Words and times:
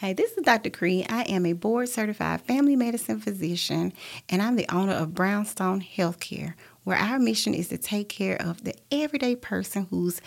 Hey, 0.00 0.14
this 0.14 0.32
is 0.32 0.44
Dr. 0.44 0.70
Cree. 0.70 1.04
I 1.10 1.24
am 1.24 1.44
a 1.44 1.52
board 1.52 1.90
certified 1.90 2.40
family 2.40 2.74
medicine 2.74 3.20
physician, 3.20 3.92
and 4.30 4.40
I'm 4.40 4.56
the 4.56 4.74
owner 4.74 4.94
of 4.94 5.12
Brownstone 5.12 5.82
Healthcare, 5.82 6.54
where 6.84 6.96
our 6.96 7.18
mission 7.18 7.52
is 7.52 7.68
to 7.68 7.76
take 7.76 8.08
care 8.08 8.40
of 8.40 8.64
the 8.64 8.74
everyday 8.90 9.36
person 9.36 9.86
who's 9.90 10.22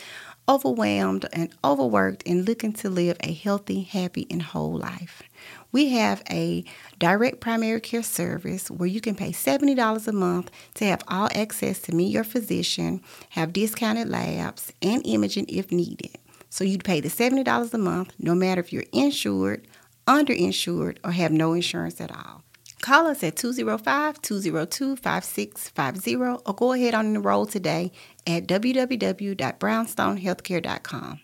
overwhelmed 0.48 1.26
and 1.34 1.52
overworked 1.64 2.22
and 2.28 2.48
looking 2.48 2.72
to 2.74 2.90
live 2.92 3.18
a 3.22 3.34
healthy, 3.34 3.82
happy, 3.82 4.28
and 4.30 4.44
whole 4.44 4.78
life. 4.78 5.24
We 5.72 5.90
have 5.90 6.22
a 6.30 6.64
direct 7.00 7.40
primary 7.40 7.82
care 7.82 8.04
service 8.04 8.70
where 8.70 8.86
you 8.88 9.02
can 9.02 9.16
pay 9.16 9.32
$70 9.32 10.08
a 10.08 10.12
month 10.12 10.52
to 10.76 10.86
have 10.86 11.02
all 11.08 11.30
access 11.34 11.80
to 11.80 11.96
meet 11.96 12.12
your 12.12 12.24
physician, 12.24 13.02
have 13.30 13.54
discounted 13.54 14.08
labs, 14.08 14.72
and 14.84 15.02
imaging 15.04 15.48
if 15.50 15.72
needed. 15.72 16.20
So 16.54 16.64
you'd 16.64 16.84
pay 16.84 17.00
the 17.00 17.10
$70 17.10 17.74
a 17.74 17.78
month 17.80 18.14
no 18.20 18.36
matter 18.36 18.62
if 18.62 18.72
you're 18.72 18.84
insured, 18.92 19.68
underinsured, 20.06 21.00
or 21.04 21.10
have 21.10 21.32
no 21.32 21.54
insurance 21.54 22.00
at 22.00 22.12
all. 22.12 22.44
Call 22.80 23.08
us 23.08 23.24
at 23.24 23.38
205 23.38 24.22
202 24.22 24.98
5650 24.98 26.16
or 26.16 26.38
go 26.54 26.74
ahead 26.74 26.94
and 26.94 27.16
enroll 27.16 27.48
today 27.48 27.92
at 28.28 28.46
www.brownstonehealthcare.com. 28.46 31.20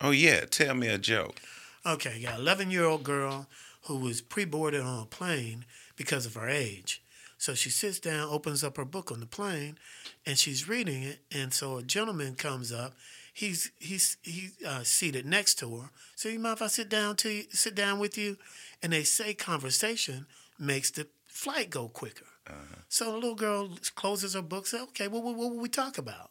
Oh, 0.00 0.12
yeah. 0.12 0.44
Tell 0.48 0.76
me 0.76 0.86
a 0.86 0.98
joke. 0.98 1.40
Okay, 1.84 2.22
got 2.22 2.34
an 2.34 2.40
11 2.42 2.70
year 2.70 2.84
old 2.84 3.02
girl 3.02 3.48
who 3.86 3.96
was 3.96 4.20
pre 4.20 4.44
boarded 4.44 4.82
on 4.82 5.02
a 5.02 5.06
plane 5.06 5.64
because 5.96 6.26
of 6.26 6.34
her 6.34 6.48
age. 6.48 7.02
So 7.38 7.54
she 7.54 7.70
sits 7.70 7.98
down, 7.98 8.28
opens 8.28 8.62
up 8.62 8.76
her 8.76 8.84
book 8.84 9.10
on 9.10 9.18
the 9.18 9.26
plane, 9.26 9.78
and 10.24 10.38
she's 10.38 10.68
reading 10.68 11.02
it. 11.02 11.18
And 11.32 11.52
so 11.52 11.78
a 11.78 11.82
gentleman 11.82 12.36
comes 12.36 12.70
up 12.70 12.94
he's 13.32 13.72
he's 13.78 14.18
he's 14.22 14.54
uh, 14.66 14.84
seated 14.84 15.26
next 15.26 15.58
to 15.60 15.76
her. 15.78 15.90
So 16.14 16.28
you 16.28 16.38
mind 16.38 16.58
if 16.58 16.62
I 16.62 16.66
sit 16.68 16.88
down 16.88 17.16
to 17.16 17.30
you, 17.30 17.44
sit 17.50 17.74
down 17.74 17.98
with 17.98 18.16
you? 18.16 18.36
And 18.82 18.92
they 18.92 19.04
say 19.04 19.34
conversation 19.34 20.26
makes 20.58 20.90
the 20.90 21.08
flight 21.26 21.70
go 21.70 21.88
quicker. 21.88 22.26
Uh-huh. 22.46 22.82
So 22.88 23.06
the 23.06 23.16
little 23.16 23.34
girl 23.34 23.70
closes 23.94 24.34
her 24.34 24.42
book. 24.42 24.66
Says, 24.66 24.82
"Okay, 24.82 25.08
well, 25.08 25.22
what, 25.22 25.36
what 25.36 25.50
will 25.50 25.60
we 25.60 25.68
talk 25.68 25.98
about?" 25.98 26.30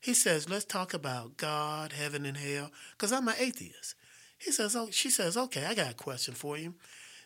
He 0.00 0.14
says, 0.14 0.48
"Let's 0.48 0.64
talk 0.64 0.92
about 0.94 1.36
God, 1.36 1.92
heaven, 1.92 2.26
and 2.26 2.36
hell." 2.36 2.70
Because 2.92 3.12
I'm 3.12 3.28
an 3.28 3.34
atheist. 3.38 3.94
He 4.38 4.50
says, 4.50 4.74
"Oh," 4.74 4.88
she 4.90 5.10
says, 5.10 5.36
"Okay, 5.36 5.64
I 5.64 5.74
got 5.74 5.92
a 5.92 5.94
question 5.94 6.34
for 6.34 6.56
you. 6.56 6.74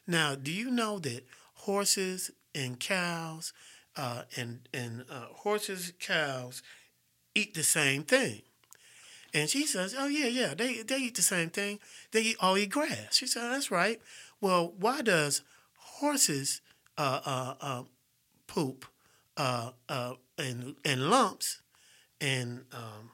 Now, 0.06 0.34
do 0.34 0.52
you 0.52 0.70
know 0.70 0.98
that 0.98 1.24
horses 1.54 2.30
and 2.54 2.78
cows, 2.78 3.52
uh, 3.96 4.22
and 4.36 4.68
and 4.74 5.04
uh, 5.10 5.26
horses, 5.32 5.92
cows, 5.98 6.62
eat 7.34 7.54
the 7.54 7.62
same 7.62 8.02
thing?" 8.02 8.42
And 9.34 9.50
she 9.50 9.66
says, 9.66 9.94
"Oh 9.98 10.06
yeah, 10.06 10.28
yeah, 10.28 10.54
they 10.54 10.82
they 10.82 10.98
eat 10.98 11.16
the 11.16 11.22
same 11.22 11.50
thing. 11.50 11.80
They 12.12 12.22
eat, 12.22 12.36
all 12.40 12.56
eat 12.56 12.70
grass." 12.70 13.16
She 13.16 13.26
said, 13.26 13.50
"That's 13.50 13.70
right. 13.70 14.00
Well, 14.40 14.72
why 14.78 15.02
does 15.02 15.42
horses 15.76 16.60
uh, 16.96 17.20
uh, 17.26 17.54
uh, 17.60 17.82
poop 18.46 18.86
uh, 19.36 19.72
uh, 19.88 20.14
in 20.38 20.76
in 20.84 21.10
lumps 21.10 21.62
and 22.20 22.64
um, 22.72 23.10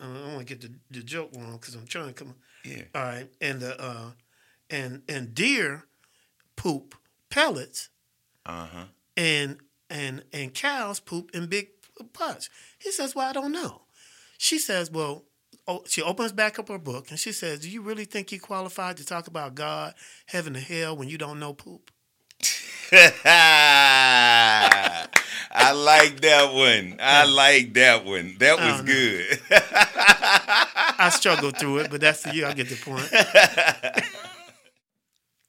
I 0.00 0.04
don't 0.04 0.34
want 0.34 0.46
to 0.48 0.56
get 0.56 0.60
the, 0.60 0.72
the 0.90 1.04
joke 1.04 1.30
wrong 1.36 1.58
because 1.60 1.74
I'm 1.74 1.86
trying 1.86 2.08
to 2.08 2.12
come. 2.12 2.34
Yeah. 2.64 2.82
All 2.94 3.02
right, 3.02 3.28
and 3.40 3.60
the 3.60 3.80
uh, 3.80 4.10
and 4.70 5.02
and 5.08 5.34
deer 5.34 5.84
poop 6.56 6.94
pellets. 7.30 7.90
Uh 8.46 8.66
huh. 8.66 8.84
And 9.16 9.58
and 9.90 10.24
and 10.32 10.52
cows 10.54 10.98
poop 11.00 11.30
in 11.34 11.46
big 11.46 11.68
pots. 12.12 12.48
He 12.78 12.90
says, 12.90 13.14
"Well, 13.14 13.28
I 13.28 13.32
don't 13.32 13.52
know." 13.52 13.82
She 14.38 14.58
says, 14.58 14.90
"Well, 14.90 15.24
she 15.86 16.02
opens 16.02 16.32
back 16.32 16.58
up 16.58 16.68
her 16.68 16.78
book 16.78 17.10
and 17.10 17.18
she 17.18 17.32
says, 17.32 17.60
"Do 17.60 17.70
you 17.70 17.82
really 17.82 18.04
think 18.04 18.32
you 18.32 18.40
qualified 18.40 18.96
to 18.98 19.04
talk 19.06 19.26
about 19.26 19.54
God, 19.54 19.94
heaven, 20.26 20.56
and 20.56 20.64
hell 20.64 20.96
when 20.96 21.08
you 21.08 21.18
don't 21.18 21.40
know 21.40 21.54
poop?" 21.54 21.90
I 25.56 25.72
like 25.72 26.20
that 26.20 26.52
one. 26.52 26.98
I 27.00 27.24
like 27.24 27.74
that 27.74 28.04
one. 28.04 28.36
That 28.38 28.58
was 28.58 28.82
good. 28.82 29.40
I 30.98 31.10
struggled 31.10 31.56
through 31.58 31.78
it, 31.78 31.90
but 31.90 32.00
that's 32.00 32.22
the 32.22 32.34
you. 32.34 32.46
I 32.46 32.52
get 32.52 32.68
the 32.68 32.76
point. 32.76 33.08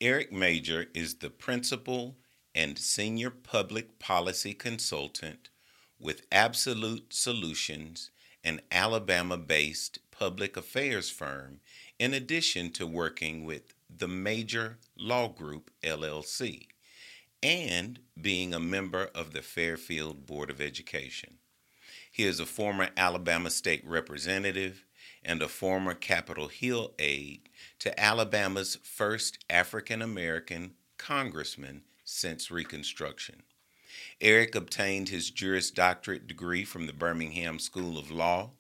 Eric 0.01 0.31
Major 0.31 0.85
is 0.94 1.16
the 1.16 1.29
principal 1.29 2.17
and 2.53 2.78
senior 2.78 3.29
public 3.29 4.00
policy 4.00 4.53
consultant 4.53 5.50
with 6.00 6.25
Absolute 6.31 7.13
Solutions, 7.13 8.11
an 8.44 8.61
Alabama 8.72 9.38
based 9.38 10.00
public 10.18 10.56
affairs 10.56 11.09
firm, 11.09 11.59
in 12.00 12.14
addition 12.14 12.72
to 12.72 12.88
working 12.88 13.44
with 13.44 13.74
the 13.90 14.08
Major 14.08 14.78
Law 14.98 15.28
Group 15.28 15.72
LLC 15.84 16.68
and 17.44 18.00
being 18.20 18.53
a 18.53 18.59
member 18.59 19.09
of 19.14 19.34
the 19.34 19.42
Fairfield 19.42 20.26
Board 20.26 20.50
of 20.50 20.62
Education. 20.62 21.38
He 22.12 22.24
is 22.24 22.40
a 22.40 22.46
former 22.46 22.90
Alabama 22.96 23.50
state 23.50 23.86
representative 23.86 24.86
and 25.24 25.42
a 25.42 25.48
former 25.48 25.94
Capitol 25.94 26.47
Hill 26.47 26.94
aide 26.97 27.50
to 27.80 28.00
Alabama's 28.00 28.78
first 28.84 29.44
African 29.50 30.02
American 30.02 30.76
congressman 30.97 31.84
since 32.03 32.50
Reconstruction. 32.50 33.44
Eric 34.22 34.56
obtained 34.56 35.09
his 35.09 35.30
Juris 35.30 35.72
Doctorate 35.72 36.28
degree 36.28 36.64
from 36.64 36.88
the 36.88 36.94
Birmingham 36.94 37.59
School 37.59 37.97
of 37.97 38.12
Law 38.12 38.52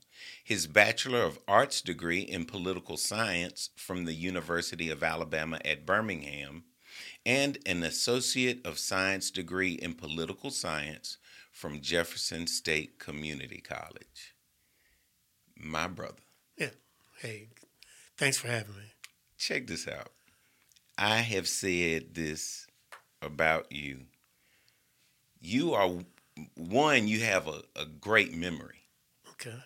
his 0.45 0.67
Bachelor 0.67 1.23
of 1.23 1.39
Arts 1.47 1.81
degree 1.81 2.19
in 2.19 2.45
Political 2.45 2.97
Science 2.97 3.71
from 3.75 4.05
the 4.05 4.13
University 4.13 4.91
of 4.91 5.01
Alabama 5.01 5.59
at 5.65 5.87
Birmingham, 5.87 6.65
and 7.25 7.57
an 7.65 7.81
Associate 7.81 8.63
of 8.63 8.77
Science 8.77 9.31
degree 9.31 9.71
in 9.71 9.95
Political 9.95 10.51
Science 10.51 11.17
from 11.51 11.81
Jefferson 11.81 12.45
State 12.45 12.99
Community 12.99 13.59
College. 13.59 14.35
My 15.57 15.87
brother. 15.87 16.21
Yeah. 16.55 16.69
Hey, 17.19 17.47
thanks 18.15 18.37
for 18.37 18.47
having 18.47 18.75
me. 18.75 18.93
Check 19.39 19.65
this 19.65 19.87
out. 19.87 20.11
I 20.95 21.21
have 21.21 21.47
said 21.47 22.13
this 22.13 22.67
about 23.19 23.71
you. 23.71 24.01
You 25.41 25.73
are 25.73 25.89
one, 26.53 27.07
you 27.07 27.21
have 27.21 27.47
a, 27.47 27.63
a 27.75 27.85
great 27.85 28.31
memory. 28.31 28.83
Okay 29.31 29.57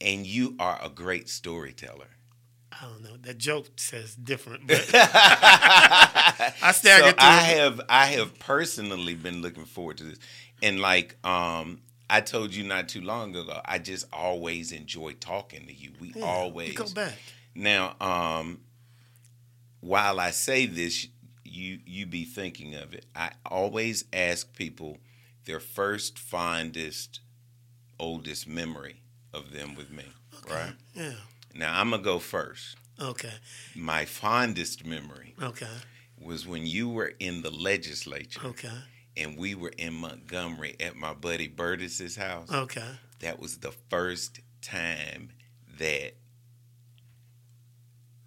and 0.00 0.26
you 0.26 0.56
are 0.58 0.78
a 0.82 0.88
great 0.88 1.28
storyteller. 1.28 2.08
I 2.72 2.86
don't 2.86 3.02
know. 3.02 3.16
That 3.22 3.38
joke 3.38 3.68
says 3.76 4.14
different, 4.14 4.66
but 4.66 4.88
I 4.94 6.72
staggered 6.72 7.20
so 7.20 7.26
I 7.26 7.40
have 7.40 7.80
I 7.88 8.06
have 8.06 8.38
personally 8.38 9.14
been 9.14 9.42
looking 9.42 9.64
forward 9.66 9.98
to 9.98 10.04
this, 10.04 10.18
and 10.62 10.80
like 10.80 11.16
um, 11.26 11.80
I 12.08 12.20
told 12.20 12.54
you 12.54 12.64
not 12.64 12.88
too 12.88 13.02
long 13.02 13.36
ago, 13.36 13.60
I 13.64 13.78
just 13.78 14.06
always 14.12 14.72
enjoy 14.72 15.12
talking 15.14 15.66
to 15.66 15.74
you. 15.74 15.90
We 16.00 16.12
yeah, 16.16 16.24
always 16.24 16.74
go 16.74 16.86
back. 16.94 17.18
Now, 17.54 17.96
um, 18.00 18.60
while 19.80 20.18
I 20.18 20.30
say 20.30 20.64
this, 20.66 21.06
you 21.44 21.80
you 21.84 22.06
be 22.06 22.24
thinking 22.24 22.76
of 22.76 22.94
it. 22.94 23.04
I 23.14 23.32
always 23.44 24.04
ask 24.12 24.54
people 24.56 24.98
their 25.44 25.60
first, 25.60 26.18
fondest, 26.18 27.20
oldest 27.98 28.46
memory 28.48 28.99
of 29.32 29.52
them 29.52 29.74
with 29.74 29.90
me, 29.90 30.04
okay. 30.44 30.54
right? 30.54 30.72
Yeah. 30.94 31.12
Now 31.54 31.80
I'm 31.80 31.90
gonna 31.90 32.02
go 32.02 32.18
first. 32.18 32.76
Okay. 33.00 33.32
My 33.74 34.04
fondest 34.04 34.84
memory. 34.84 35.34
Okay. 35.42 35.66
Was 36.20 36.46
when 36.46 36.66
you 36.66 36.88
were 36.88 37.12
in 37.18 37.42
the 37.42 37.50
legislature. 37.50 38.40
Okay. 38.44 38.68
And 39.16 39.38
we 39.38 39.54
were 39.54 39.72
in 39.76 39.94
Montgomery 39.94 40.76
at 40.78 40.96
my 40.96 41.14
buddy 41.14 41.48
Burtis's 41.48 42.16
house. 42.16 42.50
Okay. 42.52 42.84
That 43.20 43.40
was 43.40 43.58
the 43.58 43.72
first 43.88 44.40
time 44.62 45.30
that 45.78 46.14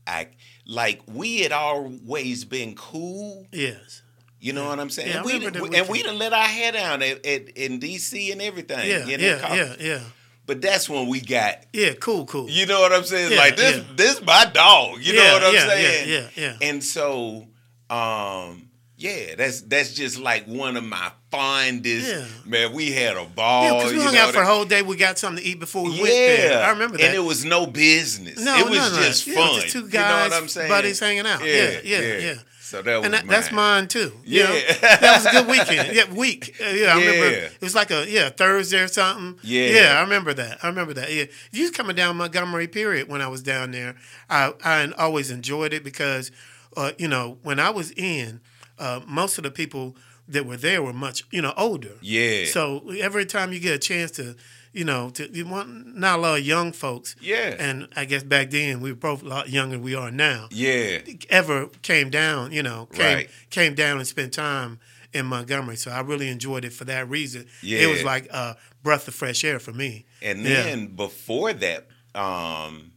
I 0.06 0.28
like 0.66 1.02
we 1.08 1.42
had 1.42 1.52
always 1.52 2.46
been 2.46 2.76
cool. 2.76 3.48
Yes. 3.52 4.02
You 4.40 4.52
know 4.52 4.64
yeah. 4.64 4.70
what 4.70 4.80
I'm 4.80 4.90
saying? 4.90 5.10
Yeah, 5.10 5.18
and, 5.18 5.62
we, 5.62 5.78
and 5.78 5.88
we 5.88 6.04
done 6.04 6.18
let 6.18 6.34
our 6.34 6.44
hair 6.44 6.74
down 6.74 7.02
at, 7.02 7.26
at, 7.26 7.50
in 7.50 7.80
DC 7.80 8.30
and 8.32 8.42
everything. 8.42 8.90
Yeah, 8.90 9.06
yeah, 9.06 9.56
yeah, 9.56 9.76
yeah. 9.80 10.00
But 10.46 10.62
that's 10.62 10.90
when 10.90 11.08
we 11.08 11.22
got 11.22 11.66
yeah, 11.72 11.94
cool, 11.94 12.26
cool. 12.26 12.50
You 12.50 12.66
know 12.66 12.82
what 12.82 12.92
I'm 12.92 13.06
saying? 13.06 13.32
Yeah, 13.32 13.38
like 13.38 13.56
this, 13.56 13.78
yeah. 13.78 13.84
this 13.96 14.22
my 14.22 14.46
dog. 14.54 15.00
You 15.00 15.14
yeah, 15.14 15.24
know 15.24 15.34
what 15.34 15.44
I'm 15.44 15.70
saying? 15.70 16.10
Yeah, 16.10 16.30
yeah, 16.36 16.58
yeah. 16.62 16.70
And 16.70 16.84
so, 16.84 17.48
um, 17.90 18.70
Yeah, 18.98 19.36
that's 19.36 19.62
that's 19.62 19.94
just 19.94 20.20
like 20.20 20.46
one 20.46 20.78
of 20.78 20.84
my 20.84 21.12
fondest. 21.32 22.46
Man, 22.46 22.72
we 22.74 22.92
had 22.92 23.18
a 23.18 23.26
ball. 23.26 23.64
Yeah, 23.64 23.74
because 23.78 23.94
we 23.94 24.02
hung 24.02 24.16
out 24.16 24.34
for 24.34 24.42
a 24.42 24.46
whole 24.46 24.66
day. 24.66 24.82
We 24.82 24.96
got 24.96 25.18
something 25.18 25.44
to 25.44 25.50
eat 25.50 25.60
before 25.60 25.84
we 25.84 25.90
went 25.90 26.06
there. 26.06 26.64
I 26.64 26.70
remember 26.70 26.98
that. 26.98 27.08
And 27.08 27.16
it 27.16 27.20
was 27.20 27.44
no 27.44 27.66
business. 27.66 28.40
No, 28.40 28.56
it 28.58 28.70
was 28.70 28.80
no, 28.80 28.90
no. 28.90 29.04
just 29.04 29.30
fun. 29.30 29.62
just 29.62 29.74
two 29.74 29.80
you 29.80 29.90
know 29.94 30.00
what 30.00 30.34
I'm 30.34 30.48
saying? 30.48 30.70
buddies 30.70 31.00
hanging 31.00 31.26
out. 31.26 31.44
Yeah, 31.44 31.80
yeah, 31.84 32.00
yeah. 32.00 32.36
So 32.64 32.82
that 32.82 32.96
was 32.96 33.06
and 33.06 33.14
that, 33.14 33.28
that's 33.28 33.52
mine. 33.52 33.82
mine 33.82 33.88
too. 33.90 34.14
you 34.24 34.42
know? 34.42 34.54
Yeah. 34.54 34.74
that 34.80 35.02
was 35.02 35.26
a 35.26 35.32
good 35.32 35.48
weekend. 35.48 35.94
Yeah, 35.94 36.14
week. 36.14 36.56
Uh, 36.62 36.70
yeah, 36.70 36.96
I 36.96 36.98
remember 36.98 37.26
it 37.26 37.62
was 37.62 37.76
like 37.76 37.92
a 37.92 38.10
yeah 38.10 38.30
Thursday 38.30 38.80
or 38.80 38.88
something. 38.88 39.38
Yeah. 39.44 39.68
yeah, 39.68 39.98
I 39.98 40.02
remember 40.02 40.34
that. 40.34 40.64
I 40.64 40.68
remember 40.68 40.94
that. 40.94 41.14
Yeah, 41.14 41.26
you 41.52 41.64
was 41.64 41.72
coming 41.72 41.94
down 41.94 42.16
Montgomery 42.16 42.68
period 42.68 43.10
when 43.10 43.22
I 43.22 43.28
was 43.28 43.44
down 43.44 43.72
there. 43.72 43.96
I 44.30 44.54
I 44.64 44.90
always 44.98 45.30
enjoyed 45.30 45.74
it 45.74 45.84
because, 45.84 46.32
uh, 46.78 46.94
you 46.98 47.10
know, 47.10 47.38
when 47.44 47.60
I 47.60 47.70
was 47.70 47.92
in, 47.92 48.40
uh, 48.80 49.02
most 49.06 49.38
of 49.38 49.44
the 49.44 49.52
people 49.52 49.98
that 50.30 50.46
were 50.46 50.56
there 50.56 50.82
were 50.82 50.94
much 50.94 51.26
you 51.32 51.42
know 51.42 51.54
older. 51.58 51.98
Yeah. 52.00 52.46
So 52.46 52.90
every 52.98 53.26
time 53.26 53.52
you 53.52 53.60
get 53.60 53.76
a 53.76 53.80
chance 53.80 54.12
to, 54.12 54.38
you 54.74 54.84
know, 54.84 55.10
to 55.12 55.30
you 55.32 55.46
want 55.48 55.96
not 55.96 56.20
a 56.20 56.22
lot 56.22 56.40
of 56.40 56.46
young 56.46 56.72
folks. 56.72 57.16
Yeah. 57.22 57.56
And 57.60 57.88
I 57.96 58.06
guess 58.06 58.24
back 58.24 58.50
then 58.50 58.82
we 58.82 58.92
were 58.92 58.98
both 58.98 59.22
a 59.22 59.26
lot 59.28 59.50
younger 59.50 59.76
than 59.76 59.84
we 59.84 59.96
are 59.96 60.12
now 60.12 60.48
yeah. 60.52 61.00
ever 61.30 61.68
came 61.84 62.10
down, 62.10 62.52
you 62.52 62.64
know, 62.64 62.88
came 62.88 63.16
Right. 63.16 63.30
came 63.52 63.76
down 63.76 63.98
and 64.00 64.08
spent 64.08 64.34
time 64.34 64.80
in 65.14 65.28
Montgomery. 65.28 65.76
So 65.78 65.92
I 65.92 66.00
really 66.02 66.28
enjoyed 66.28 66.66
it 66.66 66.74
for 66.74 66.86
that 66.86 67.08
reason. 67.08 67.46
Yeah. 67.62 67.80
It 67.82 67.88
was 67.88 68.04
like 68.04 68.26
a 68.32 68.58
breath 68.82 69.08
of 69.08 69.14
fresh 69.14 69.44
air 69.44 69.60
for 69.60 69.72
me. 69.72 70.06
And 70.24 70.42
Yeah. 70.42 70.64
then 70.64 70.88
before 70.88 71.54
that, 71.54 71.88
um, 72.16 72.92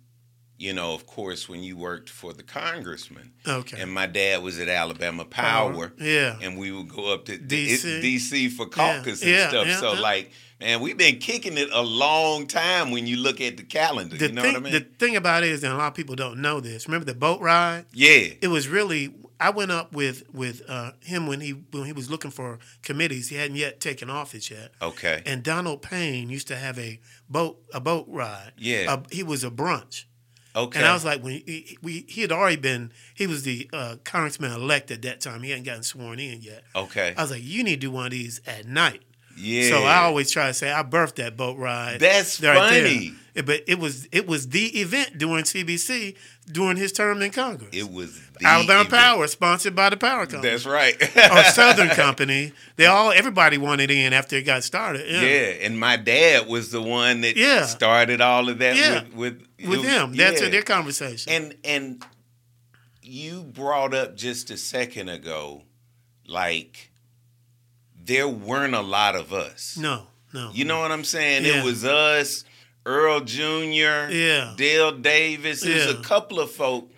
you 0.58 0.72
know, 0.72 0.94
of 0.94 1.06
course, 1.06 1.46
when 1.50 1.62
you 1.62 1.76
worked 1.76 2.08
for 2.08 2.32
the 2.32 2.42
congressman, 2.42 3.32
Okay. 3.46 3.78
and 3.78 3.92
my 3.92 4.06
dad 4.06 4.42
was 4.42 4.58
at 4.58 4.68
Alabama 4.70 5.26
Power, 5.26 5.92
Yeah. 6.00 6.38
and 6.40 6.56
we 6.56 6.72
would 6.72 6.88
go 6.88 7.12
up 7.12 7.26
to 7.26 7.36
DC. 7.36 8.00
DC 8.00 8.48
for 8.48 8.64
caucus 8.66 9.20
and 9.20 9.30
Yeah, 9.30 9.48
stuff. 9.50 9.66
yeah, 9.66 9.80
so, 9.80 9.92
yeah. 9.92 10.00
like, 10.00 10.32
man, 10.60 10.80
we've 10.80 10.96
been 10.96 11.18
kicking 11.18 11.56
it 11.58 11.68
a 11.72 11.82
long 11.82 12.46
time 12.46 12.90
when 12.90 13.06
you 13.06 13.16
look 13.18 13.40
at 13.40 13.56
the 13.56 13.62
calendar. 13.62 14.16
The 14.16 14.26
you 14.28 14.32
know 14.32 14.42
thing 14.42 14.52
what 14.54 14.60
I 14.60 14.64
mean? 14.64 14.72
the 14.72 14.80
thing 14.80 15.16
about 15.16 15.42
it 15.44 15.50
is 15.50 15.62
and 15.64 15.72
a 15.72 15.76
lot 15.76 15.88
of 15.88 15.94
people 15.94 16.14
don't 16.16 16.40
know 16.40 16.60
this. 16.60 16.86
Remember 16.88 17.04
the 17.04 17.14
boat 17.14 17.40
ride? 17.40 17.86
yeah, 17.92 18.28
It 18.40 18.48
was 18.48 18.68
really 18.68 19.14
I 19.38 19.50
went 19.50 19.70
up 19.70 19.92
with 19.92 20.22
with 20.32 20.62
uh, 20.68 20.92
him 21.00 21.26
when 21.26 21.40
he 21.42 21.50
when 21.50 21.84
he 21.84 21.92
was 21.92 22.10
looking 22.10 22.30
for 22.30 22.58
committees. 22.82 23.28
He 23.28 23.36
hadn't 23.36 23.56
yet 23.56 23.80
taken 23.80 24.08
office 24.08 24.50
yet. 24.50 24.72
okay, 24.80 25.22
And 25.26 25.42
Donald 25.42 25.82
Payne 25.82 26.30
used 26.30 26.48
to 26.48 26.56
have 26.56 26.78
a 26.78 27.00
boat 27.28 27.58
a 27.74 27.80
boat 27.80 28.06
ride. 28.08 28.52
Yeah. 28.56 28.94
A- 28.94 29.14
he 29.14 29.22
was 29.22 29.44
a 29.44 29.50
brunch. 29.50 30.04
okay. 30.54 30.78
And 30.78 30.88
I 30.88 30.94
was 30.94 31.04
like, 31.04 31.22
when 31.22 31.32
he, 31.44 31.76
we 31.82 32.06
he 32.08 32.22
had 32.22 32.32
already 32.32 32.56
been, 32.56 32.92
he 33.14 33.26
was 33.26 33.42
the 33.42 33.68
uh, 33.74 33.96
congressman 34.04 34.52
elect 34.52 34.90
at 34.90 35.02
that 35.02 35.20
time. 35.20 35.42
He 35.42 35.50
hadn't 35.50 35.64
gotten 35.64 35.82
sworn 35.82 36.18
in 36.18 36.40
yet. 36.40 36.62
okay, 36.74 37.12
I 37.14 37.20
was 37.20 37.30
like, 37.30 37.42
you 37.44 37.62
need 37.62 37.82
to 37.82 37.86
do 37.88 37.90
one 37.90 38.06
of 38.06 38.12
these 38.12 38.40
at 38.46 38.64
night. 38.64 39.02
Yeah. 39.36 39.68
So 39.70 39.84
I 39.84 39.98
always 39.98 40.30
try 40.30 40.46
to 40.48 40.54
say 40.54 40.72
I 40.72 40.82
birthed 40.82 41.16
that 41.16 41.36
boat 41.36 41.58
ride. 41.58 42.00
That's 42.00 42.40
right 42.42 42.56
funny. 42.56 43.12
Yeah, 43.34 43.42
But 43.42 43.62
it 43.66 43.78
was 43.78 44.08
it 44.12 44.26
was 44.26 44.48
the 44.48 44.66
event 44.80 45.18
during 45.18 45.44
CBC 45.44 46.16
during 46.50 46.76
his 46.76 46.90
term 46.92 47.20
in 47.22 47.30
Congress. 47.32 47.68
it 47.72 47.90
was 47.90 48.18
the 48.38 48.46
Alabama 48.46 48.80
event. 48.82 48.90
Power, 48.94 49.26
sponsored 49.26 49.74
by 49.76 49.90
the 49.90 49.96
Power 49.96 50.24
Company. 50.26 50.50
That's 50.52 50.64
right. 50.66 50.94
or 51.02 51.42
Southern 51.52 51.88
Company. 52.04 52.52
They 52.76 52.86
all 52.86 53.12
everybody 53.12 53.58
wanted 53.58 53.90
in 53.90 54.12
after 54.12 54.36
it 54.36 54.42
got 54.44 54.64
started. 54.64 55.06
Yeah. 55.10 55.20
Yeah, 55.20 55.66
and 55.66 55.78
my 55.78 55.96
dad 55.98 56.46
was 56.48 56.70
the 56.70 56.80
one 56.82 57.20
that 57.22 57.36
Yeah. 57.36 57.66
started 57.66 58.20
all 58.22 58.48
of 58.48 58.58
that 58.58 58.76
Yeah. 58.76 59.02
with 59.14 59.42
with, 59.58 59.68
With 59.68 59.84
it- 59.84 59.88
him. 59.90 60.14
That's 60.14 60.40
yeah. 60.40 60.48
their 60.48 60.62
conversation. 60.62 61.30
And 61.32 61.54
and 61.64 62.04
you 63.02 63.42
brought 63.42 63.94
up 63.94 64.16
just 64.16 64.50
a 64.50 64.56
second 64.56 65.08
ago, 65.08 65.62
like 66.26 66.90
there 68.06 68.28
weren't 68.28 68.74
a 68.74 68.80
lot 68.80 69.14
of 69.16 69.32
us. 69.32 69.76
no, 69.76 70.06
no. 70.32 70.50
You 70.52 70.64
know 70.64 70.80
what 70.80 70.92
I'm 70.92 71.04
saying? 71.04 71.44
Yeah. 71.44 71.60
It 71.60 71.64
was 71.64 71.84
us, 71.84 72.44
Earl 72.84 73.20
Jr., 73.20 74.10
Yeah. 74.10 74.54
Dale 74.56 74.92
Davis. 74.92 75.64
Yeah. 75.64 75.90
a 75.90 76.02
couple 76.02 76.40
of 76.40 76.50
folk, 76.50 76.90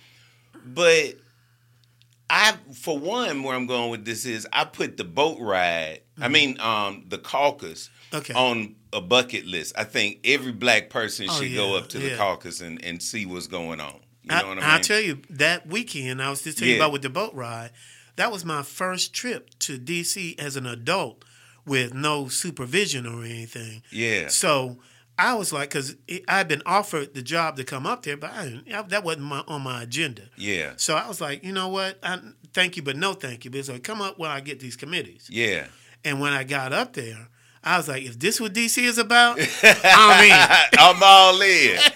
but 0.65 1.15
I, 2.31 2.55
for 2.75 2.99
one, 2.99 3.43
where 3.43 3.55
I'm 3.57 3.67
going 3.67 3.91
with 3.91 4.05
this 4.05 4.27
is 4.27 4.47
I 4.53 4.65
put 4.65 4.97
the 4.97 5.05
boat 5.05 5.39
ride. 5.41 6.01
I 6.21 6.29
mean, 6.29 6.59
um, 6.61 7.05
the 7.09 7.19
caucus 7.19 7.91
Mm-hmm. 8.11 8.17
Okay. 8.17 8.33
on 8.33 8.75
a 8.95 9.03
bucket 9.03 9.45
list. 9.45 9.75
I 9.77 9.85
think 9.85 10.21
every 10.25 10.53
black 10.53 10.89
person 10.89 11.27
Oh, 11.29 11.33
should 11.39 11.55
go 11.55 11.77
up 11.77 11.91
to 11.91 11.99
the 11.99 12.09
yeah. 12.13 12.17
caucus 12.17 12.63
and, 12.63 12.83
and 12.83 13.03
see 13.03 13.27
what's 13.27 13.47
going 13.47 13.81
on. 13.81 14.01
You 14.23 14.31
know 14.31 14.35
I, 14.37 14.43
what 14.45 14.53
I 14.53 14.55
mean? 14.55 14.65
I'll 14.65 14.81
tell 14.81 14.99
you 15.01 15.21
that 15.29 15.67
weekend 15.67 16.23
I 16.23 16.31
was 16.31 16.41
just 16.43 16.57
telling 16.57 16.73
you 16.73 16.81
about 16.81 16.93
with 16.93 17.03
the 17.03 17.11
boat 17.11 17.35
ride. 17.35 17.71
That 18.19 18.33
was 18.33 18.45
my 18.45 18.65
first 18.65 19.15
trip 19.15 19.57
to 19.61 19.79
DC 19.79 20.37
as 20.41 20.57
an 20.57 20.67
adult 20.67 21.25
with 21.65 21.95
no 21.95 22.27
supervision 22.27 23.07
or 23.07 23.23
anything. 23.23 23.83
Yeah. 23.93 24.27
So 24.27 24.79
I 25.17 25.35
was 25.35 25.53
like, 25.53 25.71
because 25.71 25.95
I'd 26.27 26.49
been 26.49 26.63
offered 26.67 27.15
the 27.15 27.23
job 27.23 27.57
to 27.59 27.65
come 27.65 27.87
up 27.87 28.03
there, 28.03 28.17
but 28.17 28.33
I, 28.35 28.83
that 28.89 29.05
wasn't 29.05 29.27
my, 29.27 29.45
on 29.47 29.63
my 29.63 29.85
agenda. 29.85 30.23
Yeah. 30.37 30.73
So 30.79 30.97
I 30.97 31.07
was 31.07 31.21
like, 31.21 31.45
you 31.45 31.53
know 31.53 31.69
what? 31.69 32.01
I, 32.03 32.19
thank 32.53 32.77
you, 32.77 32.83
but 32.83 32.97
no 32.97 33.13
thank 33.13 33.45
you. 33.45 33.53
But 33.53 33.59
it's 33.61 33.69
like, 33.69 33.85
come 33.85 34.03
up 34.03 34.19
when 34.19 34.33
I 34.33 34.41
get 34.41 34.59
these 34.59 34.75
committees. 34.75 35.29
Yeah. 35.31 35.69
And 36.05 36.21
when 36.21 36.33
I 36.33 36.43
got 36.43 36.73
up 36.73 36.95
there, 36.95 37.29
I 37.63 37.77
was 37.77 37.87
like, 37.87 38.03
if 38.03 38.19
this 38.19 38.41
what 38.41 38.53
DC 38.53 38.83
is 38.83 38.99
about, 38.99 39.39
I'm 39.39 40.25
in. 40.25 40.59
I'm 40.79 41.01
all 41.05 41.41
in. 41.41 41.79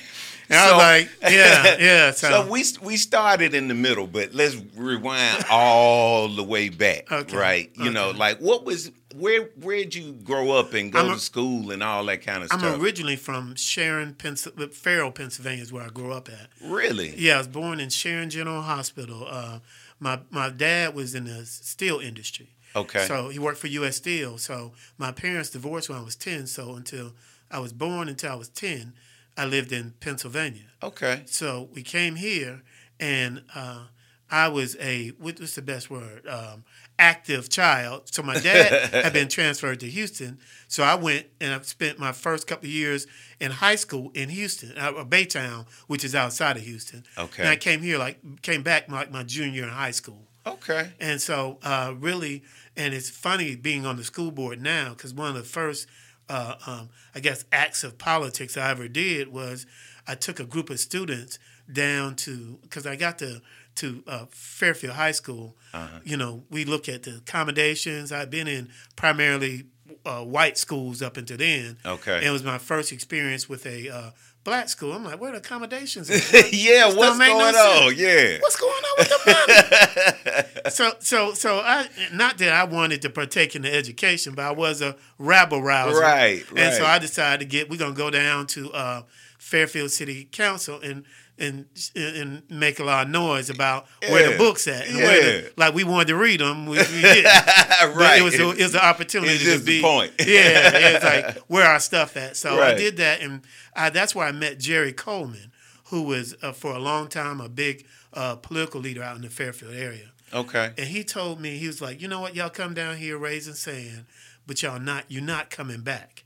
And 0.52 0.60
I 0.60 0.66
So- 0.68 0.72
was 0.76 0.82
like, 0.82 1.32
yeah, 1.32 1.76
yeah. 1.80 2.10
So, 2.12 2.28
So 2.30 2.50
we 2.50 2.64
we 2.82 2.96
started 2.96 3.54
in 3.54 3.68
the 3.68 3.74
middle, 3.74 4.06
but 4.06 4.34
let's 4.34 4.56
rewind 4.76 5.44
all 5.50 6.28
the 6.28 6.42
way 6.44 6.68
back, 6.68 7.10
Okay, 7.10 7.36
right? 7.36 7.70
You 7.76 7.90
know, 7.90 8.10
like 8.10 8.38
what 8.38 8.64
was 8.64 8.90
where 9.14 9.42
where'd 9.60 9.94
you 9.94 10.12
grow 10.12 10.52
up 10.52 10.72
and 10.74 10.90
go 10.92 11.00
I'm 11.00 11.10
a- 11.10 11.14
to 11.14 11.20
school 11.20 11.70
and 11.70 11.82
all 11.82 12.04
that 12.06 12.22
kind 12.22 12.42
of 12.42 12.48
stuff? 12.48 12.62
I'm 12.62 12.80
originally 12.80 13.16
from 13.16 13.54
Sharon, 13.56 14.14
Pennsylvania, 14.14 14.72
Farrell, 14.72 15.10
Pennsylvania 15.12 15.62
is 15.62 15.72
where 15.72 15.84
I 15.84 15.88
grew 15.88 16.12
up 16.12 16.28
at. 16.28 16.48
really? 16.62 17.14
Yeah, 17.16 17.34
I 17.34 17.38
was 17.38 17.48
born 17.48 17.80
in 17.80 17.88
Sharon 17.90 18.30
General 18.30 18.62
Hospital. 18.62 19.26
Uh, 19.28 19.58
my 20.00 20.20
my 20.30 20.48
dad 20.50 20.94
was 20.94 21.14
in 21.14 21.24
the 21.24 21.44
steel 21.46 21.98
industry. 22.00 22.50
Okay. 22.74 23.04
So 23.06 23.28
he 23.28 23.38
worked 23.38 23.58
for 23.58 23.66
U.S. 23.66 23.96
Steel. 23.96 24.38
So 24.38 24.72
my 24.96 25.12
parents 25.12 25.50
divorced 25.50 25.90
when 25.90 25.98
I 25.98 26.02
was 26.02 26.16
ten. 26.16 26.46
So 26.46 26.74
until 26.74 27.12
I 27.50 27.58
was 27.58 27.72
born, 27.74 28.08
until 28.08 28.32
I 28.32 28.34
was 28.34 28.48
ten, 28.48 28.94
I 29.36 29.46
lived 29.46 29.72
in 29.72 29.94
Pennsylvania. 30.00 30.66
okay. 30.82 31.22
So 31.26 31.68
we 31.72 31.82
came 31.82 32.16
here, 32.16 32.62
and 33.00 33.42
uh, 33.54 33.86
I 34.30 34.48
was 34.48 34.76
a 34.80 35.08
what 35.18 35.38
was 35.38 35.54
the 35.54 35.62
best 35.62 35.90
word? 35.90 36.26
Um, 36.26 36.64
active 36.98 37.48
child. 37.50 38.02
So 38.12 38.22
my 38.22 38.38
dad 38.38 38.90
had 39.04 39.12
been 39.12 39.28
transferred 39.28 39.80
to 39.80 39.88
Houston. 39.88 40.38
So 40.68 40.82
I 40.82 40.94
went 40.94 41.26
and 41.40 41.52
I 41.52 41.60
spent 41.62 41.98
my 41.98 42.12
first 42.12 42.46
couple 42.46 42.66
of 42.66 42.72
years 42.72 43.06
in 43.40 43.50
high 43.50 43.74
school 43.74 44.10
in 44.14 44.28
Houston, 44.28 44.72
uh, 44.78 44.92
uh, 44.92 45.04
Baytown, 45.04 45.66
which 45.86 46.04
is 46.04 46.14
outside 46.14 46.56
of 46.56 46.62
Houston. 46.62 47.04
Okay. 47.18 47.42
And 47.42 47.50
I 47.50 47.56
came 47.56 47.82
here 47.82 47.98
like 47.98 48.42
came 48.42 48.62
back 48.62 48.90
like 48.90 49.10
my 49.10 49.22
junior 49.22 49.64
in 49.64 49.68
high 49.70 49.90
school. 49.90 50.28
Okay. 50.46 50.92
And 50.98 51.20
so, 51.20 51.58
uh, 51.62 51.94
really, 51.98 52.42
and 52.76 52.94
it's 52.94 53.10
funny 53.10 53.54
being 53.54 53.86
on 53.86 53.96
the 53.96 54.04
school 54.04 54.30
board 54.30 54.60
now 54.60 54.90
because 54.90 55.14
one 55.14 55.28
of 55.28 55.34
the 55.34 55.44
first, 55.44 55.86
uh, 56.32 56.54
um, 56.66 56.88
I 57.14 57.20
guess, 57.20 57.44
acts 57.52 57.84
of 57.84 57.98
politics 57.98 58.56
I 58.56 58.70
ever 58.70 58.88
did 58.88 59.28
was 59.28 59.66
I 60.08 60.14
took 60.14 60.40
a 60.40 60.44
group 60.44 60.70
of 60.70 60.80
students 60.80 61.38
down 61.70 62.16
to 62.16 62.58
because 62.62 62.86
I 62.86 62.96
got 62.96 63.18
to 63.18 63.42
to 63.76 64.02
uh, 64.06 64.26
Fairfield 64.30 64.94
High 64.94 65.12
School. 65.12 65.56
You 66.04 66.16
know, 66.16 66.44
we 66.50 66.64
look 66.64 66.88
at 66.88 67.04
the 67.04 67.16
accommodations. 67.16 68.12
I've 68.12 68.30
been 68.30 68.48
in 68.48 68.70
primarily 68.96 69.64
uh, 70.04 70.22
white 70.24 70.58
schools 70.58 71.02
up 71.02 71.16
until 71.16 71.36
then. 71.36 71.76
Okay. 71.84 72.16
And 72.16 72.26
it 72.26 72.30
was 72.30 72.42
my 72.42 72.58
first 72.58 72.92
experience 72.92 73.48
with 73.48 73.66
a 73.66 73.88
uh, 73.88 74.10
black 74.44 74.68
school. 74.68 74.92
I'm 74.92 75.04
like, 75.04 75.20
where 75.20 75.30
are 75.30 75.32
the 75.34 75.38
accommodations? 75.38 76.10
at? 76.10 76.16
yeah, 76.52 76.86
This 76.88 76.96
what's 76.96 77.18
don't 77.18 77.18
no 77.18 77.38
going 77.38 77.54
sense. 77.54 77.80
on? 77.82 77.96
Yeah. 77.96 78.38
What's 78.40 78.56
going 78.56 78.72
on 78.72 78.94
with 78.98 79.08
the 79.08 80.42
money? 80.64 80.70
so 80.70 80.92
so 81.00 81.32
so 81.34 81.58
I 81.58 81.86
not 82.12 82.38
that 82.38 82.52
I 82.52 82.64
wanted 82.64 83.02
to 83.02 83.10
partake 83.10 83.54
in 83.54 83.62
the 83.62 83.72
education, 83.74 84.34
but 84.34 84.44
I 84.44 84.50
was 84.52 84.80
a 84.82 84.96
rabble 85.18 85.62
rouser. 85.62 86.00
Right, 86.00 86.44
And 86.56 86.74
so. 86.74 86.84
I 86.84 86.98
decided 86.98 87.40
to 87.40 87.46
get 87.46 87.70
we're 87.70 87.78
gonna 87.78 87.94
go 87.94 88.10
down 88.10 88.46
to 88.48 88.72
uh, 88.72 89.02
Fairfield 89.38 89.90
City 89.90 90.24
Council 90.30 90.80
and 90.80 91.04
and 91.42 91.66
and 91.96 92.42
make 92.48 92.78
a 92.78 92.84
lot 92.84 93.06
of 93.06 93.12
noise 93.12 93.50
about 93.50 93.86
where 94.08 94.30
the 94.30 94.38
books 94.38 94.68
at 94.68 94.86
and 94.86 94.96
where 94.96 95.42
the, 95.42 95.52
like 95.56 95.74
we 95.74 95.84
wanted 95.84 96.08
to 96.08 96.16
read 96.16 96.40
them, 96.40 96.66
we, 96.66 96.78
we. 96.78 97.26
But 97.82 97.96
right. 97.96 98.20
it 98.20 98.22
was 98.22 98.38
a, 98.38 98.50
it 98.50 98.62
was 98.62 98.74
an 98.74 98.80
opportunity 98.80 99.38
to 99.38 99.58
be 99.58 99.82
point. 99.82 100.12
yeah, 100.20 100.70
it's 100.72 101.04
like 101.04 101.38
where 101.48 101.66
our 101.66 101.80
stuff 101.80 102.16
at. 102.16 102.36
So 102.36 102.62
I 102.62 102.74
did 102.74 102.96
that, 102.98 103.20
and 103.20 103.42
I, 103.74 103.90
that's 103.90 104.14
where 104.14 104.26
I 104.26 104.32
met 104.32 104.60
Jerry 104.60 104.92
Coleman, 104.92 105.50
who 105.86 106.02
was 106.02 106.36
uh, 106.42 106.52
for 106.52 106.72
a 106.72 106.78
long 106.78 107.08
time 107.08 107.40
a 107.40 107.48
big 107.48 107.84
uh, 108.14 108.36
political 108.36 108.80
leader 108.80 109.02
out 109.02 109.16
in 109.16 109.22
the 109.22 109.30
Fairfield 109.30 109.74
area. 109.74 110.12
okay. 110.32 110.72
And 110.78 110.86
he 110.86 111.02
told 111.02 111.40
me 111.40 111.58
he 111.58 111.66
was 111.66 111.82
like, 111.82 112.00
you 112.00 112.06
know 112.06 112.20
what, 112.20 112.36
y'all 112.36 112.50
come 112.50 112.72
down 112.72 112.98
here 112.98 113.18
raising 113.18 113.54
sand, 113.54 114.04
but 114.46 114.62
y'all 114.62 114.78
not 114.78 115.06
you're 115.08 115.22
not 115.22 115.50
coming 115.50 115.80
back. 115.80 116.24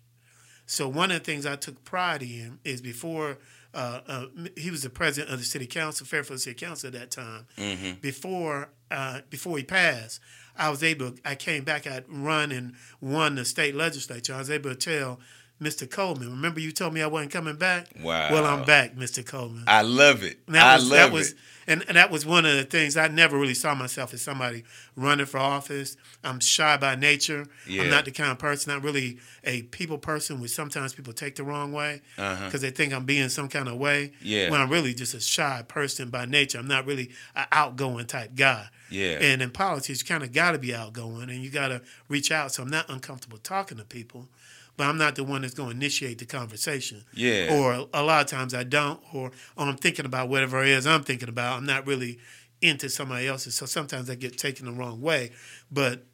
So 0.66 0.88
one 0.88 1.10
of 1.10 1.20
the 1.20 1.24
things 1.24 1.46
I 1.46 1.56
took 1.56 1.84
pride 1.84 2.22
in 2.22 2.58
is 2.64 2.82
before 2.82 3.38
uh, 3.76 4.00
uh, 4.08 4.26
he 4.56 4.70
was 4.70 4.82
the 4.82 4.90
president 4.90 5.32
of 5.32 5.38
the 5.38 5.44
city 5.44 5.66
council, 5.66 6.06
Fairfield 6.06 6.40
City 6.40 6.56
Council 6.56 6.88
at 6.88 6.94
that 6.94 7.10
time. 7.10 7.46
Mm-hmm. 7.58 8.00
Before 8.00 8.70
uh, 8.90 9.20
before 9.28 9.58
he 9.58 9.64
passed, 9.64 10.20
I 10.56 10.70
was 10.70 10.82
able. 10.82 11.12
I 11.24 11.34
came 11.34 11.62
back. 11.62 11.86
I'd 11.86 12.08
run 12.08 12.52
and 12.52 12.74
won 13.02 13.34
the 13.34 13.44
state 13.44 13.74
legislature. 13.74 14.34
I 14.34 14.38
was 14.38 14.50
able 14.50 14.70
to 14.70 14.76
tell 14.76 15.20
Mr. 15.60 15.90
Coleman. 15.90 16.30
Remember, 16.30 16.60
you 16.60 16.70
told 16.70 16.92
me 16.92 17.00
I 17.02 17.06
wasn't 17.06 17.32
coming 17.32 17.56
back. 17.56 17.88
Wow. 18.02 18.28
Well, 18.30 18.44
I'm 18.44 18.64
back, 18.64 18.94
Mr. 18.94 19.24
Coleman. 19.24 19.64
I 19.66 19.82
love 19.82 20.22
it. 20.22 20.38
And 20.46 20.54
that 20.54 20.64
I 20.66 20.76
was, 20.76 20.90
love 20.90 20.98
that 20.98 21.12
was, 21.12 21.30
it. 21.32 21.36
And, 21.68 21.84
and 21.88 21.96
that 21.96 22.10
was 22.10 22.24
one 22.26 22.44
of 22.44 22.54
the 22.54 22.62
things 22.64 22.96
I 22.96 23.08
never 23.08 23.36
really 23.38 23.54
saw 23.54 23.74
myself 23.74 24.12
as 24.14 24.22
somebody 24.22 24.62
running 24.94 25.26
for 25.26 25.38
office. 25.38 25.96
I'm 26.22 26.38
shy 26.40 26.76
by 26.76 26.94
nature. 26.94 27.46
Yeah. 27.66 27.82
I'm 27.82 27.90
not 27.90 28.04
the 28.04 28.10
kind 28.12 28.30
of 28.30 28.38
person. 28.38 28.70
I'm 28.70 28.82
really 28.82 29.18
a 29.44 29.62
people 29.62 29.98
person, 29.98 30.40
which 30.40 30.52
sometimes 30.52 30.92
people 30.94 31.12
take 31.12 31.36
the 31.36 31.42
wrong 31.42 31.72
way 31.72 32.02
because 32.16 32.44
Uh-huh. 32.44 32.58
they 32.58 32.70
think 32.70 32.92
I'm 32.92 33.04
being 33.06 33.28
some 33.30 33.48
kind 33.48 33.66
of 33.66 33.76
way. 33.78 34.12
Yeah. 34.20 34.50
When 34.50 34.60
I'm 34.60 34.68
really 34.70 34.94
just 34.94 35.14
a 35.14 35.20
shy 35.20 35.64
person 35.66 36.10
by 36.10 36.26
nature. 36.26 36.58
I'm 36.58 36.68
not 36.68 36.86
really 36.86 37.10
an 37.34 37.46
outgoing 37.50 38.06
type 38.06 38.36
guy. 38.36 38.66
Yeah. 38.90 39.18
And 39.20 39.42
in 39.42 39.50
politics, 39.50 40.00
you 40.00 40.06
kind 40.06 40.22
of 40.22 40.32
got 40.32 40.52
to 40.52 40.58
be 40.58 40.72
outgoing 40.74 41.30
and 41.30 41.42
you 41.42 41.50
got 41.50 41.68
to 41.68 41.80
reach 42.08 42.30
out. 42.30 42.52
So 42.52 42.62
I'm 42.62 42.70
not 42.70 42.88
uncomfortable 42.88 43.38
talking 43.38 43.78
to 43.78 43.84
people, 43.84 44.28
but 44.76 44.84
I'm 44.84 44.98
not 44.98 45.16
the 45.16 45.24
one 45.24 45.42
that's 45.42 45.54
going 45.54 45.70
to 45.70 45.76
initiate 45.76 46.18
the 46.18 46.26
conversation. 46.26 47.04
Yeah. 47.14 47.56
Or 47.58 47.88
a 47.92 48.02
lot 48.02 48.24
of 48.24 48.30
times 48.30 48.54
I 48.54 48.64
don't, 48.64 49.00
or, 49.12 49.30
or 49.56 49.66
I'm 49.66 49.76
thinking 49.76 50.04
about 50.06 50.28
whatever 50.28 50.62
it 50.62 50.68
is 50.68 50.86
I'm 50.86 51.02
thinking 51.02 51.28
about. 51.28 51.58
I'm 51.58 51.66
not 51.66 51.86
really 51.86 52.18
into 52.60 52.88
somebody 52.88 53.26
else's. 53.26 53.54
So 53.54 53.66
sometimes 53.66 54.10
I 54.10 54.14
get 54.14 54.38
taken 54.38 54.66
the 54.66 54.72
wrong 54.72 55.00
way. 55.00 55.32
But 55.70 56.04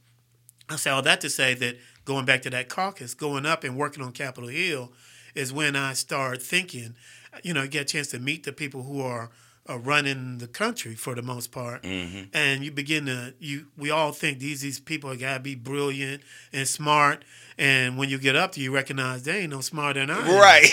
I 0.68 0.76
say 0.76 0.90
all 0.90 1.02
that 1.02 1.20
to 1.22 1.30
say 1.30 1.54
that 1.54 1.76
going 2.04 2.24
back 2.24 2.42
to 2.42 2.50
that 2.50 2.68
caucus, 2.68 3.14
going 3.14 3.46
up 3.46 3.64
and 3.64 3.76
working 3.76 4.02
on 4.02 4.12
Capitol 4.12 4.48
Hill 4.48 4.92
is 5.34 5.52
when 5.52 5.76
I 5.76 5.92
start 5.94 6.42
thinking, 6.42 6.94
you 7.42 7.54
know, 7.54 7.66
get 7.66 7.82
a 7.82 7.84
chance 7.84 8.08
to 8.08 8.18
meet 8.18 8.44
the 8.44 8.52
people 8.52 8.82
who 8.82 9.00
are, 9.00 9.30
are 9.66 9.78
running 9.78 10.38
the 10.38 10.48
country 10.48 10.94
for 10.94 11.14
the 11.14 11.22
most 11.22 11.52
part, 11.52 11.82
Mm-hmm. 11.82 12.24
and 12.34 12.64
you 12.64 12.72
begin 12.72 13.06
to 13.06 13.34
you. 13.38 13.66
We 13.78 13.90
all 13.90 14.12
think 14.12 14.38
these 14.40 14.60
these 14.60 14.80
people 14.80 15.10
are 15.10 15.16
gotta 15.16 15.40
be 15.40 15.54
brilliant 15.54 16.22
and 16.52 16.66
smart, 16.66 17.24
and 17.58 17.96
when 17.96 18.08
you 18.08 18.18
get 18.18 18.34
up 18.36 18.52
to, 18.52 18.60
you 18.60 18.74
recognize 18.74 19.22
they 19.22 19.40
ain't 19.42 19.50
no 19.52 19.60
smarter 19.60 20.04
than 20.04 20.10
I. 20.10 20.18
Right. 20.38 20.68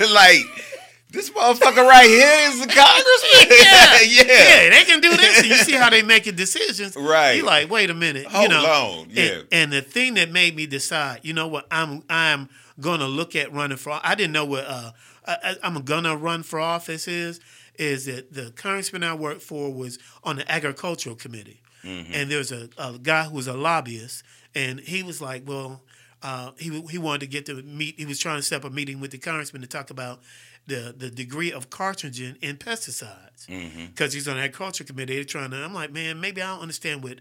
like 0.12 0.64
this 1.10 1.30
motherfucker 1.30 1.86
right 1.88 2.06
here 2.06 2.50
is 2.50 2.60
the 2.60 2.66
congressman. 2.66 3.58
Yeah. 3.58 3.98
yeah. 4.02 4.64
Yeah, 4.64 4.70
they 4.70 4.84
can 4.84 5.00
do 5.00 5.16
this. 5.16 5.38
And 5.38 5.46
you 5.48 5.54
see 5.56 5.72
how 5.72 5.88
they 5.90 6.02
making 6.02 6.36
decisions. 6.36 6.94
Right. 6.96 7.32
You 7.38 7.44
like, 7.44 7.70
wait 7.70 7.88
a 7.90 7.94
minute. 7.94 8.26
Hold 8.26 8.42
you 8.44 8.48
know, 8.50 8.64
on, 8.66 8.98
and- 9.06 9.12
yeah. 9.16 9.40
And, 9.50 9.72
the 9.72 9.80
thing 9.82 10.14
that 10.14 10.30
made 10.30 10.54
me 10.54 10.66
decide, 10.66 11.20
you 11.22 11.32
know 11.32 11.48
what, 11.48 11.66
I'm 11.70 12.02
I'm 12.10 12.48
gonna 12.78 13.08
look 13.08 13.34
at 13.34 13.52
running 13.52 13.78
for. 13.78 13.98
I 14.04 14.14
didn't 14.14 14.32
know 14.32 14.44
what 14.44 14.64
uh, 14.66 14.92
I- 15.26 15.56
I'm 15.64 15.82
gonna 15.82 16.16
run 16.16 16.42
for 16.44 16.60
office 16.60 17.08
is. 17.08 17.40
Is 17.78 18.06
that 18.06 18.32
the 18.32 18.50
congressman 18.52 19.04
I 19.04 19.14
worked 19.14 19.42
for 19.42 19.72
was 19.72 19.98
on 20.24 20.36
the 20.36 20.50
agricultural 20.50 21.16
committee, 21.16 21.62
Mm-hmm. 21.84 22.12
and 22.12 22.28
there's 22.30 22.50
a, 22.50 22.68
a 22.76 22.98
guy 23.00 23.24
who 23.24 23.36
was 23.36 23.46
a 23.46 23.54
lobbyist, 23.54 24.24
and 24.54 24.80
he 24.80 25.02
was 25.02 25.20
like, 25.20 25.42
well. 25.46 25.82
Uh, 26.20 26.50
he 26.58 26.80
he 26.90 26.98
wanted 26.98 27.20
to 27.20 27.26
get 27.28 27.46
to 27.46 27.62
meet. 27.62 27.94
He 27.96 28.04
was 28.04 28.18
trying 28.18 28.38
to 28.38 28.42
set 28.42 28.64
up 28.64 28.72
a 28.72 28.74
meeting 28.74 28.98
with 28.98 29.12
the 29.12 29.18
congressman 29.18 29.62
to 29.62 29.68
talk 29.68 29.90
about 29.90 30.18
the 30.66 30.92
the 30.98 31.10
degree 31.10 31.52
of 31.52 31.70
carcinogen 31.70 32.34
in 32.42 32.56
pesticides 32.56 33.46
Mm-hmm. 33.46 33.86
because 33.86 34.14
he's 34.14 34.26
on 34.26 34.34
the 34.34 34.42
agriculture 34.42 34.82
committee. 34.82 35.14
They're 35.14 35.22
trying 35.22 35.52
to. 35.52 35.58
I'm 35.58 35.72
like, 35.74 35.92
man, 35.92 36.20
maybe 36.20 36.42
I 36.42 36.48
don't 36.48 36.62
understand 36.62 37.04
what 37.04 37.20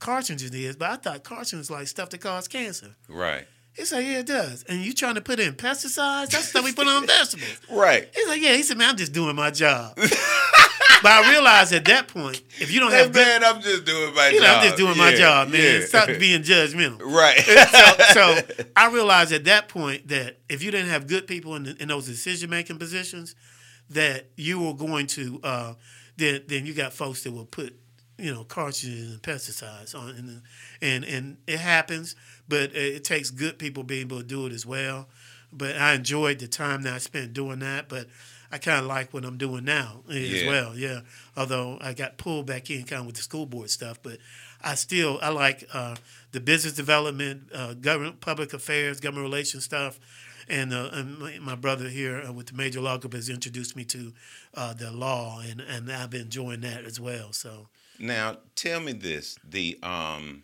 carcinogen 0.00 0.54
is, 0.54 0.76
but 0.76 0.90
I 0.90 0.96
thought 0.96 1.24
carcinogen 1.24 1.58
is 1.60 1.70
like 1.70 1.88
stuff 1.88 2.08
that 2.08 2.22
cause 2.22 2.48
cancer. 2.48 2.94
Right. 3.06 3.46
He's 3.78 3.92
like, 3.92 4.04
yeah, 4.04 4.18
it 4.18 4.26
does. 4.26 4.64
And 4.64 4.84
you 4.84 4.92
trying 4.92 5.14
to 5.14 5.20
put 5.20 5.38
in 5.38 5.54
pesticides? 5.54 6.30
That's 6.30 6.48
stuff 6.48 6.64
we 6.64 6.72
put 6.72 6.88
on 6.88 7.06
vegetables. 7.06 7.60
Right. 7.70 8.08
He's 8.12 8.26
like, 8.26 8.42
yeah. 8.42 8.54
He 8.54 8.64
said, 8.64 8.76
man, 8.76 8.90
I'm 8.90 8.96
just 8.96 9.12
doing 9.12 9.36
my 9.36 9.52
job. 9.52 9.94
but 9.96 10.10
I 11.04 11.30
realized 11.30 11.72
at 11.72 11.84
that 11.84 12.08
point, 12.08 12.42
if 12.58 12.72
you 12.72 12.80
don't 12.80 12.90
Hey 12.90 12.98
have 12.98 13.12
good, 13.12 13.42
I'm 13.42 13.60
just 13.62 13.84
doing 13.84 14.12
my 14.14 14.28
you 14.30 14.40
know, 14.40 14.46
job. 14.46 14.56
I'm 14.56 14.64
just 14.64 14.76
doing 14.76 14.98
my 14.98 15.14
job, 15.14 15.48
man. 15.50 15.80
yeah. 15.80 15.86
Stop 15.86 16.08
being 16.18 16.42
judgmental. 16.42 17.00
right. 17.04 17.38
so, 17.38 18.36
so 18.44 18.64
I 18.74 18.90
realized 18.90 19.32
at 19.32 19.44
that 19.44 19.68
point 19.68 20.08
that 20.08 20.38
if 20.48 20.62
you 20.62 20.72
didn't 20.72 20.90
have 20.90 21.06
good 21.06 21.28
people 21.28 21.54
in, 21.54 21.76
in 21.78 21.86
those 21.88 22.06
decision 22.06 22.50
making 22.50 22.78
positions, 22.78 23.36
that 23.90 24.26
you 24.36 24.60
were 24.60 24.74
going 24.74 25.06
to 25.06 25.40
uh, 25.44 25.74
then 26.16 26.42
then 26.46 26.66
you 26.66 26.74
got 26.74 26.92
folks 26.92 27.22
that 27.22 27.32
will 27.32 27.46
put 27.46 27.74
you 28.18 28.34
know 28.34 28.44
cartridges 28.44 29.12
and 29.12 29.22
pesticides 29.22 29.94
on 29.94 30.10
and 30.10 30.42
and 30.82 31.04
and 31.04 31.36
it 31.46 31.58
happens, 31.58 32.16
but 32.48 32.74
it, 32.74 33.04
takes 33.04 33.30
good 33.30 33.58
people 33.58 33.82
being 33.82 34.02
able 34.02 34.18
to 34.18 34.24
do 34.24 34.46
it 34.46 34.52
as 34.52 34.64
well. 34.66 35.08
But 35.52 35.76
I 35.76 35.94
enjoyed 35.94 36.38
the 36.40 36.48
time 36.48 36.82
that 36.82 36.94
I 36.94 36.98
spent 36.98 37.32
doing 37.32 37.60
that, 37.60 37.88
but. 37.88 38.06
I 38.50 38.56
kind 38.56 38.80
of 38.80 38.86
like 38.86 39.12
what 39.12 39.26
I'm 39.26 39.36
doing 39.36 39.64
now 39.66 40.00
as 40.08 40.16
Yeah. 40.42 40.46
well, 40.46 40.74
yeah. 40.74 41.00
Although 41.36 41.76
I 41.82 41.92
got 41.92 42.16
pulled 42.16 42.46
back 42.46 42.70
in 42.70 42.84
kind 42.84 43.00
of 43.00 43.06
with 43.06 43.16
the 43.16 43.22
school 43.22 43.44
board 43.44 43.68
stuff, 43.68 43.98
but 44.02 44.16
I 44.62 44.74
still 44.74 45.18
I 45.20 45.28
like 45.28 45.68
uh, 45.74 45.96
the 46.32 46.40
business 46.40 46.72
development, 46.72 47.50
uh, 47.54 47.74
government, 47.74 48.22
public 48.22 48.54
affairs, 48.54 49.00
government 49.00 49.24
relations 49.26 49.64
stuff, 49.64 50.00
and, 50.48 50.72
uh, 50.72 50.88
and 50.94 51.18
my, 51.18 51.38
my 51.40 51.56
brother 51.56 51.90
here 51.90 52.22
uh, 52.26 52.32
with 52.32 52.46
the 52.46 52.54
major 52.54 52.80
law 52.80 52.96
group 52.96 53.12
has 53.12 53.28
introduced 53.28 53.76
me 53.76 53.84
to 53.84 54.14
uh, 54.54 54.72
the 54.72 54.90
law, 54.92 55.40
and 55.40 55.60
and 55.60 55.92
I've 55.92 56.08
been 56.08 56.22
enjoying 56.22 56.62
that 56.62 56.86
as 56.86 56.98
well. 56.98 57.34
So 57.34 57.68
Now, 57.98 58.38
tell 58.54 58.80
me 58.80 58.92
this: 58.92 59.38
the 59.46 59.78
um, 59.82 60.42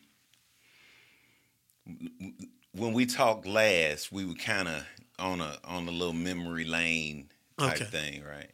when 2.73 2.93
we 2.93 3.07
talked 3.07 3.47
last, 3.47 4.11
we 4.13 4.25
were 4.25 4.35
kind 4.35 4.69
of 4.69 4.85
on 5.19 5.41
a 5.41 5.59
on 5.65 5.87
a 5.89 5.91
little 5.91 6.13
memory 6.15 6.65
lane 6.65 7.29
type 7.59 7.75
Okay. 7.81 7.85
thing, 7.85 8.25
right? 8.25 8.51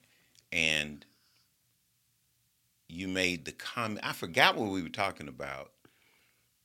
And 0.52 1.04
you 2.88 3.08
made 3.08 3.44
the 3.44 3.52
comment. 3.52 4.00
I 4.02 4.12
forgot 4.12 4.56
what 4.56 4.70
we 4.70 4.82
were 4.82 4.88
talking 4.88 5.28
about, 5.28 5.70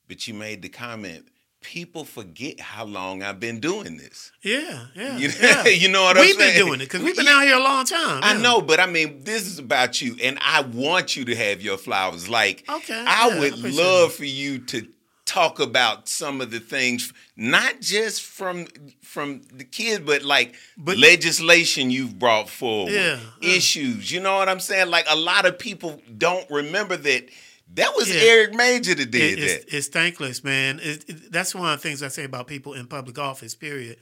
but 0.07 0.27
you 0.27 0.33
made 0.33 0.61
the 0.61 0.69
comment. 0.69 1.27
People 1.61 2.03
forget 2.05 2.59
how 2.59 2.85
long 2.85 3.23
I've 3.23 3.39
been 3.39 3.59
doing 3.59 3.97
this. 3.97 4.31
yeah, 4.43 4.85
yeah, 4.95 5.17
You, 5.17 5.29
yeah. 5.41 5.65
you 5.65 5.89
know 5.89 6.03
what 6.03 6.15
I'm 6.17 6.21
we've 6.21 6.35
saying? 6.35 6.57
been 6.57 6.65
doing 6.67 6.81
it 6.81 6.85
because 6.85 7.01
we've 7.01 7.15
been 7.15 7.27
out 7.27 7.41
here 7.43 7.55
a 7.55 7.63
long 7.63 7.85
time. 7.85 8.23
I 8.23 8.33
yeah. 8.33 8.41
know, 8.41 8.61
but 8.61 8.79
I 8.79 8.85
mean, 8.85 9.23
this 9.23 9.47
is 9.47 9.57
about 9.57 9.99
you, 9.99 10.15
and 10.21 10.37
I 10.41 10.61
want 10.61 11.15
you 11.15 11.25
to 11.25 11.35
have 11.35 11.61
your 11.63 11.77
flowers. 11.77 12.29
Like, 12.29 12.65
Okay, 12.69 13.03
I 13.07 13.29
yeah, 13.29 13.39
would 13.39 13.53
I 13.53 13.69
love 13.69 14.09
it. 14.11 14.13
for 14.13 14.25
you 14.25 14.59
to 14.59 14.87
talk 15.25 15.59
about 15.59 16.07
some 16.07 16.39
of 16.39 16.51
the 16.51 16.59
things, 16.59 17.11
not 17.35 17.81
just 17.81 18.21
from 18.21 18.67
from 19.01 19.41
the 19.53 19.63
kids, 19.63 20.03
but 20.05 20.23
like 20.23 20.55
But- 20.77 20.97
legislation 20.97 21.89
you've 21.89 22.19
brought 22.19 22.49
forward, 22.49 22.93
Yeah, 22.93 23.19
yeah. 23.41 23.55
issues. 23.55 24.11
You 24.11 24.19
know 24.19 24.37
what 24.37 24.49
I'm 24.49 24.59
saying? 24.59 24.89
Like 24.89 25.05
a 25.09 25.15
lot 25.15 25.45
of 25.45 25.57
people 25.57 26.01
don't 26.17 26.49
remember 26.51 26.95
that. 26.97 27.29
That 27.73 27.95
was 27.95 28.09
Yeah. 28.13 28.21
Eric 28.21 28.53
Major 28.53 28.93
that 28.93 29.09
did 29.09 29.39
It- 29.39 29.43
it's, 29.43 29.65
that. 29.65 29.75
it's 29.77 29.87
thankless, 29.87 30.43
man. 30.43 30.79
It, 30.83 31.05
it- 31.07 31.31
that's 31.31 31.55
one 31.55 31.73
of 31.73 31.81
the 31.81 31.87
things 31.87 32.03
I 32.03 32.09
say 32.09 32.23
about 32.23 32.45
people 32.47 32.73
in 32.73 32.85
public 32.87 33.17
office. 33.17 33.55
Period. 33.55 33.97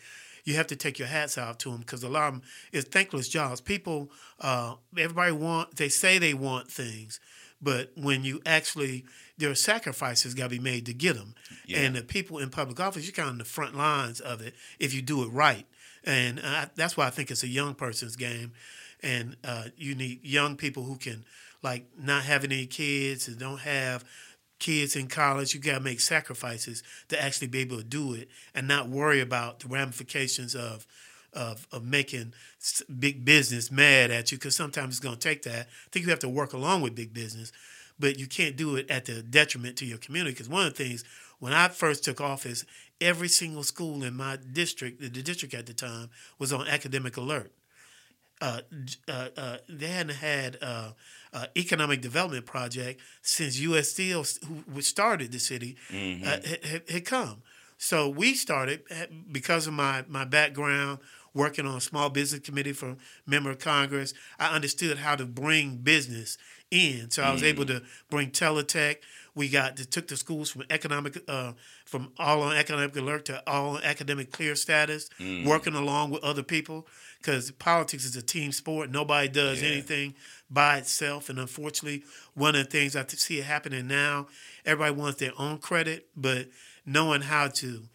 You 0.46 0.56
have 0.56 0.68
to 0.68 0.76
take 0.76 1.00
your 1.00 1.08
hats 1.08 1.38
off 1.38 1.58
to 1.60 1.72
them 1.72 1.80
because 1.80 2.04
a 2.04 2.10
lot 2.10 2.28
of 2.28 2.34
them 2.34 2.44
is 2.74 2.84
thankless 2.84 3.30
jobs. 3.30 3.62
People, 3.62 4.12
uh, 4.42 4.76
everybody 4.98 5.32
want. 5.32 5.78
They 5.78 5.88
say 5.88 6.18
they 6.18 6.34
want 6.34 6.70
things, 6.70 7.22
but 7.64 7.92
when 7.96 8.24
you 8.24 8.42
actually, 8.46 9.06
there 9.38 9.50
are 9.50 9.56
sacrifices 9.56 10.34
got 10.34 10.44
to 10.44 10.50
be 10.50 10.60
made 10.60 10.86
to 10.88 10.94
get 10.94 11.16
them. 11.16 11.34
Yeah. 11.66 11.80
And 11.80 11.96
the 11.96 12.02
people 12.02 12.40
in 12.40 12.50
public 12.50 12.80
office, 12.80 13.06
you're 13.06 13.14
kind 13.14 13.28
of 13.28 13.34
on 13.34 13.38
the 13.38 13.46
front 13.46 13.76
lines 13.76 14.20
of 14.20 14.42
it 14.42 14.54
if 14.80 14.94
you 14.94 15.02
do 15.02 15.24
it 15.24 15.30
right. 15.30 15.66
And 16.04 16.42
uh, 16.44 16.66
that's 16.76 16.98
why 16.98 17.08
I 17.08 17.10
think 17.10 17.32
it's 17.32 17.44
a 17.44 17.48
young 17.48 17.76
person's 17.76 18.16
game. 18.16 18.52
And 19.02 19.38
uh, 19.44 19.66
you 19.78 19.96
need 19.96 20.24
young 20.24 20.58
people 20.58 20.84
who 20.84 20.98
can, 20.98 21.26
like, 21.62 21.86
not 21.98 22.24
have 22.24 22.44
any 22.44 22.66
kids 22.66 23.28
and 23.28 23.40
don't 23.40 23.62
have 23.62 24.04
kids 24.60 24.96
in 24.96 25.08
college. 25.08 25.54
You 25.54 25.62
got 25.62 25.76
to 25.76 25.80
make 25.80 26.00
sacrifices 26.00 26.84
to 27.10 27.22
actually 27.22 27.48
be 27.48 27.60
able 27.60 27.78
to 27.78 27.84
do 27.84 28.14
it 28.14 28.30
and 28.54 28.68
not 28.68 28.90
worry 28.90 29.22
about 29.22 29.62
the 29.62 29.68
ramifications 29.68 30.56
of. 30.56 30.86
Of, 31.36 31.68
of 31.72 31.84
making 31.84 32.34
big 33.00 33.26
business 33.26 33.72
mad 33.72 34.12
at 34.12 34.32
you 34.32 34.38
because 34.38 34.56
sometimes 34.56 34.90
it's 34.96 35.00
going 35.00 35.16
to 35.18 35.20
take 35.30 35.42
that. 35.44 35.62
I 35.68 35.90
think 35.92 36.06
you 36.06 36.12
have 36.12 36.20
to 36.20 36.30
work 36.30 36.54
along 36.54 36.82
with 36.84 36.94
big 36.94 37.12
business, 37.12 37.52
but 38.00 38.20
you 38.20 38.28
can't 38.28 38.56
do 38.56 38.76
it 38.76 38.88
at 38.90 39.06
the 39.06 39.24
detriment 39.24 39.76
to 39.78 39.86
your 39.86 39.98
community. 39.98 40.34
Because 40.34 40.48
one 40.48 40.68
of 40.68 40.76
the 40.76 40.84
things 40.84 41.04
when 41.40 41.52
I 41.52 41.70
first 41.70 42.04
took 42.04 42.22
office, 42.22 42.66
every 43.02 43.28
single 43.30 43.64
school 43.64 44.04
in 44.04 44.14
my 44.16 44.38
district, 44.52 45.02
the 45.02 45.10
district 45.10 45.56
at 45.56 45.66
the 45.66 45.74
time, 45.74 46.10
was 46.38 46.54
on 46.54 46.68
academic 46.68 47.18
alert. 47.18 47.52
Uh, 48.42 48.60
uh, 49.08 49.30
uh, 49.38 49.58
they 49.70 49.88
hadn't 49.88 50.16
had 50.18 50.58
uh, 50.62 50.92
uh, 51.34 51.46
economic 51.56 52.02
development 52.02 52.46
project 52.46 53.00
since 53.22 53.58
U.S. 53.60 53.90
Steel, 53.90 54.24
who 54.72 54.82
started 54.82 55.32
the 55.32 55.40
city, 55.40 55.78
uh, 55.90 55.94
had, 55.96 56.46
had- 56.66 56.90
had 56.90 57.06
come. 57.06 57.42
So 57.78 58.08
we 58.08 58.34
started 58.34 58.84
eh, 58.90 59.08
because 59.32 59.68
of 59.68 59.74
my 59.74 60.06
my 60.08 60.24
background 60.24 61.00
working 61.34 61.66
on 61.66 61.78
a 61.78 61.82
small 61.82 62.10
business 62.10 62.42
committee 62.42 62.74
for 62.74 62.96
member 63.26 63.50
of 63.52 63.60
Congress. 63.60 64.14
I 64.40 64.54
understood 64.54 64.98
how 65.00 65.16
to 65.16 65.26
bring 65.26 65.78
business 65.78 66.38
in, 66.70 67.10
so 67.12 67.24
I 67.24 67.32
was 67.32 67.44
able 67.44 67.66
to 67.68 67.84
bring 68.10 68.32
TeleTech. 68.32 68.98
We 69.36 69.50
got 69.50 69.78
to, 69.78 69.86
took 69.86 70.08
the 70.08 70.18
schools 70.18 70.50
from 70.52 70.64
economic, 70.70 71.18
uh, 71.28 71.54
from 71.86 72.12
all 72.20 72.42
on 72.44 72.56
economic 72.56 72.96
alert 72.96 73.26
to 73.26 73.44
all 73.50 73.78
on 73.78 73.84
academic 73.84 74.32
clear 74.32 74.56
status, 74.56 75.10
working 75.46 75.74
along 75.76 76.12
with 76.12 76.24
other 76.24 76.44
people 76.44 76.88
because 77.20 77.50
politics 77.52 78.06
is 78.06 78.16
a 78.16 78.22
team 78.22 78.52
sport. 78.52 78.92
Nobody 78.92 79.28
does 79.30 79.62
Yeah. 79.62 79.70
anything 79.70 80.16
by 80.52 80.78
itself, 80.78 81.30
and 81.30 81.40
unfortunately, 81.40 82.04
one 82.36 82.56
of 82.56 82.66
the 82.66 82.70
things 82.72 82.96
I 82.96 83.06
see 83.08 83.40
it 83.40 83.46
happening 83.46 83.88
now, 83.88 84.28
everybody 84.66 84.94
wants 84.96 85.20
their 85.20 85.32
own 85.40 85.58
credit, 85.60 86.10
but 86.16 86.48
knowing 86.86 87.22
how 87.22 87.48
to 87.48 87.88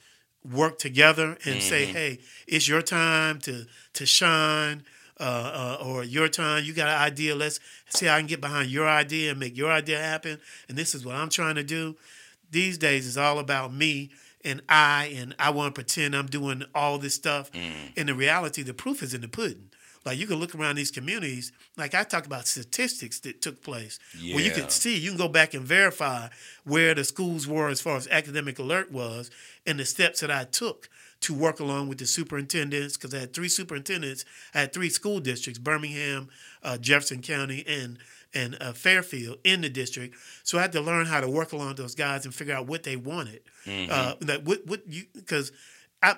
work 0.52 0.78
together 0.78 1.37
and 1.45 1.62
say, 1.62 1.87
"Hey, 1.87 2.19
it's 2.47 2.69
your 2.69 2.83
time 2.83 3.38
to 3.40 3.67
to 3.95 4.07
shine." 4.07 4.85
Uh, 5.21 5.76
uh, 5.81 5.85
or 5.85 6.05
your 6.05 6.28
time, 6.28 6.62
you 6.62 6.73
got 6.73 6.87
an 6.87 6.97
idea. 6.97 7.35
Let's 7.35 7.59
see 7.88 8.07
how 8.07 8.14
I 8.14 8.19
can 8.21 8.28
get 8.28 8.40
behind 8.40 8.71
your 8.71 8.88
idea 8.88 9.33
and 9.33 9.40
make 9.40 9.57
your 9.57 9.73
idea 9.73 9.99
happen. 9.99 10.38
And 10.69 10.78
this 10.78 10.95
is 10.95 11.05
what 11.05 11.17
I'm 11.17 11.28
trying 11.28 11.57
to 11.57 11.64
do. 11.64 11.97
These 12.52 12.78
days, 12.78 13.05
is 13.05 13.19
all 13.19 13.40
about 13.40 13.75
me 13.75 14.11
and 14.45 14.62
I, 14.69 15.07
and 15.17 15.35
I 15.37 15.50
want 15.50 15.75
to 15.75 15.83
pretend 15.83 16.14
I'm 16.14 16.26
doing 16.26 16.62
all 16.73 16.99
this 16.99 17.17
stuff. 17.17 17.50
And 17.97 18.09
the 18.09 18.14
reality, 18.14 18.62
the 18.62 18.75
proof 18.75 19.02
is 19.02 19.12
in 19.12 19.21
the 19.21 19.26
pudding. 19.28 19.68
Like 20.09 20.19
you 20.19 20.27
can 20.27 20.37
look 20.37 20.55
around 20.55 20.77
these 20.77 20.91
communities, 20.91 21.53
like 21.77 21.95
I 21.95 22.03
talk 22.03 22.25
about 22.25 22.47
statistics 22.47 23.21
that 23.21 23.43
took 23.43 23.62
place, 23.62 23.99
yeah. 24.19 24.35
where 24.35 24.43
you 24.43 24.50
can 24.50 24.71
see, 24.71 24.99
you 24.99 25.11
can 25.11 25.19
go 25.19 25.29
back 25.29 25.53
and 25.53 25.62
verify 25.62 26.29
where 26.65 26.95
the 26.95 27.05
schools 27.05 27.47
were 27.47 27.69
as 27.69 27.83
far 27.83 27.99
as 27.99 28.09
academic 28.09 28.59
alert 28.59 28.91
was, 28.91 29.31
and 29.67 29.79
the 29.79 29.85
steps 29.85 30.21
that 30.21 30.31
I 30.31 30.45
took 30.45 30.88
to 31.21 31.35
work 31.35 31.61
along 31.61 31.88
with 31.91 31.99
the 31.99 32.07
superintendents, 32.07 32.97
because 32.97 33.12
I 33.12 33.19
had 33.19 33.35
three 33.35 33.50
superintendents, 33.50 34.25
I 34.55 34.61
had 34.61 34.73
three 34.73 34.88
school 34.88 35.21
districts, 35.21 35.59
Birmingham, 35.59 36.31
uh, 36.62 36.79
Jefferson 36.79 37.21
County, 37.21 37.62
and 37.69 37.99
and 38.33 38.57
uh, 38.62 38.73
Fairfield 38.73 39.38
in 39.45 39.61
the 39.61 39.69
district. 39.69 40.15
So 40.43 40.57
I 40.57 40.62
had 40.62 40.73
to 40.73 40.81
learn 40.81 41.05
how 41.05 41.21
to 41.21 41.29
work 41.29 41.53
along 41.53 41.75
those 41.75 41.95
guys 41.95 42.25
and 42.25 42.35
figure 42.35 42.55
out 42.55 42.67
what 42.67 42.83
they 42.83 42.97
wanted. 42.97 43.41
Uh, 43.91 44.15
that 44.21 44.45
what 44.45 44.67
what 44.67 44.81
you 44.88 45.05
because 45.15 45.53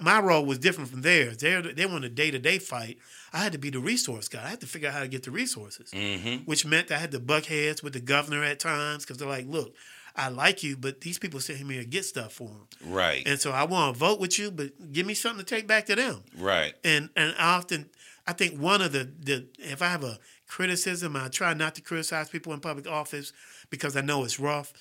my 0.01 0.21
role 0.21 0.45
was 0.45 0.59
different 0.59 0.91
from 0.91 1.03
theirs. 1.03 1.39
They 1.39 1.61
they 1.61 1.87
want 1.87 2.05
a 2.05 2.09
day 2.09 2.31
to 2.31 2.39
day 2.39 2.59
fight. 2.59 2.99
I 3.33 3.39
had 3.39 3.53
to 3.53 3.59
be 3.59 3.71
the 3.71 3.79
resource 3.79 4.29
guy. 4.29 4.45
I 4.45 4.49
had 4.49 4.61
to 4.61 4.67
figure 4.67 4.89
out 4.89 4.95
how 4.95 5.01
to 5.01 5.09
get 5.09 5.23
the 5.23 5.31
resources, 5.31 5.91
mm-hmm. 5.91 6.45
which 6.45 6.67
meant 6.67 6.91
I 6.91 6.99
had 6.99 7.13
to 7.13 7.21
buck 7.21 7.47
heads 7.47 7.83
with 7.83 7.93
the 7.95 8.01
governor 8.01 8.43
at 8.43 8.59
times 8.61 9.05
because 9.05 9.19
they're 9.19 9.29
like, 9.29 9.47
"Look, 9.47 9.75
I 10.15 10.29
like 10.29 10.63
you, 10.63 10.77
but 10.77 11.01
these 11.01 11.19
people 11.19 11.41
sent 11.41 11.59
here 11.59 11.81
to 11.83 11.87
get 11.89 12.05
stuff 12.05 12.33
for 12.33 12.49
them, 12.49 12.67
Right. 12.85 13.23
and 13.27 13.41
so 13.41 13.53
I 13.53 13.65
want 13.65 13.95
to 13.95 13.99
vote 13.99 14.21
with 14.21 14.39
you, 14.39 14.51
but 14.51 14.93
give 14.93 15.07
me 15.07 15.15
something 15.15 15.45
to 15.45 15.55
take 15.55 15.67
back 15.67 15.87
to 15.87 15.97
them." 15.97 16.23
right. 16.39 16.75
and 16.85 17.09
and 17.17 17.35
I 17.39 17.57
often 17.57 17.89
I 18.27 18.33
think 18.33 18.61
one 18.61 18.83
of 18.83 18.93
the 18.93 19.11
the 19.19 19.47
if 19.59 19.81
I 19.83 19.89
have 19.89 20.05
a 20.05 20.19
criticism, 20.47 21.17
I 21.17 21.29
try 21.29 21.55
not 21.55 21.75
to 21.77 21.81
criticize 21.81 22.29
people 22.29 22.53
in 22.53 22.61
public 22.61 22.87
office 22.87 23.33
because 23.71 23.97
I 23.97 24.03
know 24.03 24.25
it's 24.25 24.39
rough. 24.39 24.73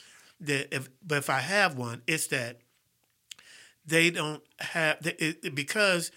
That 0.42 0.74
if 0.76 0.90
but 1.06 1.20
if 1.20 1.30
I 1.30 1.40
have 1.40 1.78
one, 1.78 2.02
it's 2.08 2.28
that 2.28 2.60
they 3.86 4.10
don't 4.12 4.42
have 4.60 4.98
it, 5.06 5.38
it- 5.44 5.56
because 5.56 6.12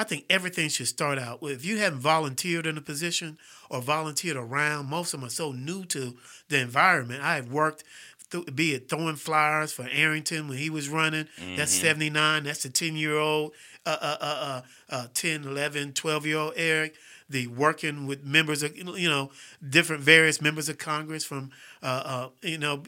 I 0.00 0.04
think 0.04 0.24
everything 0.30 0.68
should 0.68 0.86
start 0.86 1.18
out 1.18 1.42
with 1.42 1.52
if 1.54 1.64
you 1.64 1.78
haven't 1.78 1.98
volunteered 2.00 2.66
in 2.66 2.78
a 2.78 2.80
position 2.80 3.36
or 3.68 3.80
volunteered 3.82 4.36
around. 4.36 4.86
Most 4.86 5.12
of 5.12 5.20
them 5.20 5.26
are 5.26 5.30
so 5.30 5.50
new 5.52 5.84
to 5.86 6.16
the 6.48 6.58
environment. 6.60 7.22
I 7.22 7.34
have 7.34 7.50
worked. 7.50 7.82
th- 8.30 8.44
Be 8.54 8.74
it 8.74 8.88
throwing 8.88 9.16
flyers 9.16 9.72
for 9.72 9.88
Arrington 9.90 10.48
when 10.48 10.58
he 10.58 10.70
was 10.70 10.88
running. 10.88 11.26
That's 11.56 11.72
79. 11.72 12.44
That's 12.44 12.62
the 12.62 12.68
10 12.68 12.94
year 12.94 13.16
old, 13.18 13.52
uh, 13.86 13.96
uh, 14.00 14.16
uh, 14.20 14.62
uh, 14.90 14.94
uh, 14.94 15.06
10, 15.14 15.44
11, 15.44 15.94
12 15.94 16.26
year 16.26 16.36
old 16.38 16.52
Eric. 16.56 16.94
The 17.30 17.46
working 17.46 18.06
with 18.06 18.24
members 18.24 18.62
of, 18.62 18.76
you 18.76 19.08
know, 19.08 19.30
different 19.68 20.02
various 20.02 20.40
members 20.40 20.68
of 20.68 20.78
Congress 20.78 21.24
from, 21.24 21.50
uh, 21.82 21.86
uh, 22.04 22.28
you 22.42 22.56
know, 22.58 22.82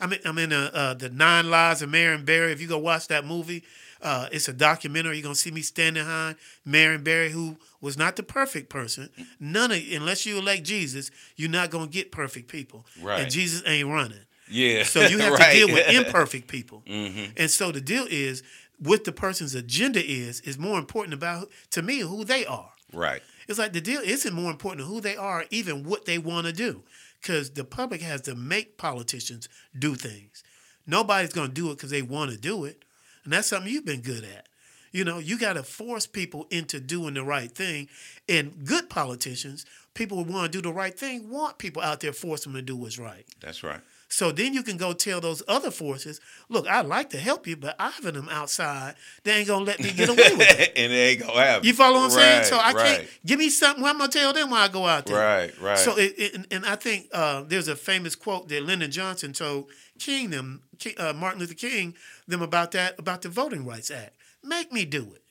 I'm 0.00 0.12
in, 0.12 0.18
I'm 0.24 0.38
in 0.38 0.52
uh, 0.52 0.70
uh, 0.74 0.94
the 0.94 1.08
Nine 1.08 1.48
Lives 1.50 1.80
of 1.82 1.88
Marion 1.88 2.24
Barry. 2.24 2.52
If 2.52 2.60
you 2.60 2.68
go 2.68 2.78
watch 2.78 3.08
that 3.08 3.24
movie, 3.24 3.62
uh, 4.02 4.28
it's 4.32 4.48
a 4.48 4.52
documentary. 4.52 5.16
You're 5.16 5.22
gonna 5.22 5.34
see 5.36 5.50
me 5.52 5.62
standing 5.62 6.02
behind 6.02 6.36
Marion 6.64 7.02
Barry, 7.02 7.30
who 7.30 7.56
was 7.80 7.96
not 7.96 8.16
the 8.16 8.22
perfect 8.22 8.68
person. 8.68 9.08
None 9.40 9.70
of 9.70 9.78
unless 9.92 10.26
you 10.26 10.38
elect 10.38 10.64
Jesus, 10.64 11.10
you're 11.36 11.48
not 11.50 11.70
gonna 11.70 11.86
get 11.86 12.10
perfect 12.12 12.48
people. 12.48 12.84
Right. 13.00 13.20
And 13.22 13.30
Jesus 13.30 13.62
ain't 13.64 13.88
running. 13.88 14.18
Yeah. 14.48 14.82
So 14.82 15.00
you 15.06 15.18
have 15.18 15.32
Right. 15.38 15.52
to 15.52 15.58
deal 15.66 15.68
with 15.74 15.88
imperfect 15.88 16.48
people. 16.48 16.82
And 17.36 17.50
so 17.50 17.70
the 17.72 17.80
deal 17.80 18.06
is 18.10 18.42
what 18.78 19.04
the 19.04 19.12
person's 19.12 19.54
agenda 19.54 20.04
is 20.04 20.40
is 20.40 20.58
more 20.58 20.78
important 20.78 21.14
about 21.14 21.48
to 21.70 21.80
me 21.82 22.00
who 22.00 22.24
they 22.24 22.44
are. 22.44 22.70
right. 22.92 23.22
It's 23.48 23.58
like 23.58 23.72
the 23.72 23.80
deal 23.80 24.00
isn't 24.00 24.34
more 24.34 24.50
important 24.50 24.86
who 24.86 25.00
they 25.00 25.16
are, 25.16 25.44
even 25.50 25.84
what 25.84 26.04
they 26.04 26.18
want 26.18 26.46
to 26.46 26.52
do. 26.52 26.82
Because 27.20 27.50
the 27.50 27.64
public 27.64 28.00
has 28.02 28.20
to 28.22 28.34
make 28.34 28.78
politicians 28.78 29.48
do 29.78 29.94
things. 29.94 30.42
Nobody's 30.86 31.32
going 31.32 31.48
to 31.48 31.54
do 31.54 31.70
it 31.70 31.76
because 31.76 31.90
they 31.90 32.02
want 32.02 32.32
to 32.32 32.36
do 32.36 32.64
it. 32.64 32.84
And 33.24 33.32
that's 33.32 33.48
something 33.48 33.72
you've 33.72 33.84
been 33.84 34.00
good 34.00 34.24
at. 34.24 34.48
You 34.90 35.04
know, 35.04 35.18
you 35.18 35.38
got 35.38 35.54
to 35.54 35.62
force 35.62 36.06
people 36.06 36.46
into 36.50 36.78
doing 36.80 37.14
the 37.14 37.22
right 37.22 37.50
thing. 37.50 37.88
And 38.28 38.64
good 38.66 38.90
politicians, 38.90 39.64
people 39.94 40.22
who 40.22 40.32
want 40.32 40.52
to 40.52 40.58
do 40.58 40.68
the 40.68 40.74
right 40.74 40.98
thing, 40.98 41.30
want 41.30 41.58
people 41.58 41.80
out 41.80 42.00
there 42.00 42.12
force 42.12 42.44
them 42.44 42.54
to 42.54 42.62
do 42.62 42.76
what's 42.76 42.98
right. 42.98 43.24
That's 43.40 43.62
right. 43.62 43.80
So 44.12 44.30
then 44.30 44.52
you 44.52 44.62
can 44.62 44.76
go 44.76 44.92
tell 44.92 45.22
those 45.22 45.42
other 45.48 45.70
forces, 45.70 46.20
look, 46.50 46.68
I'd 46.68 46.84
like 46.84 47.08
to 47.10 47.16
help 47.16 47.46
you, 47.46 47.56
but 47.56 47.74
Ivan 47.78 48.12
them 48.12 48.28
outside, 48.28 48.94
they 49.24 49.32
ain't 49.32 49.48
gonna 49.48 49.64
let 49.64 49.80
me 49.80 49.90
get 49.90 50.10
away 50.10 50.36
with 50.36 50.60
it. 50.60 50.72
and 50.76 50.92
they 50.92 51.08
ain't 51.12 51.20
gonna 51.20 51.32
happen. 51.32 51.66
You 51.66 51.72
follow 51.72 51.94
what 51.94 52.04
I'm 52.04 52.10
saying? 52.10 52.44
So 52.44 52.58
I 52.58 52.72
right. 52.72 52.76
can't 52.76 53.08
give 53.24 53.38
me 53.38 53.48
something. 53.48 53.82
Well, 53.82 53.90
I'm 53.90 53.98
gonna 53.98 54.12
tell 54.12 54.34
them 54.34 54.50
when 54.50 54.60
I 54.60 54.68
go 54.68 54.86
out 54.86 55.06
there. 55.06 55.16
Right, 55.16 55.58
right. 55.62 55.78
So 55.78 55.96
it, 55.96 56.14
it, 56.18 56.46
and- 56.50 56.66
I 56.66 56.76
think 56.76 57.08
uh, 57.14 57.44
there's 57.48 57.68
a 57.68 57.74
famous 57.74 58.14
quote 58.14 58.50
that 58.50 58.62
Lyndon 58.62 58.90
Johnson 58.90 59.32
told 59.32 59.70
King 59.98 60.28
them, 60.28 60.60
King, 60.78 60.94
uh, 60.98 61.14
Martin 61.14 61.40
Luther 61.40 61.54
King 61.54 61.94
them 62.28 62.42
about 62.42 62.72
that 62.72 62.98
about 62.98 63.22
the 63.22 63.30
Voting 63.30 63.64
Rights 63.64 63.90
Act. 63.90 64.14
Make 64.44 64.72
me 64.72 64.84
do 64.84 65.14
it. 65.14 65.22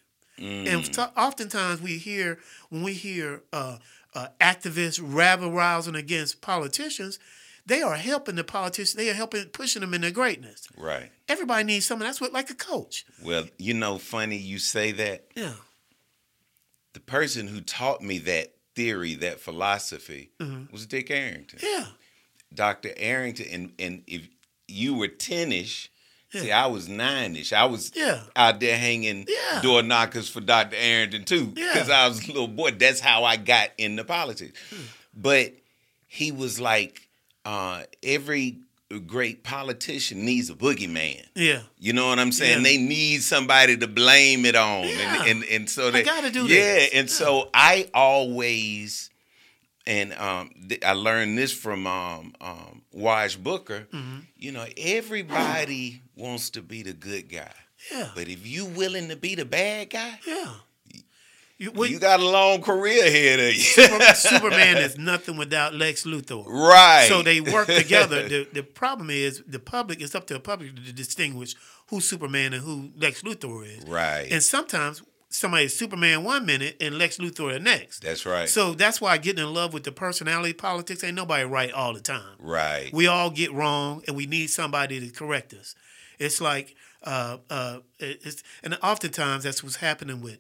Mm. 0.42 0.68
And 0.68 0.96
so, 0.96 1.08
oftentimes 1.16 1.84
we 1.84 2.00
hear 2.00 2.40
when 2.70 2.82
we 2.82 2.94
hear 2.94 3.44
uh, 3.54 3.78
uh, 4.16 4.28
activists 4.40 5.00
rabble 5.04 5.52
rousing 5.52 5.96
against 5.96 6.42
politicians, 6.42 7.20
they 7.66 7.82
are 7.82 7.96
helping 7.96 8.36
the 8.36 8.44
politicians. 8.44 8.94
They 8.96 9.10
are 9.10 9.14
helping 9.14 9.46
pushing 9.46 9.82
them 9.82 9.94
in 9.94 10.02
their 10.02 10.12
greatness. 10.12 10.68
right. 10.78 11.12
Everybody 11.30 11.64
needs 11.64 11.86
someone. 11.86 12.08
That's 12.08 12.20
what 12.22 12.34
like 12.34 12.50
a 12.50 12.56
coach. 12.56 13.06
Well, 13.24 13.46
you 13.58 13.74
know, 13.74 13.98
funny 13.98 14.38
you 14.38 14.60
say 14.60 14.92
that. 14.94 15.28
Yeah. 15.36 15.54
The 16.94 17.00
person 17.00 17.48
who 17.48 17.62
taught 17.62 18.02
me 18.02 18.18
that 18.20 18.54
theory, 18.76 19.16
that 19.16 19.40
philosophy, 19.40 20.32
Mm-hmm. 20.40 20.72
was 20.74 20.86
Dick 20.86 21.10
Arrington. 21.10 21.60
Yeah. 21.62 21.86
Dr. 22.54 22.90
Arrington, 22.98 23.48
and, 23.52 23.72
and 23.80 24.04
if 24.08 24.28
you 24.68 24.94
were 24.96 25.08
10 25.08 25.54
ish, 25.54 25.90
see, 26.34 26.52
I 26.52 26.66
was 26.68 26.90
9 26.90 27.36
ish. 27.38 27.54
I 27.54 27.64
was 27.66 27.92
Yeah. 27.96 28.24
out 28.36 28.60
there 28.60 28.78
hanging 28.78 29.26
Yeah. 29.28 29.62
door 29.62 29.84
knockers 29.84 30.28
for 30.30 30.42
Dr. 30.42 30.76
Arrington 30.76 31.24
too, 31.24 31.54
Yeah. 31.56 31.72
because 31.74 31.90
I 31.90 32.08
was 32.10 32.24
a 32.26 32.28
little 32.28 32.48
boy. 32.50 32.72
That's 32.72 33.00
how 33.00 33.24
I 33.24 33.38
got 33.38 33.70
into 33.78 34.04
politics. 34.04 34.60
Hmm. 34.70 34.82
But 35.14 35.54
he 36.08 36.34
was 36.34 36.60
like, 36.60 37.08
uh, 37.46 37.84
every 38.04 38.58
great 39.08 39.42
politician 39.44 40.26
needs 40.26 40.50
a 40.50 40.54
boogeyman. 40.54 41.26
Yeah. 41.34 41.62
You 41.80 41.94
know 41.94 42.08
what 42.08 42.20
I'm 42.20 42.32
saying? 42.34 42.58
Yeah. 42.58 42.64
They 42.64 42.78
need 42.78 43.24
somebody 43.24 43.78
to 43.78 43.88
blame 43.88 44.46
it 44.46 44.56
on, 44.56 44.84
Yeah. 44.88 45.24
and, 45.24 45.28
and 45.30 45.44
and 45.46 45.70
so 45.70 45.92
they 45.92 46.04
gotta 46.04 46.30
do 46.30 46.44
that. 46.48 46.50
yeah. 46.54 46.74
this. 46.76 46.90
And 46.94 47.10
so 47.10 47.50
I 47.54 47.90
always, 47.94 49.10
and 49.88 50.14
um, 50.14 50.50
th- 50.68 50.84
I 50.84 50.92
learned 50.94 51.38
this 51.38 51.54
from 51.54 51.88
um, 51.88 52.34
um, 52.42 52.82
Wash 52.92 53.38
Booker. 53.38 53.88
Mm-hmm. 53.94 54.20
You 54.38 54.52
know, 54.52 54.66
everybody 54.78 56.02
wants 56.18 56.50
to 56.52 56.62
be 56.62 56.84
the 56.84 56.94
good 56.94 57.30
guy, 57.30 57.52
Yeah. 57.92 58.10
but 58.14 58.28
if 58.28 58.46
you 58.46 58.66
willing 58.66 59.08
to 59.10 59.16
be 59.16 59.36
the 59.36 59.46
bad 59.46 59.90
guy, 59.90 60.20
Yeah. 60.28 60.52
You, 61.62 61.72
what- 61.72 61.90
you 61.90 62.00
got 62.00 62.20
a 62.20 62.28
long 62.28 62.62
career 62.62 63.06
ahead 63.06 63.40
of 63.40 63.54
you. 63.54 63.62
Super- 63.62 64.16
Superman 64.16 64.78
is 64.78 64.98
nothing 65.12 65.38
without 65.38 65.74
Lex 65.76 66.06
Luthor. 66.06 66.46
right. 66.48 67.06
So 67.08 67.22
they 67.22 67.40
work 67.42 67.68
together. 67.68 68.28
the 68.30 68.48
The 68.52 68.64
problem 68.64 69.10
is 69.10 69.44
the 69.48 69.60
public. 69.60 70.02
It's 70.02 70.16
up 70.16 70.26
to 70.28 70.34
the 70.34 70.40
public 70.40 70.76
to 70.76 70.92
distinguish 70.94 71.56
who 71.90 72.00
Superman 72.02 72.54
and 72.54 72.64
who 72.64 72.90
Lex 72.98 73.22
Luthor 73.22 73.66
is. 73.68 73.84
right. 73.88 74.28
And 74.32 74.42
sometimes 74.42 75.04
somebody 75.30 75.66
is 75.66 75.78
Superman 75.78 76.24
one 76.24 76.46
minute 76.46 76.76
and 76.82 76.98
Lex 76.98 77.18
Luthor 77.20 77.54
the 77.54 77.60
next. 77.60 78.02
That's 78.02 78.26
right. 78.26 78.50
So 78.50 78.74
that's 78.74 79.00
why 79.00 79.18
getting 79.18 79.44
in 79.46 79.54
love 79.54 79.74
with 79.74 79.84
the 79.84 79.92
personality 79.92 80.54
politics 80.54 81.04
ain't 81.04 81.16
nobody 81.16 81.44
right 81.46 81.72
all 81.72 81.94
the 81.94 82.02
time. 82.02 82.36
right. 82.40 82.90
We 82.94 83.08
all 83.08 83.30
get 83.30 83.54
wrong, 83.54 84.04
and 84.08 84.16
we 84.16 84.26
need 84.26 84.48
somebody 84.50 85.00
to 85.00 85.10
correct 85.10 85.54
us. 85.54 85.76
It's 86.20 86.42
like, 86.42 86.76
uh, 87.04 87.38
uh, 87.50 87.78
it's, 88.00 88.44
and 88.64 88.78
oftentimes 88.84 89.44
that's 89.44 89.64
what's 89.64 89.78
happening 89.78 90.22
with. 90.22 90.38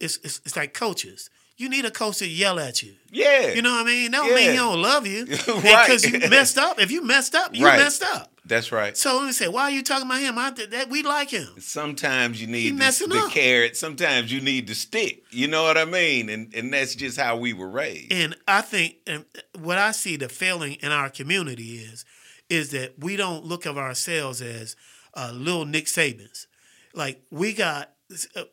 It's, 0.00 0.18
it's, 0.22 0.40
it's 0.44 0.56
like 0.56 0.74
coaches. 0.74 1.30
you 1.56 1.68
need 1.68 1.84
a 1.84 1.90
coach 1.90 2.18
to 2.18 2.26
yell 2.28 2.58
at 2.58 2.82
you. 2.82 2.94
Yeah. 3.10 3.52
You 3.52 3.62
know 3.62 3.70
what 3.72 3.82
I 3.82 3.84
mean? 3.84 4.10
That 4.10 4.18
don't 4.24 4.34
mean 4.34 4.50
he 4.50 4.56
don't 4.56 4.82
love 4.82 5.06
you. 5.06 5.26
Right. 5.48 5.86
Because 5.86 6.04
you 6.04 6.18
messed 6.28 6.58
up. 6.58 6.80
If 6.80 6.90
you 6.90 7.02
messed 7.04 7.34
up, 7.34 7.54
you 7.54 7.64
Right. 7.64 7.78
messed 7.78 8.02
up. 8.02 8.30
That's 8.46 8.70
right. 8.72 8.94
So 8.94 9.16
let 9.16 9.24
me 9.26 9.32
say, 9.32 9.48
why 9.48 9.62
are 9.62 9.70
you 9.70 9.82
talking 9.82 10.04
about 10.06 10.20
him? 10.20 10.36
I 10.38 10.50
that 10.50 10.90
we 10.90 11.02
like 11.02 11.30
him. 11.30 11.48
Sometimes 11.60 12.40
you 12.40 12.46
need 12.46 12.76
the, 12.76 13.06
the 13.08 13.28
carrot. 13.30 13.74
Sometimes 13.74 14.30
you 14.30 14.42
need 14.42 14.66
the 14.66 14.74
stick. 14.74 15.22
You 15.30 15.48
know 15.48 15.62
what 15.62 15.78
I 15.78 15.86
mean? 15.86 16.28
And 16.28 16.52
and 16.54 16.70
that's 16.72 16.94
just 16.94 17.18
how 17.18 17.38
we 17.38 17.54
were 17.54 17.70
raised. 17.70 18.12
And 18.12 18.36
I 18.46 18.60
think 18.60 18.96
and 19.06 19.24
what 19.58 19.78
I 19.78 19.92
see 19.92 20.16
the 20.16 20.28
failing 20.28 20.74
in 20.82 20.92
our 20.92 21.08
community 21.08 21.76
is, 21.78 22.04
is 22.50 22.70
that 22.72 22.98
we 22.98 23.16
don't 23.16 23.46
look 23.46 23.64
of 23.64 23.78
ourselves 23.78 24.42
as 24.42 24.76
uh, 25.14 25.30
little 25.32 25.64
Nick 25.64 25.86
Sabans. 25.86 26.46
Like 26.92 27.22
we 27.30 27.54
got, 27.54 27.93
Uh, 28.36 28.44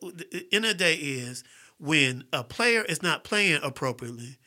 end 0.52 0.64
of 0.64 0.70
the 0.70 0.74
day 0.74 0.94
is 0.94 1.44
when 1.78 2.24
a 2.32 2.42
player 2.44 2.82
is 2.82 3.02
not 3.02 3.24
playing 3.24 3.60
appropriately, 3.62 4.38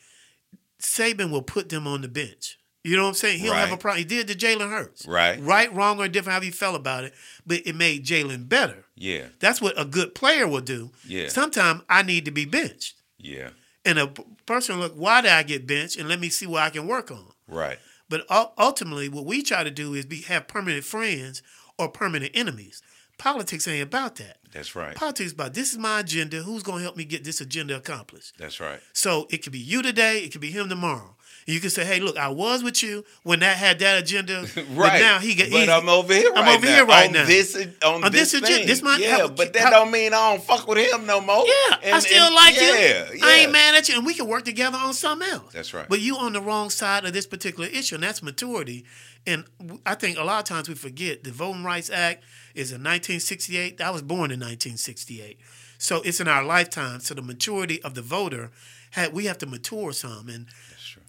Saban 0.81 1.31
will 1.31 1.41
put 1.41 1.69
them 1.69 1.87
on 1.87 2.01
the 2.01 2.07
bench. 2.07 2.57
You 2.83 2.95
know 2.95 3.03
what 3.03 3.09
I'm 3.09 3.15
saying? 3.15 3.39
He'll 3.39 3.53
have 3.53 3.71
a 3.71 3.77
problem. 3.77 3.97
He 3.97 4.05
did 4.05 4.27
to 4.27 4.35
Jalen 4.35 4.69
Hurts. 4.69 5.07
Right. 5.07 5.41
Right, 5.41 5.73
wrong, 5.73 5.99
or 5.99 6.07
different, 6.07 6.33
however 6.33 6.45
you 6.45 6.51
felt 6.51 6.75
about 6.75 7.03
it, 7.03 7.15
but 7.43 7.65
it 7.65 7.75
made 7.75 8.05
Jalen 8.05 8.47
better. 8.47 8.85
Yeah. 8.95 9.25
That's 9.39 9.59
what 9.59 9.73
a 9.79 9.85
good 9.85 10.13
player 10.13 10.47
will 10.47 10.61
do. 10.61 10.91
Yeah. 11.03 11.29
Sometimes 11.29 11.81
I 11.89 12.03
need 12.03 12.25
to 12.25 12.31
be 12.31 12.45
benched. 12.45 13.01
Yeah. 13.17 13.49
And 13.83 13.97
a 13.97 14.07
person 14.45 14.79
look, 14.79 14.93
why 14.93 15.21
did 15.21 15.31
I 15.31 15.41
get 15.41 15.65
benched? 15.65 15.97
And 15.97 16.07
let 16.07 16.19
me 16.19 16.29
see 16.29 16.45
what 16.45 16.61
I 16.61 16.69
can 16.69 16.87
work 16.87 17.09
on. 17.09 17.31
Right. 17.47 17.79
But 18.07 18.25
ultimately, 18.29 19.09
what 19.09 19.25
we 19.25 19.41
try 19.41 19.63
to 19.63 19.71
do 19.71 19.95
is 19.95 20.05
be 20.05 20.21
have 20.21 20.47
permanent 20.47 20.83
friends 20.83 21.41
or 21.79 21.89
permanent 21.89 22.31
enemies. 22.35 22.83
Politics 23.17 23.67
ain't 23.67 23.83
about 23.83 24.15
that. 24.17 24.37
That's 24.51 24.75
right. 24.75 24.95
Politics 24.95 25.31
about 25.31 25.53
this 25.53 25.71
is 25.71 25.77
my 25.77 25.99
agenda. 26.01 26.37
Who's 26.43 26.63
gonna 26.63 26.81
help 26.81 26.95
me 26.97 27.05
get 27.05 27.23
this 27.23 27.41
agenda 27.41 27.75
accomplished? 27.77 28.33
That's 28.37 28.59
right. 28.59 28.79
So 28.93 29.27
it 29.29 29.43
could 29.43 29.51
be 29.51 29.59
you 29.59 29.81
today. 29.81 30.19
It 30.19 30.31
could 30.31 30.41
be 30.41 30.51
him 30.51 30.69
tomorrow. 30.69 31.15
You 31.47 31.59
can 31.59 31.69
say, 31.69 31.85
"Hey, 31.85 31.99
look, 31.99 32.17
I 32.17 32.29
was 32.29 32.63
with 32.63 32.81
you 32.81 33.05
when 33.23 33.39
that 33.41 33.57
had 33.57 33.79
that 33.79 34.01
agenda, 34.01 34.45
but 34.55 34.65
Right. 34.71 34.99
now 35.01 35.19
he 35.19 35.35
got." 35.35 35.49
But 35.51 35.69
I'm 35.69 35.87
over 35.89 36.13
here. 36.13 36.31
Right 36.31 36.39
I'm 36.47 36.57
over 36.57 36.65
now, 36.65 36.75
here 36.75 36.85
right 36.85 37.07
on 37.07 37.13
now. 37.13 37.25
This 37.25 37.55
on, 37.83 38.03
On 38.05 38.11
this 38.11 38.31
this 38.31 38.33
agenda- 38.35 38.57
thing. 38.57 38.67
this 38.67 38.81
my- 38.81 38.97
yeah, 38.97 39.27
but 39.27 39.53
that 39.53 39.69
don't 39.69 39.91
mean 39.91 40.13
I 40.13 40.31
don't 40.35 40.43
fuck 40.43 40.67
with 40.67 40.77
him 40.79 41.05
no 41.05 41.21
more. 41.21 41.45
Yeah, 41.45 41.77
and, 41.83 41.95
I 41.95 41.99
still 41.99 42.25
and- 42.25 42.35
like 42.35 42.55
yeah, 42.55 43.11
you. 43.11 43.19
Yeah. 43.19 43.25
I 43.25 43.31
ain't 43.41 43.51
mad 43.51 43.75
at 43.75 43.87
you, 43.89 43.95
and 43.97 44.05
we 44.05 44.13
can 44.13 44.27
work 44.27 44.43
together 44.45 44.77
on 44.77 44.93
something 44.93 45.27
else. 45.29 45.53
That's 45.53 45.73
right. 45.73 45.87
But 45.87 45.99
you 46.01 46.17
on 46.17 46.33
the 46.33 46.41
wrong 46.41 46.69
side 46.69 47.05
of 47.05 47.13
this 47.13 47.27
particular 47.27 47.67
issue, 47.69 47.95
and 47.95 48.03
that's 48.03 48.23
maturity. 48.23 48.85
And 49.27 49.43
I 49.85 49.95
think 49.95 50.17
a 50.17 50.23
lot 50.23 50.39
of 50.39 50.45
times 50.45 50.69
we 50.69 50.75
forget 50.75 51.23
the 51.23 51.31
Voting 51.31 51.63
Rights 51.63 51.89
Act 51.89 52.23
is 52.55 52.71
in 52.71 52.81
1968. 52.81 53.81
I 53.81 53.89
was 53.91 54.01
born 54.01 54.31
in 54.31 54.39
1968, 54.39 55.37
so 55.77 56.01
it's 56.03 56.19
in 56.19 56.27
our 56.27 56.43
lifetime. 56.43 56.99
So 56.99 57.13
the 57.13 57.21
maturity 57.21 57.81
of 57.83 57.93
the 57.93 58.01
voter, 58.01 58.51
had 58.91 59.13
we 59.13 59.25
have 59.25 59.37
to 59.39 59.45
mature 59.45 59.91
some. 59.93 60.29
And 60.29 60.47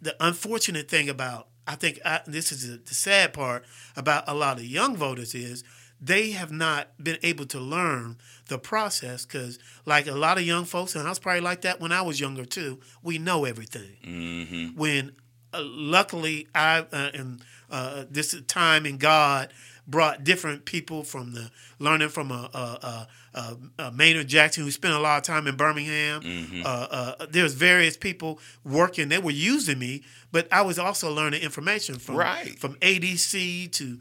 the 0.01 0.15
unfortunate 0.21 0.89
thing 0.89 1.09
about 1.09 1.49
I 1.69 1.75
think 1.75 1.99
I, 2.05 2.21
this 2.27 2.53
is 2.53 2.69
the, 2.69 2.77
the 2.79 2.95
sad 2.95 3.33
part 3.33 3.65
about 3.97 4.25
a 4.29 4.35
lot 4.35 4.59
of 4.59 4.65
young 4.65 4.97
voters 4.97 5.35
is 5.35 5.65
they 6.01 6.31
have 6.33 6.53
not 6.53 6.89
been 7.03 7.19
able 7.23 7.47
to 7.47 7.59
learn 7.59 8.19
the 8.49 8.59
process 8.59 9.25
because 9.27 9.59
like 9.85 10.07
a 10.07 10.13
lot 10.15 10.37
of 10.39 10.45
young 10.45 10.65
folks 10.65 10.95
and 10.95 11.07
i 11.07 11.09
was 11.09 11.19
probably 11.19 11.41
like 11.41 11.63
that 11.63 11.81
when 11.81 11.91
i 11.91 12.03
was 12.03 12.21
younger 12.21 12.45
too 12.45 12.79
we 13.03 13.19
know 13.19 13.45
everything 13.47 13.97
Mm-hmm. 14.07 14.79
when 14.79 15.13
uh, 15.55 15.63
luckily 15.65 16.47
i 16.55 16.81
uh, 16.93 17.11
and 17.15 17.43
uh, 17.71 18.05
this 18.11 18.39
time 18.47 18.85
in 18.87 18.99
god 18.99 19.53
brought 19.87 20.25
different 20.25 20.65
people 20.65 21.05
from 21.05 21.33
the 21.33 21.51
learning 21.79 22.09
from 22.09 22.31
a, 22.31 22.51
a, 22.53 22.59
a, 22.59 23.09
a, 23.35 23.57
a 23.89 23.93
Maynard 23.93 24.27
Jackson 24.29 24.65
who 24.65 24.71
spent 24.71 24.95
a 24.95 24.99
lot 24.99 25.19
of 25.19 25.23
time 25.23 25.47
in 25.47 25.57
Birmingham. 25.57 26.23
Mm-hmm. 26.23 26.63
Uh, 26.65 26.87
uh, 26.91 27.27
there's 27.31 27.55
various 27.55 27.97
people 27.97 28.41
working. 28.65 29.09
They 29.09 29.19
were 29.19 29.31
using 29.31 29.79
me, 29.79 30.03
but 30.33 30.49
I 30.53 30.63
was 30.63 30.79
also 30.79 31.13
learning 31.13 31.43
information 31.43 31.97
from 31.99 32.17
Right. 32.17 32.59
from 32.59 32.75
ADC 32.77 33.71
to 33.73 33.99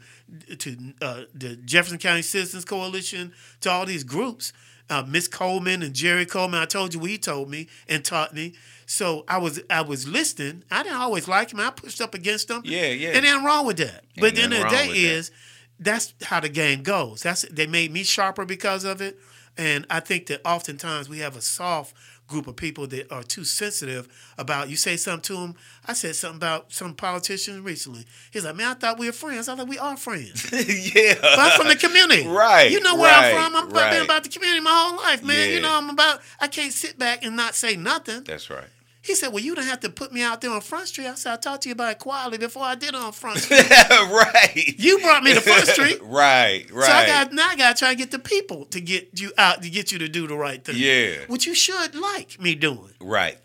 to 0.56 0.76
uh, 1.00 1.22
the 1.34 1.56
Jefferson 1.56 1.98
County 1.98 2.22
Citizens 2.22 2.64
Coalition 2.64 3.32
to 3.60 3.70
all 3.70 3.86
these 3.86 4.04
groups. 4.04 4.52
Uh, 4.88 5.02
Miss 5.06 5.26
Coleman 5.26 5.82
and 5.82 5.94
Jerry 5.94 6.24
Coleman. 6.26 6.60
I 6.60 6.64
told 6.64 6.94
you 6.94 7.00
what 7.00 7.10
he 7.10 7.18
told 7.18 7.50
me 7.50 7.66
and 7.88 8.04
taught 8.04 8.32
me. 8.32 8.54
So 8.86 9.24
I 9.26 9.38
was 9.38 9.60
I 9.68 9.82
was 9.82 10.06
listening. 10.06 10.62
I 10.70 10.84
didn't 10.84 10.98
always 10.98 11.26
like 11.26 11.52
him. 11.52 11.58
I 11.58 11.70
pushed 11.70 12.00
up 12.00 12.14
against 12.14 12.48
him. 12.48 12.62
Yeah, 12.64 12.86
yeah. 12.86 13.08
And 13.10 13.24
nothing 13.24 13.44
wrong 13.44 13.66
with 13.66 13.78
that. 13.78 14.04
But 14.16 14.26
at 14.30 14.34
the 14.36 14.42
end 14.42 14.54
of 14.54 14.62
the 14.62 14.68
day 14.68 14.88
with 14.88 14.96
that. 14.96 15.30
That's 15.78 16.14
how 16.22 16.40
the 16.40 16.48
game 16.48 16.82
goes. 16.82 17.22
That's 17.22 17.42
they 17.42 17.66
made 17.66 17.92
me 17.92 18.02
sharper 18.02 18.44
because 18.44 18.84
of 18.84 19.00
it. 19.00 19.18
And 19.58 19.86
I 19.88 20.00
think 20.00 20.26
that 20.26 20.46
oftentimes 20.46 21.08
we 21.08 21.20
have 21.20 21.36
a 21.36 21.40
soft 21.40 21.94
group 22.26 22.46
of 22.46 22.56
people 22.56 22.86
that 22.88 23.10
are 23.12 23.22
too 23.22 23.44
sensitive 23.44 24.08
about 24.36 24.68
you 24.68 24.76
say 24.76 24.96
something 24.96 25.22
to 25.22 25.40
them. 25.40 25.54
I 25.86 25.92
said 25.92 26.16
something 26.16 26.36
about 26.36 26.72
some 26.72 26.94
politicians 26.94 27.60
recently. 27.60 28.04
He's 28.32 28.44
like, 28.44 28.56
man, 28.56 28.68
I 28.68 28.74
thought 28.74 28.98
we 28.98 29.06
were 29.06 29.12
friends. 29.12 29.48
I 29.48 29.54
thought 29.56 29.68
we 29.68 29.78
are 29.78 29.96
friends. 29.96 30.50
yeah. 30.52 31.14
But 31.20 31.38
I'm 31.38 31.58
from 31.58 31.68
the 31.68 31.76
community. 31.76 32.26
Right, 32.26 32.70
You 32.70 32.80
know 32.80 32.96
where 32.96 33.10
right, 33.10 33.34
I'm 33.34 33.52
from. 33.52 33.56
I'm 33.56 33.70
right. 33.70 33.92
been 33.92 34.02
about 34.04 34.24
the 34.24 34.28
community 34.28 34.60
my 34.60 34.70
whole 34.72 34.96
life, 34.96 35.22
man. 35.22 35.50
You 35.50 35.60
know, 35.60 35.72
I'm 35.72 35.90
about 35.90 36.20
I 36.40 36.48
can't 36.48 36.72
sit 36.72 36.98
back 36.98 37.24
and 37.24 37.36
not 37.36 37.54
say 37.54 37.76
nothing. 37.76 38.24
That's 38.24 38.50
right. 38.50 38.68
He 39.06 39.14
said, 39.14 39.32
Well, 39.32 39.42
you 39.42 39.54
don't 39.54 39.66
have 39.66 39.78
to 39.80 39.88
put 39.88 40.12
me 40.12 40.20
out 40.20 40.40
there 40.40 40.50
on 40.50 40.60
Front 40.60 40.88
Street. 40.88 41.06
I 41.06 41.14
said, 41.14 41.32
I 41.32 41.36
talked 41.36 41.62
to 41.62 41.68
you 41.68 41.74
about 41.74 41.92
it 41.92 41.98
quietly 42.00 42.38
before 42.38 42.64
I 42.64 42.74
did 42.74 42.88
it 42.88 42.96
on 42.96 43.12
Front 43.12 43.38
Street. 43.38 43.70
right. 43.70 44.74
you 44.78 44.98
brought 44.98 45.22
me 45.22 45.32
to 45.32 45.40
Front 45.40 45.66
Street. 45.68 46.00
Right. 46.02 46.68
Right. 46.72 46.84
So 46.84 46.92
I 46.92 47.06
got 47.06 47.32
now 47.32 47.48
I 47.48 47.56
gotta 47.56 47.78
try 47.78 47.90
to 47.90 47.94
get 47.96 48.10
the 48.10 48.18
people 48.18 48.64
to 48.66 48.80
get 48.80 49.20
you 49.20 49.32
out 49.38 49.62
to 49.62 49.70
get 49.70 49.92
you 49.92 50.00
to 50.00 50.08
do 50.08 50.26
the 50.26 50.34
right 50.34 50.64
thing. 50.64 50.74
Yeah. 50.76 51.24
Which 51.28 51.46
you 51.46 51.54
should 51.54 51.94
like 51.94 52.40
me 52.40 52.56
doing. 52.56 52.94
Right. 53.00 53.38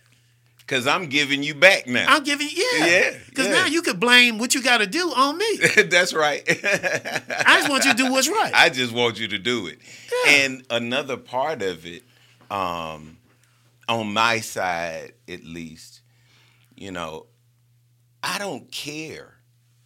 Because 0.57 0.87
I'm 0.87 1.07
giving 1.07 1.43
you 1.43 1.53
back 1.53 1.85
now. 1.85 2.05
I'm 2.07 2.23
giving 2.23 2.47
yeah. 2.51 2.85
Yeah, 2.87 3.17
Because 3.29 3.47
yeah. 3.47 3.53
now 3.53 3.65
you 3.67 3.83
could 3.83 3.99
blame 3.99 4.39
what 4.39 4.55
you 4.55 4.63
gotta 4.63 4.87
do 4.87 5.11
on 5.15 5.37
me. 5.37 5.57
That's 5.89 6.13
right. 6.13 6.41
I 6.47 7.57
just 7.59 7.69
want 7.69 7.85
you 7.85 7.91
to 7.91 7.97
do 7.97 8.11
what's 8.11 8.29
right. 8.29 8.51
I 8.55 8.69
just 8.69 8.93
want 8.93 9.19
you 9.19 9.27
to 9.27 9.37
do 9.37 9.67
it. 9.67 9.77
Yeah. 10.25 10.31
And 10.31 10.65
another 10.71 11.17
part 11.17 11.61
of 11.61 11.85
it, 11.85 12.01
um, 12.49 13.17
on 13.99 14.13
my 14.13 14.39
side 14.39 15.13
at 15.27 15.43
least, 15.43 16.01
you 16.75 16.91
know, 16.91 17.25
I 18.23 18.37
don't 18.37 18.71
care 18.71 19.35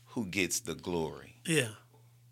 who 0.07 0.25
gets 0.25 0.59
the 0.61 0.75
glory. 0.75 1.35
yeah. 1.45 1.69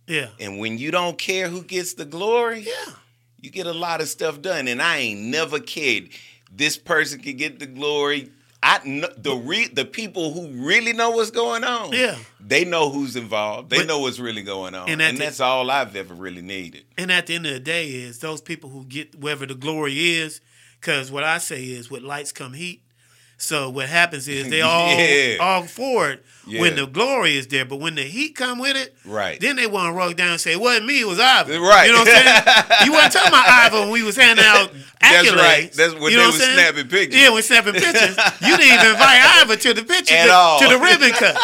Yeah. 0.06 0.28
And 0.38 0.60
when 0.60 0.78
you 0.78 0.92
don't 0.92 1.18
care 1.18 1.48
who 1.48 1.64
gets 1.64 1.94
the 1.94 2.04
glory, 2.04 2.60
Yeah. 2.68 2.94
you 3.40 3.50
get 3.50 3.68
a 3.68 3.72
lot 3.74 4.02
of 4.02 4.10
stuff 4.10 4.42
done. 4.42 4.68
And 4.68 4.82
I 4.82 4.98
ain't 4.98 5.22
never 5.22 5.62
cared. 5.62 6.10
This 6.52 6.78
person 6.78 7.22
could 7.22 7.38
get 7.38 7.60
the 7.60 7.68
glory. 7.68 8.30
I 8.62 8.82
know 8.86 9.08
the 9.18 9.34
re, 9.34 9.68
the 9.68 9.86
people 9.86 10.34
who 10.34 10.48
really 10.68 10.92
know 10.92 11.12
what's 11.12 11.32
going 11.32 11.64
on. 11.64 11.94
Yeah. 11.94 12.18
they 12.42 12.66
know 12.66 12.90
who's 12.90 13.16
involved. 13.16 13.70
They 13.70 13.78
But- 13.78 13.88
know 13.88 14.00
what's 14.00 14.20
really 14.20 14.42
going 14.44 14.76
on, 14.76 14.90
And 14.90 15.02
and, 15.02 15.16
the- 15.18 15.24
that's 15.24 15.40
all 15.40 15.72
I've 15.72 15.96
ever 15.96 16.14
really 16.14 16.42
needed. 16.42 16.84
And 16.98 17.10
at 17.10 17.28
the 17.28 17.36
end 17.36 17.46
of 17.48 17.54
the 17.54 17.60
day 17.62 17.88
is 17.90 18.20
those 18.20 18.42
people 18.42 18.70
who 18.72 18.84
get 18.84 19.16
wherever 19.16 19.46
the 19.46 19.56
glory 19.56 20.16
is, 20.16 20.42
because 20.84 21.10
what 21.10 21.24
I 21.24 21.38
say 21.38 21.64
is 21.64 21.90
with 21.90 22.04
lights 22.04 22.34
come 22.34 22.52
heat. 22.54 22.82
So 23.38 23.70
what 23.70 23.88
happens 23.88 24.28
is 24.28 24.50
they 24.50 24.62
all 24.62 24.90
Yeah. 24.98 25.38
all 25.40 25.64
for 25.64 26.10
it 26.12 26.26
when 26.46 26.76
the 26.76 26.86
glory 26.86 27.38
is 27.38 27.48
there, 27.48 27.64
but 27.64 27.78
when 27.78 27.96
the 27.96 28.04
heat 28.04 28.36
come 28.36 28.60
with 28.60 28.76
it, 28.76 28.94
Right. 29.06 29.40
Then 29.40 29.56
they 29.56 29.66
want 29.66 29.88
to 29.88 29.98
roll 29.98 30.12
down 30.12 30.32
and 30.32 30.42
say 30.42 30.52
it 30.52 30.60
wasn't 30.60 30.86
me, 30.88 31.00
it 31.02 31.08
was 31.08 31.20
Ivan. 31.20 31.62
Right. 31.62 31.86
You 31.88 31.94
know 31.94 32.00
what 32.00 32.10
I'm 32.10 32.66
saying? 32.66 32.86
you 32.86 32.92
weren't 32.92 33.14
talking 33.14 33.30
about 33.30 33.48
Ivan 33.64 33.80
when 33.84 33.92
we 33.92 34.04
was 34.04 34.18
handing 34.18 34.44
out 34.46 34.72
accolades. 34.74 35.00
That's 35.00 35.32
right. 35.32 35.72
That's 35.74 35.94
when 35.94 36.04
you 36.04 36.10
they 36.12 36.16
know 36.18 36.26
I'm 36.26 36.32
saying? 36.34 36.54
snapping 36.54 36.88
pictures. 36.90 37.22
Yeah, 37.22 37.30
when 37.30 37.44
snapping 37.44 37.74
pictures. 37.74 38.18
you 38.42 38.58
didn't 38.58 38.74
even 38.74 38.88
invite 38.92 39.22
Ivan 39.42 39.58
to 39.60 39.74
the 39.74 39.84
picture 39.84 40.16
At 40.16 40.26
to, 40.28 40.34
all. 40.34 40.60
to 40.60 40.68
the 40.68 40.78
ribbon 40.80 41.12
cut. 41.12 41.36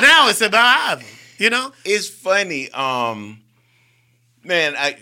now 0.00 0.28
it's 0.30 0.40
about 0.40 0.92
Ivan. 0.92 1.06
You 1.38 1.50
know? 1.50 1.72
It's 1.84 2.08
funny, 2.08 2.70
um, 2.72 3.40
man. 4.44 4.74
I 4.76 4.96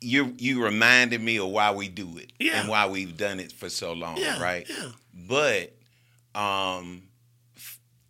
you 0.00 0.34
you 0.38 0.62
reminded 0.62 1.20
me 1.22 1.38
of 1.38 1.48
why 1.48 1.70
we 1.72 1.88
do 1.88 2.18
it 2.18 2.32
Yeah. 2.38 2.60
and 2.60 2.68
why 2.68 2.86
we've 2.86 3.16
done 3.16 3.40
it 3.40 3.52
for 3.52 3.68
so 3.68 3.92
long, 3.92 4.16
Yeah. 4.18 4.40
right? 4.40 4.66
Yeah. 4.68 4.90
But 5.14 5.72
um, 6.34 7.02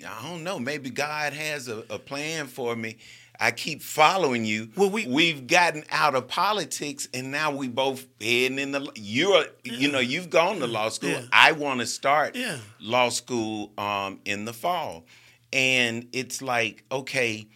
I 0.06 0.22
don't 0.28 0.44
know. 0.44 0.58
Maybe 0.58 0.90
God 0.90 1.32
has 1.32 1.68
a, 1.68 1.78
a 1.90 1.98
plan 1.98 2.46
for 2.46 2.76
me. 2.76 2.98
I 3.40 3.52
keep 3.52 3.82
following 3.82 4.44
you. 4.44 4.68
Well, 4.76 4.90
we- 4.90 5.06
we've 5.06 5.46
gotten 5.46 5.84
out 5.90 6.14
of 6.16 6.26
politics, 6.28 7.08
and 7.14 7.30
now 7.30 7.52
we 7.52 7.68
both 7.68 8.04
heading 8.20 8.58
in 8.58 8.72
the. 8.72 8.90
You're, 8.96 9.44
you 9.64 9.90
know, 9.92 10.00
you've 10.00 10.28
gone 10.28 10.58
to 10.58 10.66
law 10.66 10.88
school. 10.88 11.10
Yeah. 11.10 11.22
I 11.32 11.52
want 11.52 11.78
to 11.80 11.86
start 11.86 12.34
Yeah. 12.36 12.58
law 12.80 13.08
school 13.10 13.72
um, 13.78 14.20
in 14.24 14.44
the 14.44 14.52
fall, 14.52 15.04
and 15.52 16.08
it's 16.12 16.42
like, 16.42 16.84
okay, 16.90 17.46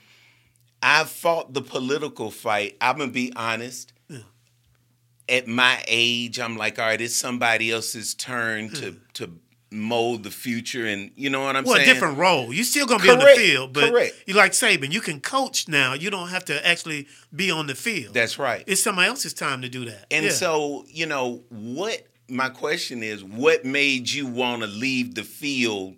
I've 0.83 1.11
fought 1.11 1.53
the 1.53 1.63
political 1.63 2.31
fight. 2.31 2.77
I'm 2.81 2.99
gonna 2.99 3.11
be 3.11 3.33
honest. 3.37 3.92
At 5.33 5.49
my 5.49 5.83
age, 5.89 6.39
I'm 6.39 6.57
like, 6.57 6.79
all 6.79 6.85
right, 6.85 7.01
it's 7.01 7.17
somebody 7.17 7.71
else's 7.73 8.15
turn 8.15 8.69
to 8.71 8.93
hmm. 8.93 8.99
to 9.15 9.31
mold 9.73 10.23
the 10.23 10.31
future, 10.31 10.87
and 10.87 11.11
you 11.17 11.31
know 11.31 11.43
what 11.43 11.57
I'm 11.57 11.65
saying? 11.65 11.79
Well, 11.79 11.83
a 11.83 11.85
different 11.85 12.19
role. 12.19 12.53
You 12.53 12.63
still 12.65 12.87
gonna 12.87 13.03
be 13.03 13.11
on 13.11 13.19
the 13.19 13.35
field, 13.37 13.73
but 13.73 13.91
correct. 13.91 14.15
you 14.27 14.35
like 14.35 14.53
Saban. 14.53 14.93
You 14.93 15.01
can 15.01 15.21
coach 15.21 15.69
now. 15.69 15.95
You 15.95 16.11
don't 16.11 16.29
have 16.29 16.45
to 16.47 16.67
actually 16.67 17.09
be 17.35 17.51
on 17.51 17.67
the 17.67 17.75
field. 17.75 18.15
That's 18.15 18.39
right. 18.39 18.63
it's 18.67 18.83
somebody 18.83 19.09
else's 19.09 19.35
time 19.35 19.63
to 19.63 19.69
do 19.69 19.87
that. 19.87 20.07
And 20.11 20.27
Yeah. 20.27 20.33
so, 20.33 20.85
you 20.89 21.07
know, 21.07 21.43
what 21.49 22.07
my 22.29 22.49
question 22.49 23.03
is, 23.03 23.25
what 23.25 23.65
made 23.65 24.11
you 24.11 24.27
want 24.27 24.63
to 24.63 24.69
leave 24.69 25.15
the 25.15 25.25
field 25.25 25.97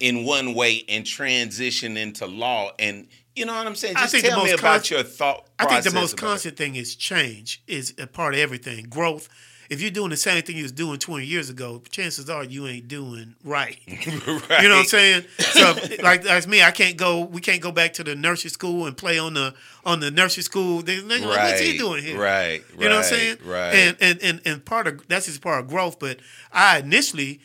in 0.00 0.24
one 0.24 0.54
way 0.54 0.84
and 0.88 1.04
transition 1.04 1.96
into 1.96 2.26
law? 2.26 2.72
And 2.78 3.08
you 3.38 3.46
know 3.46 3.54
what 3.54 3.66
I'm 3.66 3.74
saying? 3.76 3.96
I 3.96 4.00
Just 4.02 4.12
think 4.12 4.24
the 4.24 4.30
tell 4.30 4.44
me 4.44 4.50
most 4.50 4.60
about 4.60 4.72
const- 4.74 4.90
your 4.90 5.02
thought. 5.04 5.46
I 5.58 5.66
think 5.66 5.84
the 5.84 5.90
most 5.92 6.12
about 6.14 6.22
it. 6.22 6.26
constant 6.28 6.56
thing 6.56 6.74
is 6.76 6.94
change 6.96 7.62
is 7.66 7.94
a 7.98 8.06
part 8.06 8.34
of 8.34 8.40
everything. 8.40 8.86
Growth. 8.86 9.28
If 9.70 9.82
you're 9.82 9.90
doing 9.90 10.08
the 10.08 10.16
same 10.16 10.40
thing 10.42 10.56
you 10.56 10.62
was 10.62 10.72
doing 10.72 10.98
20 10.98 11.26
years 11.26 11.50
ago, 11.50 11.82
chances 11.90 12.30
are 12.30 12.42
you 12.42 12.66
ain't 12.66 12.88
doing 12.88 13.34
right. 13.44 13.78
right. 13.86 14.06
You 14.62 14.68
know 14.70 14.76
what 14.76 14.80
I'm 14.80 14.84
saying? 14.86 15.24
So 15.38 15.74
like 16.02 16.22
that's 16.22 16.46
me. 16.46 16.62
I 16.62 16.70
can't 16.70 16.96
go. 16.96 17.24
We 17.26 17.42
can't 17.42 17.60
go 17.60 17.70
back 17.70 17.92
to 17.94 18.02
the 18.04 18.14
nursery 18.14 18.48
school 18.50 18.86
and 18.86 18.96
play 18.96 19.18
on 19.18 19.34
the 19.34 19.54
on 19.84 20.00
the 20.00 20.10
nursery 20.10 20.42
school. 20.42 20.80
They, 20.80 21.00
they, 21.00 21.20
like, 21.20 21.36
What's 21.38 21.60
he 21.60 21.72
Right, 21.72 21.78
doing 21.78 22.02
here? 22.02 22.18
right, 22.18 22.64
You 22.78 22.88
know 22.88 22.96
what 22.96 23.04
I'm 23.04 23.10
saying? 23.10 23.36
right. 23.44 23.74
And 23.74 23.96
and 24.00 24.22
and 24.22 24.40
and 24.46 24.64
part 24.64 24.86
of 24.86 25.06
that's 25.06 25.26
just 25.26 25.42
part 25.42 25.60
of 25.62 25.68
growth. 25.68 25.98
But 25.98 26.20
I 26.50 26.78
initially, 26.78 27.40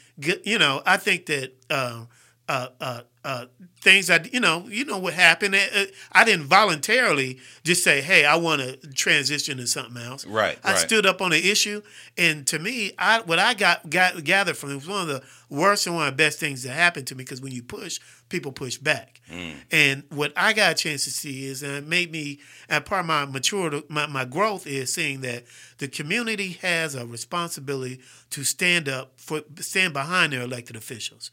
you 0.46 0.58
know, 0.60 0.82
I 0.86 0.96
think 0.96 1.26
that. 1.26 1.52
Uh, 1.70 2.06
uh, 2.50 2.68
uh, 2.82 3.02
uh, 3.24 3.46
things 3.84 4.10
I, 4.10 4.22
you 4.32 4.40
know, 4.40 4.66
you 4.70 4.86
know 4.86 4.98
what 4.98 5.14
happened. 5.14 5.56
Uh, 5.56 5.60
uh, 5.76 5.86
I 6.12 6.24
didn't 6.24 6.46
voluntarily 6.46 7.40
just 7.64 7.84
say, 7.84 8.02
"Hey, 8.02 8.26
I 8.26 8.38
want 8.38 8.62
to 8.62 8.78
transition 8.94 9.58
to 9.58 9.68
something 9.68 10.02
else." 10.02 10.26
Right, 10.26 10.58
I 10.64 10.72
right. 10.72 10.80
stood 10.80 11.06
up 11.06 11.22
on 11.22 11.34
an 11.34 11.42
issue, 11.44 11.82
and 12.18 12.48
to 12.48 12.60
me, 12.60 12.94
I 12.98 13.22
what 13.22 13.40
I 13.40 13.54
got, 13.54 13.90
got 13.90 14.24
gathered 14.24 14.58
from 14.58 14.72
it 14.72 14.76
was 14.76 14.88
one 14.88 15.02
of 15.02 15.08
the 15.08 15.24
worst 15.50 15.86
and 15.86 15.96
one 15.96 16.08
of 16.08 16.14
the 16.14 16.18
best 16.18 16.40
things 16.40 16.64
that 16.64 16.72
happened 16.72 17.08
to 17.08 17.16
me 17.16 17.24
because 17.24 17.42
when 17.42 17.52
you 17.52 17.62
push, 17.62 18.00
people 18.30 18.52
push 18.52 18.78
back. 18.78 19.22
Mm. 19.30 19.54
And 19.72 20.04
what 20.10 20.34
I 20.36 20.54
got 20.54 20.72
a 20.72 20.76
chance 20.76 21.04
to 21.04 21.12
see 21.12 21.46
is, 21.46 21.62
and 21.62 21.74
it 21.74 21.88
made 21.88 22.12
me, 22.12 22.40
and 22.70 22.84
part 22.86 23.02
of 23.02 23.06
my 23.06 23.26
maturity, 23.26 23.84
my, 23.90 24.08
my 24.08 24.26
growth 24.26 24.66
is 24.66 24.94
seeing 24.94 25.22
that 25.22 25.44
the 25.78 25.88
community 25.88 26.54
has 26.62 26.96
a 26.96 27.06
responsibility 27.06 28.00
to 28.32 28.44
stand 28.44 28.90
up 28.90 29.14
for, 29.18 29.42
stand 29.60 29.94
behind 29.94 30.34
their 30.34 30.42
elected 30.42 30.76
officials. 30.76 31.30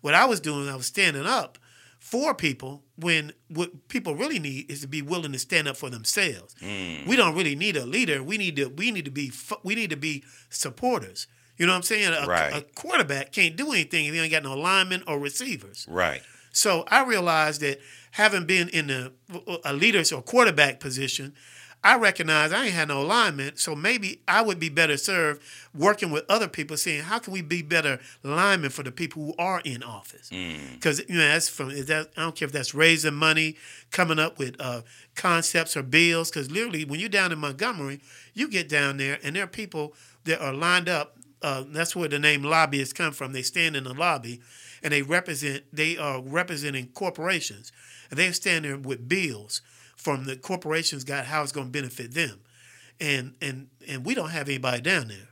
What 0.00 0.14
I 0.14 0.24
was 0.26 0.40
doing, 0.40 0.68
I 0.68 0.76
was 0.76 0.86
standing 0.86 1.26
up 1.26 1.58
for 1.98 2.34
people 2.34 2.82
when 2.96 3.32
what 3.48 3.88
people 3.88 4.14
really 4.14 4.38
need 4.38 4.70
is 4.70 4.80
to 4.80 4.86
be 4.86 5.02
willing 5.02 5.32
to 5.32 5.38
stand 5.38 5.68
up 5.68 5.76
for 5.76 5.90
themselves. 5.90 6.54
Mm. 6.62 7.06
We 7.06 7.16
don't 7.16 7.34
really 7.34 7.54
need 7.54 7.76
a 7.76 7.84
leader. 7.84 8.22
We 8.22 8.38
need 8.38 8.56
to 8.56 8.66
we 8.68 8.90
need 8.90 9.04
to 9.04 9.10
be 9.10 9.32
we 9.62 9.74
need 9.74 9.90
to 9.90 9.96
be 9.96 10.24
supporters. 10.48 11.26
You 11.56 11.66
know 11.66 11.72
what 11.72 11.78
I'm 11.78 11.82
saying? 11.82 12.12
A, 12.14 12.26
Right. 12.26 12.56
a 12.56 12.62
quarterback 12.76 13.32
can't 13.32 13.56
do 13.56 13.72
anything 13.72 14.06
if 14.06 14.14
he 14.14 14.20
ain't 14.20 14.30
got 14.30 14.44
no 14.44 14.54
linemen 14.56 15.02
or 15.06 15.18
receivers. 15.18 15.86
Right. 15.88 16.22
So 16.52 16.84
I 16.88 17.04
realized 17.04 17.60
that 17.62 17.80
having 18.12 18.46
been 18.46 18.68
in 18.68 18.90
a, 18.90 19.10
a 19.64 19.72
leader's 19.72 20.12
or 20.12 20.22
quarterback 20.22 20.80
position, 20.80 21.34
I 21.84 21.96
recognize 21.96 22.52
I 22.52 22.64
ain't 22.66 22.74
had 22.74 22.88
no 22.88 23.02
alignment. 23.02 23.58
So 23.60 23.76
maybe 23.76 24.20
I 24.26 24.42
would 24.42 24.58
be 24.58 24.68
better 24.68 24.96
served 24.96 25.42
working 25.74 26.10
with 26.10 26.24
other 26.28 26.48
people, 26.48 26.76
saying 26.76 27.02
how 27.04 27.18
can 27.20 27.32
we 27.32 27.40
be 27.40 27.62
better 27.62 28.00
linemen 28.24 28.70
for 28.70 28.82
the 28.82 28.90
people 28.90 29.24
who 29.24 29.34
are 29.38 29.60
in 29.64 29.82
office? 29.82 30.28
Because 30.74 31.00
you 31.08 31.14
know 31.16 31.28
that's 31.28 31.48
from 31.48 31.70
is 31.70 31.86
that 31.86 32.10
I 32.16 32.22
don't 32.22 32.34
care 32.34 32.46
if 32.46 32.52
that's 32.52 32.74
raising 32.74 33.14
money, 33.14 33.56
coming 33.92 34.18
up 34.18 34.38
with 34.38 34.56
uh, 34.58 34.82
concepts 35.14 35.76
or 35.76 35.82
bills. 35.82 36.30
Because 36.30 36.50
literally, 36.50 36.84
when 36.84 36.98
you're 36.98 37.08
down 37.08 37.30
in 37.32 37.38
Montgomery, 37.38 38.00
you 38.34 38.48
get 38.48 38.68
down 38.68 38.96
there 38.96 39.18
and 39.22 39.36
there 39.36 39.44
are 39.44 39.48
people 39.48 39.94
that 40.24 40.40
are 40.40 40.52
lined 40.52 40.88
up. 40.88 41.14
Uh, 41.40 41.62
that's 41.68 41.94
where 41.94 42.08
the 42.08 42.18
name 42.18 42.42
lobbyists 42.42 42.92
come 42.92 43.12
from. 43.12 43.32
They 43.32 43.42
stand 43.42 43.76
in 43.76 43.84
the 43.84 43.94
lobby 43.94 44.40
and 44.82 44.92
they 44.92 45.02
represent 45.02 45.64
they 45.72 45.96
are 45.96 46.20
representing 46.20 46.88
corporations 46.88 47.70
and 48.10 48.18
they 48.18 48.32
stand 48.32 48.64
there 48.64 48.76
with 48.76 49.08
bills 49.08 49.62
from 49.98 50.24
the 50.24 50.36
corporations 50.36 51.04
got 51.04 51.26
how 51.26 51.42
it's 51.42 51.52
going 51.52 51.66
to 51.66 51.72
benefit 51.72 52.14
them. 52.14 52.40
And 53.00 53.34
and 53.42 53.68
and 53.86 54.04
we 54.04 54.14
don't 54.14 54.30
have 54.30 54.48
anybody 54.48 54.80
down 54.80 55.08
there. 55.08 55.28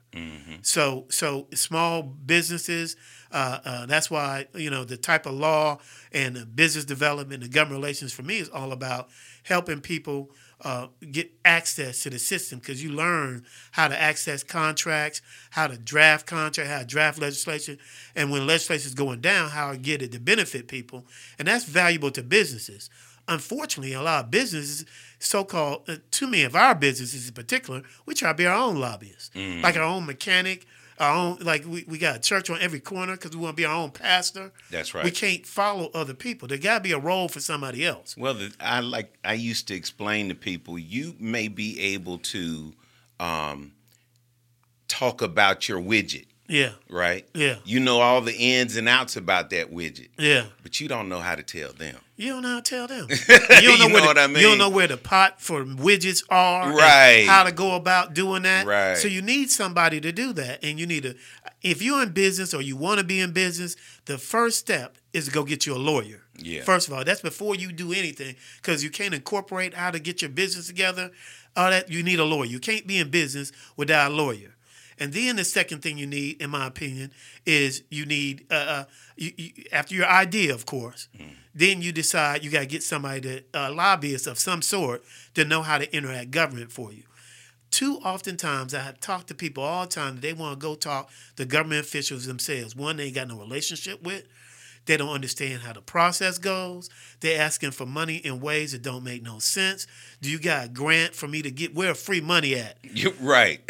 So 0.62 1.06
so 1.08 1.46
small 1.54 2.02
businesses 2.02 2.96
uh, 3.30 3.58
uh, 3.64 3.86
that's 3.86 4.10
why 4.10 4.46
you 4.54 4.70
know 4.70 4.84
the 4.84 4.96
type 4.96 5.26
of 5.26 5.34
law 5.34 5.78
and 6.12 6.36
the 6.36 6.46
business 6.46 6.84
development 6.84 7.42
and 7.42 7.52
government 7.52 7.82
relations 7.82 8.12
for 8.12 8.22
me 8.22 8.38
is 8.38 8.48
all 8.48 8.72
about 8.72 9.08
helping 9.42 9.80
people 9.80 10.30
uh, 10.62 10.86
get 11.10 11.30
access 11.44 12.02
to 12.04 12.10
the 12.10 12.18
system. 12.18 12.58
Because 12.58 12.82
you 12.82 12.92
learn 12.92 13.44
how 13.72 13.88
to 13.88 14.00
access 14.00 14.42
contracts, 14.42 15.22
how 15.50 15.66
to 15.66 15.76
draft 15.76 16.26
contract, 16.26 16.70
how 16.70 16.78
to 16.78 16.86
draft 16.86 17.18
legislation, 17.18 17.78
and 18.14 18.30
when 18.30 18.46
legislation 18.46 18.86
is 18.86 18.94
going 18.94 19.20
down, 19.20 19.50
how 19.50 19.72
to 19.72 19.78
get 19.78 20.02
it 20.02 20.12
to 20.12 20.20
benefit 20.20 20.68
people, 20.68 21.04
and 21.38 21.48
that's 21.48 21.64
valuable 21.64 22.10
to 22.12 22.22
businesses. 22.22 22.88
Unfortunately, 23.28 23.92
a 23.92 24.02
lot 24.02 24.24
of 24.26 24.30
businesses, 24.30 24.84
so-called, 25.18 25.88
uh, 25.88 25.96
too 26.10 26.26
many 26.26 26.44
of 26.44 26.54
our 26.54 26.74
businesses 26.74 27.26
in 27.28 27.34
particular, 27.34 27.82
we 28.06 28.14
try 28.14 28.30
to 28.30 28.34
be 28.36 28.46
our 28.46 28.56
own 28.56 28.76
lobbyists, 28.76 29.30
like 29.34 29.76
our 29.76 29.82
own 29.82 30.06
mechanic, 30.06 30.66
our 30.98 31.14
own 31.14 31.36
like 31.40 31.64
we, 31.66 31.84
we 31.86 31.98
got 31.98 32.16
a 32.16 32.18
church 32.20 32.48
on 32.48 32.58
every 32.60 32.80
corner 32.80 33.16
because 33.16 33.36
we 33.36 33.42
want 33.42 33.56
to 33.56 33.60
be 33.60 33.66
our 33.66 33.74
own 33.74 33.90
pastor. 33.90 34.52
That's 34.70 34.94
right. 34.94 35.04
We 35.04 35.10
can't 35.10 35.44
follow 35.46 35.90
other 35.92 36.14
people. 36.14 36.48
There 36.48 36.56
got 36.58 36.78
to 36.78 36.82
be 36.82 36.92
a 36.92 36.98
role 36.98 37.28
for 37.28 37.40
somebody 37.40 37.84
else. 37.84 38.16
Well, 38.16 38.34
the, 38.34 38.54
I 38.60 38.80
like 38.80 39.12
I 39.24 39.34
used 39.34 39.68
to 39.68 39.74
explain 39.74 40.28
to 40.28 40.34
people, 40.34 40.78
you 40.78 41.14
may 41.18 41.48
be 41.48 41.78
able 41.94 42.18
to 42.18 42.72
um, 43.20 43.72
talk 44.88 45.20
about 45.20 45.68
your 45.68 45.80
widget, 45.80 46.26
Yeah, 46.48 46.70
right? 46.88 47.26
Yeah. 47.34 47.56
You 47.64 47.80
know 47.80 48.00
all 48.00 48.20
the 48.20 48.34
ins 48.34 48.76
and 48.76 48.88
outs 48.88 49.16
about 49.16 49.50
that 49.50 49.72
widget, 49.72 50.08
yeah. 50.18 50.46
but 50.62 50.80
you 50.80 50.88
don't 50.88 51.08
know 51.08 51.20
how 51.20 51.34
to 51.34 51.42
tell 51.42 51.72
them. 51.72 51.96
You 52.16 52.32
don't 52.32 52.42
know 52.42 52.48
how 52.48 52.60
to 52.60 52.62
tell 52.62 52.86
them. 52.86 53.08
You 53.10 53.36
don't 53.38 53.62
You 53.62 53.68
know, 53.78 53.88
know 53.88 53.92
where 53.94 54.02
the, 54.02 54.06
what 54.06 54.18
I 54.18 54.26
mean? 54.26 54.36
You 54.36 54.48
don't 54.48 54.58
know 54.58 54.70
where 54.70 54.86
the 54.86 54.96
pot 54.96 55.40
for 55.40 55.64
widgets 55.64 56.22
are. 56.30 56.72
Right. 56.72 57.26
How 57.26 57.44
to 57.44 57.52
go 57.52 57.74
about 57.74 58.14
doing 58.14 58.42
that. 58.42 58.66
Right. 58.66 58.96
So 58.96 59.08
you 59.08 59.20
need 59.22 59.50
somebody 59.50 60.00
to 60.00 60.12
do 60.12 60.32
that. 60.34 60.64
And 60.64 60.78
you 60.78 60.86
need 60.86 61.02
to, 61.02 61.14
if 61.62 61.82
you're 61.82 62.02
in 62.02 62.12
business 62.12 62.54
or 62.54 62.62
you 62.62 62.76
want 62.76 63.00
to 63.00 63.04
be 63.04 63.20
in 63.20 63.32
business, 63.32 63.76
the 64.06 64.16
first 64.18 64.58
step 64.58 64.96
is 65.12 65.26
to 65.26 65.30
go 65.30 65.44
get 65.44 65.66
you 65.66 65.74
a 65.74 65.78
lawyer. 65.78 66.22
Yeah. 66.38 66.62
First 66.62 66.88
of 66.88 66.94
all, 66.94 67.04
that's 67.04 67.20
before 67.22 67.54
you 67.54 67.72
do 67.72 67.92
anything 67.92 68.36
because 68.62 68.82
you 68.82 68.90
can't 68.90 69.14
incorporate 69.14 69.74
how 69.74 69.90
to 69.90 69.98
get 69.98 70.22
your 70.22 70.30
business 70.30 70.66
together. 70.66 71.10
All 71.56 71.70
that 71.70 71.90
you 71.90 72.02
need 72.02 72.18
a 72.18 72.24
lawyer. 72.24 72.46
You 72.46 72.60
can't 72.60 72.86
be 72.86 72.98
in 72.98 73.10
business 73.10 73.52
without 73.76 74.10
a 74.10 74.14
lawyer. 74.14 74.55
And 74.98 75.12
then 75.12 75.36
the 75.36 75.44
second 75.44 75.82
thing 75.82 75.98
you 75.98 76.06
need, 76.06 76.40
in 76.40 76.50
my 76.50 76.66
opinion, 76.66 77.12
is 77.44 77.82
you 77.90 78.06
need 78.06 78.46
uh, 78.50 78.54
uh, 78.54 78.84
you, 79.16 79.32
you, 79.36 79.50
after 79.72 79.94
your 79.94 80.06
idea, 80.06 80.54
of 80.54 80.66
course. 80.66 81.08
Then 81.54 81.80
you 81.80 81.92
decide 81.92 82.44
you 82.44 82.50
got 82.50 82.60
to 82.60 82.66
get 82.66 82.82
somebody 82.82 83.20
that 83.20 83.44
uh, 83.54 83.72
lobbyist 83.72 84.26
of 84.26 84.38
some 84.38 84.62
sort 84.62 85.02
to 85.34 85.44
know 85.44 85.62
how 85.62 85.78
to 85.78 85.96
interact 85.96 86.30
government 86.30 86.70
for 86.70 86.92
you. 86.92 87.04
Too 87.70 87.96
oftentimes, 88.04 88.74
I 88.74 88.80
have 88.80 89.00
talked 89.00 89.28
to 89.28 89.34
people 89.34 89.62
all 89.62 89.84
the 89.84 89.90
time 89.90 90.14
that 90.14 90.20
they 90.20 90.32
want 90.32 90.58
to 90.58 90.64
go 90.64 90.74
talk 90.74 91.10
to 91.36 91.44
government 91.44 91.84
officials 91.84 92.26
themselves. 92.26 92.76
One, 92.76 92.96
they 92.96 93.04
ain't 93.04 93.14
got 93.14 93.28
no 93.28 93.38
relationship 93.38 94.02
with. 94.02 94.24
They 94.86 94.96
don't 94.96 95.10
understand 95.10 95.62
how 95.62 95.72
the 95.72 95.82
process 95.82 96.38
goes. 96.38 96.88
They're 97.20 97.40
asking 97.40 97.70
for 97.72 97.86
money 97.86 98.16
in 98.16 98.40
ways 98.40 98.72
that 98.72 98.82
don't 98.82 99.02
make 99.04 99.22
no 99.22 99.38
sense. 99.38 99.86
Do 100.20 100.30
you 100.30 100.38
got 100.38 100.66
a 100.66 100.68
grant 100.68 101.14
for 101.14 101.26
me 101.28 101.42
to 101.42 101.50
get 101.50 101.74
where 101.74 101.94
free 101.94 102.20
money 102.20 102.54
at? 102.54 102.76
You 102.82 103.14
right, 103.20 103.60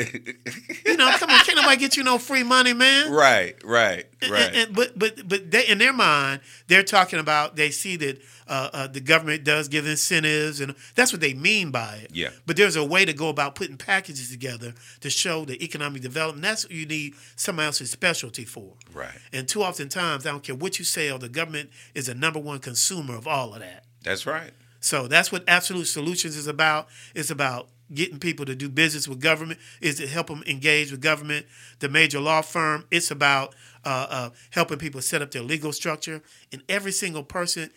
You 0.84 0.96
know, 0.96 1.10
come 1.18 1.30
on, 1.30 1.44
can't 1.44 1.56
nobody 1.56 1.76
get 1.76 1.96
you 1.96 2.02
no 2.04 2.18
free 2.18 2.42
money, 2.42 2.72
man. 2.72 3.10
right, 3.12 3.56
right, 3.64 4.06
And- 4.22 4.30
right. 4.30 4.54
and- 4.54 4.74
but 4.74 4.98
but 4.98 5.28
but 5.28 5.50
they, 5.50 5.66
in 5.66 5.78
their 5.78 5.92
mind, 5.92 6.40
they're 6.68 6.82
talking 6.82 7.18
about 7.18 7.56
they 7.56 7.70
see 7.70 7.96
that 7.96 8.20
uh, 8.48 8.70
uh, 8.72 8.86
the 8.86 9.00
government 9.00 9.42
does 9.42 9.66
give 9.66 9.86
incentives, 9.88 10.60
and 10.60 10.72
that's 10.94 11.12
what 11.12 11.20
they 11.20 11.34
mean 11.34 11.72
by 11.72 11.96
it. 12.04 12.10
Yeah. 12.14 12.28
But 12.46 12.56
there's 12.56 12.76
a 12.76 12.84
way 12.84 13.04
to 13.04 13.12
go 13.12 13.28
about 13.28 13.56
putting 13.56 13.76
packages 13.76 14.30
together 14.30 14.72
to 15.00 15.10
show 15.10 15.44
the 15.44 15.60
economic 15.64 16.00
development. 16.02 16.42
That's 16.42 16.64
what 16.64 16.70
you 16.72 16.86
need 16.86 17.14
somebody 17.34 17.66
else's 17.66 17.90
specialty 17.90 18.44
for. 18.44 18.74
Right. 18.94 19.18
And 19.32 19.48
too 19.48 19.64
often 19.64 19.88
times, 19.88 20.26
I 20.26 20.30
don't 20.30 20.44
care 20.44 20.54
what 20.54 20.78
you 20.78 20.84
sell, 20.84 21.18
the 21.18 21.28
government 21.28 21.70
is 21.94 22.06
the 22.06 22.14
number 22.14 22.38
one 22.38 22.60
consumer 22.60 23.16
of 23.16 23.26
all 23.26 23.35
of 23.54 23.60
that. 23.60 23.84
That's 24.02 24.26
right. 24.26 24.52
So 24.80 25.08
that's 25.08 25.32
what 25.32 25.44
Absolute 25.48 25.86
Solutions 25.86 26.36
is 26.36 26.46
about. 26.46 26.88
It's 27.14 27.30
about 27.30 27.68
getting 27.92 28.18
people 28.18 28.44
to 28.46 28.54
do 28.54 28.68
business 28.68 29.08
with 29.08 29.20
government. 29.20 29.58
Is 29.80 29.96
to 29.96 30.06
help 30.06 30.28
them 30.28 30.42
engage 30.46 30.90
with 30.90 31.00
government. 31.00 31.46
The 31.80 31.88
major 31.88 32.20
law 32.20 32.42
firm. 32.42 32.84
It's 32.90 33.10
about 33.10 33.54
uh, 33.84 34.06
uh, 34.08 34.30
helping 34.50 34.78
people 34.78 35.00
set 35.00 35.22
up 35.22 35.30
their 35.30 35.42
legal 35.42 35.72
structure. 35.72 36.22
And 36.52 36.62
every 36.68 36.92
single 36.92 37.22
person 37.22 37.70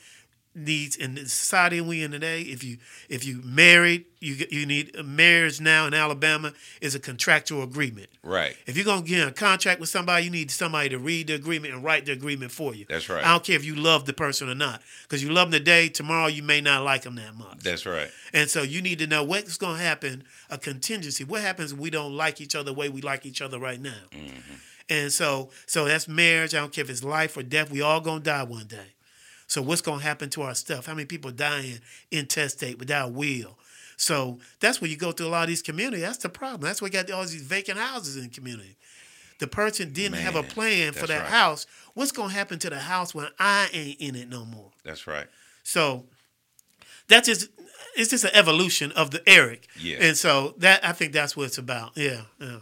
needs 0.55 0.95
in 0.95 1.15
the 1.15 1.21
society 1.21 1.79
we 1.81 2.03
in 2.03 2.11
today. 2.11 2.41
If 2.41 2.63
you 2.63 2.77
if 3.07 3.25
you 3.25 3.41
married, 3.43 4.05
you 4.19 4.45
you 4.49 4.65
need 4.65 4.95
uh, 4.97 5.03
marriage 5.03 5.61
now 5.61 5.87
in 5.87 5.93
Alabama 5.93 6.53
is 6.81 6.95
a 6.95 6.99
contractual 6.99 7.63
agreement. 7.63 8.09
Right. 8.23 8.57
If 8.65 8.75
you're 8.75 8.85
gonna 8.85 9.03
get 9.03 9.19
in 9.19 9.27
a 9.27 9.31
contract 9.31 9.79
with 9.79 9.89
somebody, 9.89 10.25
you 10.25 10.31
need 10.31 10.51
somebody 10.51 10.89
to 10.89 10.97
read 10.99 11.27
the 11.27 11.35
agreement 11.35 11.73
and 11.73 11.83
write 11.83 12.05
the 12.05 12.11
agreement 12.11 12.51
for 12.51 12.73
you. 12.73 12.85
That's 12.89 13.09
right. 13.09 13.23
I 13.23 13.29
don't 13.29 13.43
care 13.43 13.55
if 13.55 13.65
you 13.65 13.75
love 13.75 14.05
the 14.05 14.13
person 14.13 14.49
or 14.49 14.55
not, 14.55 14.81
because 15.03 15.23
you 15.23 15.31
love 15.31 15.51
them 15.51 15.59
today. 15.59 15.89
Tomorrow, 15.89 16.27
you 16.27 16.43
may 16.43 16.61
not 16.61 16.83
like 16.83 17.03
them 17.03 17.15
that 17.15 17.35
much. 17.35 17.59
That's 17.59 17.85
right. 17.85 18.09
And 18.33 18.49
so 18.49 18.61
you 18.61 18.81
need 18.81 18.99
to 18.99 19.07
know 19.07 19.23
what's 19.23 19.57
going 19.57 19.77
to 19.77 19.83
happen, 19.83 20.23
a 20.49 20.57
contingency. 20.57 21.23
What 21.23 21.41
happens 21.41 21.71
if 21.71 21.77
we 21.77 21.89
don't 21.89 22.15
like 22.15 22.41
each 22.41 22.55
other 22.55 22.65
the 22.65 22.73
way 22.73 22.89
we 22.89 23.01
like 23.01 23.25
each 23.25 23.41
other 23.41 23.59
right 23.59 23.79
now? 23.79 24.03
Mm-hmm. 24.11 24.53
And 24.89 25.11
so 25.11 25.51
so 25.67 25.85
that's 25.85 26.07
marriage. 26.07 26.55
I 26.55 26.59
don't 26.59 26.73
care 26.73 26.83
if 26.83 26.89
it's 26.89 27.03
life 27.03 27.37
or 27.37 27.43
death. 27.43 27.71
We 27.71 27.81
all 27.81 28.01
going 28.01 28.19
to 28.19 28.23
die 28.23 28.43
one 28.43 28.65
day. 28.65 28.95
So 29.49 29.63
what's 29.63 29.81
going 29.81 29.99
to 29.99 30.05
happen 30.05 30.29
to 30.31 30.43
our 30.43 30.55
stuff? 30.55 30.85
How 30.85 30.93
many 30.93 31.05
people 31.05 31.31
dying 31.31 31.79
intestate 32.11 32.79
without 32.79 33.09
a 33.09 33.11
will? 33.11 33.57
So 33.97 34.37
that's 34.61 34.79
where 34.79 34.89
you 34.89 34.95
go 34.95 35.11
through 35.11 35.27
a 35.27 35.29
lot 35.29 35.43
of 35.43 35.49
these 35.49 35.63
communities. 35.63 36.03
That's 36.03 36.19
the 36.19 36.29
problem. 36.29 36.61
That's 36.61 36.81
why 36.81 36.85
you 36.85 36.93
got 36.93 37.11
all 37.11 37.23
these 37.23 37.41
vacant 37.41 37.77
houses 37.77 38.15
in 38.15 38.23
the 38.23 38.29
community. 38.29 38.77
the 39.39 39.47
person 39.47 39.91
didn't 39.91 40.19
have 40.19 40.35
a 40.35 40.43
plan 40.43 40.93
for 40.93 41.07
that 41.07 41.21
right. 41.21 41.29
house. 41.29 41.65
What's 41.95 42.11
gonna 42.11 42.31
happen 42.31 42.59
to 42.59 42.69
the 42.69 42.79
house 42.79 43.15
when 43.15 43.27
I 43.39 43.69
ain't 43.73 43.99
in 43.99 44.15
it 44.15 44.29
no 44.29 44.45
more? 44.45 44.71
That's 44.83 45.07
right. 45.07 45.27
So 45.63 46.05
that's 47.07 47.27
just 47.27 47.49
it's 47.95 48.11
just 48.11 48.25
an 48.25 48.31
evolution 48.33 48.91
of 48.93 49.11
the 49.11 49.27
Eric. 49.27 49.67
Yeah. 49.79 49.97
And 49.99 50.15
so 50.15 50.53
that 50.59 50.85
I 50.85 50.91
think 50.91 51.11
that's 51.11 51.35
what 51.35 51.47
it's 51.47 51.57
about. 51.57 51.91
Yeah. 51.95 52.21
Yeah. 52.39 52.59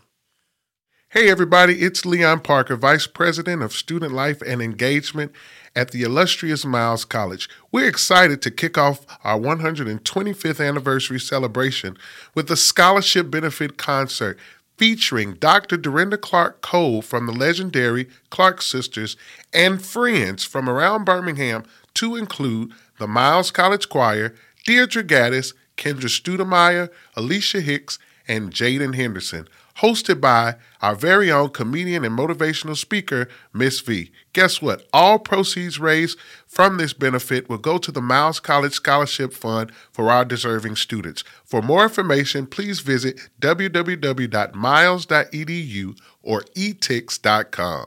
Hey, 1.10 1.30
everybody, 1.32 1.82
it's 1.82 2.06
Leon 2.06 2.42
Parker, 2.42 2.76
Vice 2.76 3.08
President 3.08 3.64
of 3.64 3.72
Student 3.72 4.14
Life 4.14 4.42
and 4.42 4.62
Engagement 4.62 5.32
at 5.78 5.92
the 5.92 6.02
illustrious 6.02 6.66
Miles 6.66 7.06
College. 7.06 7.48
We're 7.72 7.88
excited 7.88 8.42
to 8.42 8.50
kick 8.50 8.80
off 8.80 9.06
our 9.24 9.40
125th 9.40 10.68
anniversary 10.68 11.20
celebration 11.20 12.00
with 12.34 12.50
a 12.50 12.58
scholarship 12.58 13.30
benefit 13.30 13.78
concert 13.78 14.40
featuring 14.78 15.36
Dr. 15.36 15.78
Dorinda 15.78 16.18
Clark 16.18 16.62
Cole 16.62 17.04
from 17.04 17.28
the 17.28 17.32
legendary 17.32 18.10
Clark 18.32 18.64
Sisters 18.64 19.16
and 19.54 19.80
friends 19.80 20.44
from 20.44 20.68
around 20.68 21.06
Birmingham 21.06 21.64
to 21.94 22.16
include 22.16 22.72
the 22.98 23.08
Miles 23.08 23.52
College 23.52 23.88
Choir, 23.88 24.34
Deirdre 24.66 25.04
Gaddis, 25.04 25.54
Kendra 25.78 26.10
Studemeyer, 26.10 26.90
Alicia 27.16 27.62
Hicks, 27.62 28.00
and 28.28 28.52
Jaden 28.52 28.96
Henderson, 28.96 29.48
hosted 29.80 30.22
by 30.22 30.56
our 30.82 30.96
very 30.96 31.32
own 31.32 31.50
comedian 31.50 32.06
and 32.06 32.18
motivational 32.18 32.76
speaker, 32.76 33.28
Miss 33.54 33.80
V. 33.80 34.12
Guess 34.34 34.62
what? 34.62 34.88
All 34.94 35.20
proceeds 35.20 35.80
raised 35.80 36.18
from 36.46 36.78
this 36.78 36.94
benefit 36.94 37.50
will 37.50 37.58
go 37.58 37.78
to 37.78 37.92
the 37.92 38.02
Miles 38.02 38.40
College 38.40 38.74
Scholarship 38.74 39.34
Fund 39.34 39.72
for 39.92 40.12
our 40.12 40.26
deserving 40.26 40.76
students. 40.76 41.24
For 41.44 41.62
more 41.62 41.84
information, 41.84 42.48
please 42.48 42.80
visit 42.80 43.30
www.miles.edu 43.42 45.98
or 46.22 46.42
etix.com. 46.42 47.86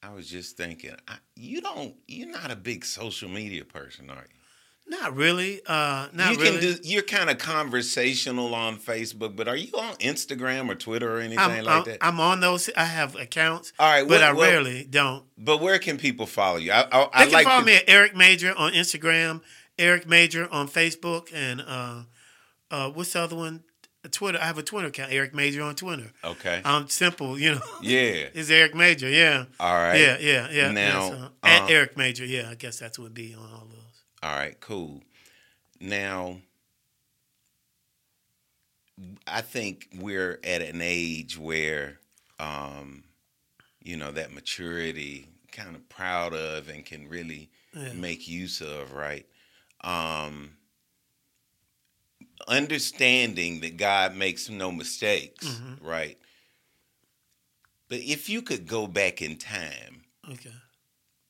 I 0.00 0.14
was 0.14 0.30
just 0.30 0.56
thinking, 0.56 0.94
I, 1.06 1.16
you 1.34 1.60
don't, 1.60 1.94
you're 2.06 2.30
not 2.30 2.50
a 2.50 2.56
big 2.56 2.84
social 2.84 3.28
media 3.28 3.64
person, 3.64 4.10
are 4.10 4.24
you? 4.32 4.37
Not 4.88 5.14
really. 5.14 5.60
Uh 5.66 6.08
not 6.12 6.32
you 6.32 6.38
really. 6.38 6.50
can 6.58 6.60
do. 6.60 6.76
You're 6.82 7.02
kind 7.02 7.28
of 7.30 7.38
conversational 7.38 8.54
on 8.54 8.78
Facebook, 8.78 9.36
but 9.36 9.46
are 9.48 9.56
you 9.56 9.72
on 9.78 9.94
Instagram 9.96 10.68
or 10.70 10.74
Twitter 10.74 11.16
or 11.16 11.20
anything 11.20 11.38
I'm, 11.38 11.64
like 11.64 11.76
I'm, 11.76 11.84
that? 11.84 11.98
I'm 12.00 12.20
on 12.20 12.40
those. 12.40 12.70
I 12.76 12.84
have 12.84 13.14
accounts, 13.16 13.72
All 13.78 13.90
right, 13.90 14.06
but 14.08 14.22
I 14.22 14.32
what- 14.32 14.48
rarely 14.48 14.84
don't. 14.88 15.24
but 15.36 15.60
where 15.60 15.78
can 15.78 15.98
people 15.98 16.26
follow 16.26 16.56
you? 16.56 16.72
I, 16.72 16.80
I, 16.80 16.84
They 16.84 17.08
I 17.12 17.24
can 17.24 17.32
like 17.32 17.46
follow 17.46 17.60
to- 17.60 17.66
me 17.66 17.76
at 17.76 17.84
Eric 17.86 18.16
Major 18.16 18.54
on 18.56 18.72
Instagram, 18.72 19.42
Eric 19.78 20.08
Major 20.08 20.48
on 20.50 20.68
Facebook, 20.68 21.30
and 21.34 21.60
uh, 21.60 22.02
uh, 22.70 22.90
what's 22.90 23.12
the 23.12 23.20
other 23.20 23.36
one? 23.36 23.64
Twitter. 24.10 24.38
I 24.40 24.46
have 24.46 24.56
a 24.56 24.62
Twitter 24.62 24.88
account, 24.88 25.12
Eric 25.12 25.34
Major 25.34 25.60
on 25.62 25.74
Twitter. 25.74 26.12
Okay. 26.24 26.62
I'm 26.64 26.88
simple, 26.88 27.38
you 27.38 27.56
know. 27.56 27.60
yeah. 27.82 28.28
It's 28.32 28.48
Eric 28.48 28.74
Major, 28.74 29.08
yeah. 29.10 29.44
All 29.60 29.74
right. 29.74 30.00
Yeah, 30.00 30.16
yeah, 30.18 30.48
yeah. 30.50 30.70
Now, 30.70 31.02
yeah, 31.02 31.08
so, 31.10 31.28
at 31.42 31.70
Eric 31.70 31.96
Major, 31.98 32.24
yeah. 32.24 32.48
I 32.48 32.54
guess 32.54 32.78
that's 32.78 32.98
what 32.98 33.04
would 33.04 33.14
be 33.14 33.34
on 33.34 33.42
all 33.52 33.66
those. 33.68 33.77
All 34.22 34.34
right, 34.34 34.58
cool. 34.60 35.02
Now, 35.80 36.38
I 39.26 39.42
think 39.42 39.88
we're 39.96 40.40
at 40.42 40.62
an 40.62 40.80
age 40.82 41.38
where, 41.38 41.98
um, 42.40 43.04
you 43.82 43.96
know, 43.96 44.10
that 44.12 44.32
maturity, 44.32 45.28
kind 45.52 45.76
of 45.76 45.88
proud 45.88 46.34
of, 46.34 46.68
and 46.68 46.84
can 46.84 47.08
really 47.08 47.50
Yeah. 47.74 47.92
make 47.92 48.28
use 48.28 48.60
of, 48.60 48.92
right? 48.92 49.26
Um, 49.82 50.56
understanding 52.48 53.60
that 53.60 53.76
God 53.76 54.14
makes 54.16 54.48
no 54.48 54.72
mistakes, 54.72 55.46
Mhm. 55.46 55.78
right? 55.80 56.18
But 57.88 58.00
if 58.00 58.28
you 58.28 58.42
could 58.42 58.66
go 58.66 58.86
back 58.86 59.20
in 59.22 59.36
time 59.36 60.04
Okay. 60.28 60.52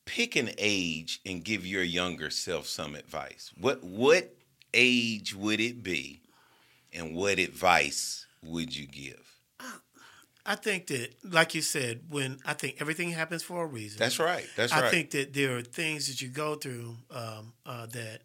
Pick 0.09 0.37
an 0.37 0.51
age 0.59 1.21
and 1.27 1.45
give 1.45 1.67
your 1.67 1.83
younger 1.83 2.31
self 2.31 2.67
some 2.67 2.95
advice. 2.95 3.53
What 3.61 3.85
what 3.85 4.35
age 4.73 5.35
would 5.35 5.61
it 5.61 5.83
be, 5.83 6.23
and 6.93 7.15
what 7.15 7.39
advice 7.39 8.27
would 8.43 8.75
you 8.75 8.87
give? 8.87 9.25
I 10.47 10.55
think 10.55 10.87
that, 10.87 11.11
like 11.31 11.55
you 11.55 11.61
said, 11.61 12.05
when 12.09 12.39
I 12.47 12.55
think 12.55 12.77
everything 12.81 13.11
happens 13.11 13.43
for 13.43 13.65
a 13.65 13.67
reason. 13.67 13.99
That's 13.99 14.19
right. 14.19 14.47
That's 14.57 14.73
I 14.73 14.81
right. 14.81 14.91
think 14.91 15.11
that 15.11 15.35
there 15.35 15.59
are 15.59 15.63
things 15.63 16.09
that 16.09 16.23
you 16.23 16.29
go 16.29 16.55
through 16.55 16.97
um, 17.11 17.53
uh, 17.67 17.85
that 17.87 18.23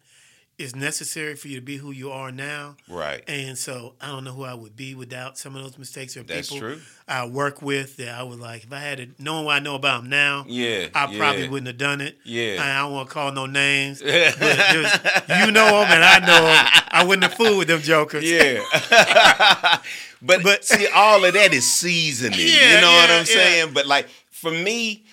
is 0.56 0.76
necessary 0.76 1.34
for 1.34 1.48
you 1.48 1.56
to 1.56 1.60
be 1.60 1.76
who 1.78 1.90
you 1.90 2.10
are 2.12 2.30
now. 2.30 2.76
right. 2.88 3.22
And 3.26 3.58
so 3.58 3.94
I 4.00 4.06
don't 4.06 4.22
know 4.22 4.32
who 4.32 4.44
I 4.44 4.54
would 4.54 4.76
be 4.76 4.94
without 4.94 5.36
some 5.36 5.56
of 5.56 5.62
those 5.64 5.76
mistakes 5.78 6.16
or 6.16 6.22
That's 6.22 6.48
people 6.48 6.68
true. 6.68 6.80
I 7.08 7.26
work 7.26 7.60
with 7.60 7.96
that 7.96 8.14
I 8.14 8.22
would 8.22 8.38
like. 8.38 8.62
If 8.64 8.72
I 8.72 8.78
had 8.78 9.00
it, 9.00 9.18
knowing 9.18 9.46
what 9.46 9.56
I 9.56 9.58
know 9.58 9.74
about 9.74 10.02
them 10.02 10.10
now, 10.10 10.44
Yeah. 10.46 10.88
I 10.94 11.10
yeah, 11.10 11.18
probably 11.18 11.48
wouldn't 11.48 11.66
have 11.66 11.76
done 11.78 12.00
it. 12.00 12.18
Yeah. 12.24 12.58
I, 12.60 12.70
I 12.78 12.82
don't 12.82 12.92
want 12.92 13.08
to 13.08 13.14
call 13.14 13.32
no 13.32 13.46
names. 13.46 14.00
You 14.04 15.50
know 15.50 15.80
them 15.80 15.90
and 15.90 16.04
I 16.04 16.18
know 16.20 16.42
them. 16.44 16.66
I 16.90 17.04
wouldn't 17.06 17.24
have 17.24 17.34
fooled 17.34 17.58
with 17.58 17.68
them 17.68 17.80
jokers. 17.80 18.24
Yeah. 18.30 18.60
but 20.22 20.42
But- 20.42 20.64
see, 20.64 20.86
all 20.94 21.24
of 21.24 21.34
that 21.34 21.52
is 21.52 21.70
seasoning. 21.70 22.38
Yeah, 22.38 22.76
you 22.76 22.80
know 22.80 22.92
what 22.92 23.10
I'm 23.10 23.16
yeah. 23.18 23.24
saying? 23.24 23.70
But 23.74 23.86
like 23.86 24.08
for 24.30 24.50
me, 24.50 25.04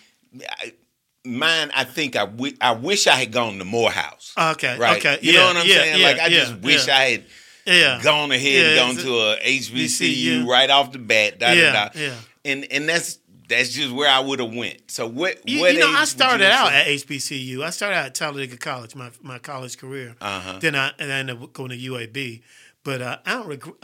I, 0.47 0.73
mine, 1.25 1.71
I 1.75 1.84
think 1.84 2.15
I 2.15 2.27
I 2.60 2.71
wish 2.73 3.07
I 3.07 3.15
had 3.15 3.31
gone 3.31 3.57
to 3.60 3.65
Morehouse. 3.65 4.34
Okay. 4.38 4.77
Right. 4.77 4.97
Okay. 4.97 5.19
You 5.21 5.34
yeah, 5.34 5.39
know 5.39 5.45
what 5.47 5.57
I'm 5.57 5.67
yeah, 5.67 5.75
saying? 5.75 6.01
Yeah, 6.01 6.07
like 6.07 6.19
I 6.19 6.29
just 6.29 6.55
wish 6.60 6.88
I 6.88 7.01
had 7.01 7.25
yeah. 7.65 7.99
gone 8.03 8.31
ahead 8.31 8.65
and 8.65 8.97
gone 8.97 9.05
to 9.05 9.13
a 9.19 9.38
HBCU 9.38 10.45
right 10.47 10.69
off 10.69 10.91
the 10.91 10.99
bat. 10.99 11.39
Da, 11.39 11.51
Yeah, 11.51 11.71
da, 11.71 11.89
da. 11.89 11.99
yeah. 11.99 12.15
And 12.43 12.65
and 12.71 12.89
that's 12.89 13.19
that's 13.47 13.69
just 13.69 13.91
where 13.91 14.10
I 14.10 14.19
would 14.19 14.39
have 14.39 14.53
went. 14.53 14.89
So 14.89 15.07
what? 15.07 15.47
You, 15.47 15.60
what 15.60 15.73
you 15.73 15.79
know, 15.79 15.91
I 15.91 16.05
started 16.05 16.49
out 16.49 16.69
say? 16.69 16.81
at 16.81 16.88
HBCU. 16.88 17.63
I 17.63 17.69
started 17.69 17.97
out 17.97 18.05
at 18.07 18.15
Talladega 18.15 18.57
College, 18.57 18.95
my 18.95 19.12
my 19.21 19.39
college 19.39 19.77
career. 19.77 20.15
Uh-huh. 20.21 20.60
Then 20.60 20.75
I 20.75 20.91
and 20.97 21.12
I 21.12 21.19
ended 21.19 21.41
up 21.41 21.53
going 21.53 21.69
to 21.69 21.77
UAB. 21.77 22.41
But 22.84 23.01
uh, 23.01 23.17
I 23.25 23.34
don't 23.34 23.47
regret. 23.47 23.75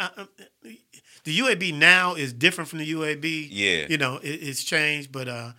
The 1.23 1.39
UAB 1.39 1.73
now 1.73 2.15
is 2.15 2.31
different 2.31 2.69
from 2.69 2.79
the 2.79 2.91
UAB. 2.93 3.47
Yeah. 3.51 3.85
you 3.89 3.97
know, 3.97 4.17
it, 4.17 4.29
it's 4.29 4.63
changed. 4.63 5.11
But 5.11 5.27
uh, 5.27 5.51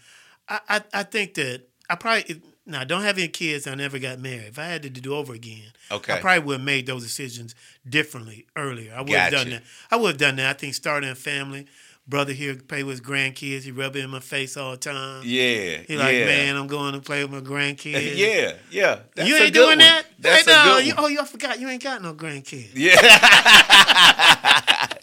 I, 0.49 0.61
I 0.69 0.83
I 0.95 1.03
think 1.03 1.35
that 1.35 1.63
I 1.91 1.95
probably 1.97 2.41
now 2.67 2.81
I 2.81 2.85
don't 2.85 3.03
have 3.03 3.19
any 3.19 3.29
kids. 3.29 3.67
I 3.67 3.75
never 3.75 3.99
got 3.99 4.19
married. 4.19 4.49
If 4.49 4.59
I 4.59 4.65
had 4.65 4.83
to 4.83 4.91
do 4.91 5.15
over 5.15 5.33
again, 5.35 5.73
Okay. 5.91 6.15
I 6.15 6.21
probably 6.21 6.45
would 6.45 6.57
have 6.59 6.65
made 6.67 6.87
those 6.87 7.03
decisions 7.03 7.55
differently 7.89 8.47
earlier. 8.57 8.93
I 8.95 9.01
would 9.01 9.11
have 9.11 9.33
done 9.33 9.51
that. 9.51 9.63
I 9.91 9.97
would 9.97 10.09
have 10.09 10.19
done 10.19 10.37
that. 10.37 10.51
I 10.51 10.53
think 10.59 10.75
starting 10.75 11.11
a 11.11 11.15
family. 11.15 11.67
Brother 12.07 12.33
here 12.33 12.55
play 12.57 12.83
with 12.85 13.01
his 13.01 13.07
grandkids. 13.07 13.65
He 13.65 13.71
rub 13.71 13.95
it 13.95 14.03
in 14.03 14.09
my 14.09 14.21
face 14.21 14.57
all 14.57 14.71
the 14.71 14.77
time. 14.79 15.21
Yeah. 15.27 15.77
He 15.87 15.99
like, 15.99 16.15
yeah. 16.17 16.25
man, 16.25 16.57
I'm 16.57 16.67
going 16.67 16.95
to 16.95 17.01
play 17.01 17.23
with 17.23 17.33
my 17.33 17.41
grandkids. 17.47 18.17
yeah. 18.17 18.55
Yeah. 18.71 19.01
You 19.23 19.37
ain't 19.37 19.53
doing 19.53 19.69
one. 19.69 19.79
that? 19.81 20.05
That's 20.19 20.47
Hey, 20.47 20.53
a 20.53 20.57
no, 20.57 20.65
good 20.79 20.87
you- 20.87 20.95
oh, 20.97 21.07
you 21.09 21.21
I 21.21 21.25
forgot 21.27 21.61
you 21.61 21.69
ain't 21.69 21.83
got 21.83 22.01
no 22.01 22.15
grandkids. 22.15 22.71
Yeah. 22.75 22.97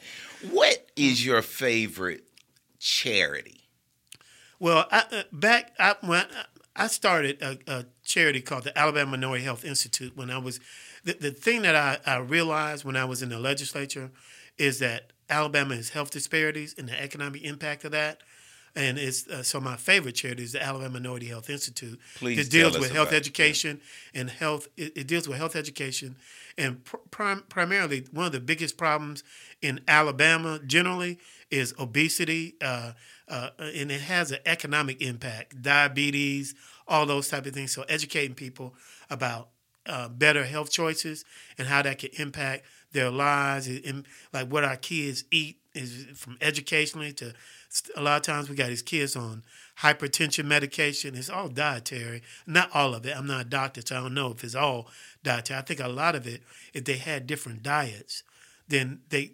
what 0.52 0.84
is 0.96 1.24
your 1.24 1.44
favorite 1.44 2.24
charity? 2.80 3.55
Well, 4.60 4.88
I, 4.92 5.04
uh, 5.12 5.24
back 5.32 5.74
I, 5.80 5.96
when 6.02 6.22
I, 6.22 6.84
I 6.84 6.88
started 6.88 7.42
a, 7.42 7.58
a 7.68 7.86
charity 8.04 8.42
called 8.42 8.64
the 8.64 8.78
Alabama 8.78 9.12
Minority 9.12 9.44
Health 9.44 9.66
Institute 9.66 10.16
when 10.16 10.30
I 10.30 10.38
was 10.38 10.60
the, 11.04 11.14
the 11.14 11.32
thing 11.32 11.62
that 11.62 11.76
I, 11.76 12.00
I 12.06 12.18
realized 12.18 12.84
when 12.84 12.96
I 12.96 13.06
was 13.06 13.22
in 13.22 13.30
the 13.30 13.40
legislature 13.40 14.12
is 14.58 14.80
that 14.80 15.12
Alabama 15.30 15.76
has 15.76 15.90
health 15.90 16.12
disparities 16.12 16.76
and 16.78 16.88
the 16.88 17.02
economic 17.02 17.44
impact 17.44 17.84
of 17.86 17.92
that. 17.92 18.22
And 18.78 18.98
it's 18.98 19.26
uh, 19.30 19.42
so 19.42 19.62
my 19.62 19.78
favorite 19.78 20.16
charity 20.16 20.44
is 20.44 20.52
the 20.52 20.62
Alabama 20.62 20.96
Minority 20.96 21.28
Health 21.28 21.50
Institute. 21.50 21.98
Please 22.16 22.40
it 22.40 22.52
deals 22.52 22.78
with 22.78 22.92
health 22.92 23.14
education 23.14 23.80
and 24.14 24.30
health. 24.30 24.68
It, 24.76 24.98
it 24.98 25.08
deals 25.08 25.30
with 25.30 25.38
health 25.38 25.56
education 25.56 26.18
and 26.58 26.84
pr- 26.84 26.98
prim- 27.10 27.44
primarily 27.48 28.06
one 28.12 28.26
of 28.26 28.32
the 28.34 28.42
biggest 28.42 28.78
problems 28.78 29.24
in 29.62 29.80
Alabama 29.88 30.60
generally 30.66 31.20
is 31.52 31.74
obesity, 31.80 32.56
uh, 32.62 32.94
uh, 33.28 33.50
and 33.60 33.92
it 33.92 34.02
has 34.02 34.32
an 34.32 34.40
economic 34.46 35.02
impact, 35.02 35.62
diabetes, 35.62 36.56
all 36.88 37.06
those 37.06 37.28
type 37.30 37.46
of 37.46 37.54
things. 37.54 37.72
So 37.72 37.84
educating 37.84 38.36
people 38.36 38.76
about 39.10 39.50
uh, 39.86 40.10
better 40.10 40.46
health 40.46 40.72
choices 40.72 41.24
and 41.58 41.68
how 41.68 41.82
that 41.84 42.00
can 42.00 42.10
impact 42.18 42.66
their 42.92 43.12
lives, 43.12 43.68
and, 43.68 44.06
like 44.34 44.48
what 44.48 44.64
our 44.64 44.78
kids 44.78 45.26
eat 45.30 45.58
is 45.74 46.06
from 46.16 46.38
educationally 46.42 47.12
to 47.12 47.34
a 47.96 48.02
lot 48.02 48.16
of 48.16 48.22
times 48.22 48.50
we 48.50 48.56
got 48.56 48.70
these 48.70 48.82
kids 48.82 49.16
on 49.16 49.44
hypertension 49.80 50.46
medication. 50.46 51.16
It's 51.16 51.30
all 51.30 51.50
dietary, 51.50 52.22
not 52.48 52.70
all 52.74 52.94
of 52.94 53.06
it. 53.06 53.16
I'm 53.16 53.28
not 53.28 53.42
a 53.42 53.50
doctor, 53.50 53.82
so 53.86 53.98
I 53.98 54.00
don't 54.02 54.14
know 54.14 54.32
if 54.32 54.44
it's 54.44 54.56
all 54.56 54.88
dietary. 55.24 55.60
I 55.60 55.64
think 55.64 55.80
a 55.82 55.88
lot 55.90 56.16
of 56.16 56.26
it, 56.26 56.42
if 56.74 56.86
they 56.86 56.98
had 56.98 57.28
different 57.28 57.64
diets, 57.64 58.24
then 58.68 59.02
they 59.10 59.32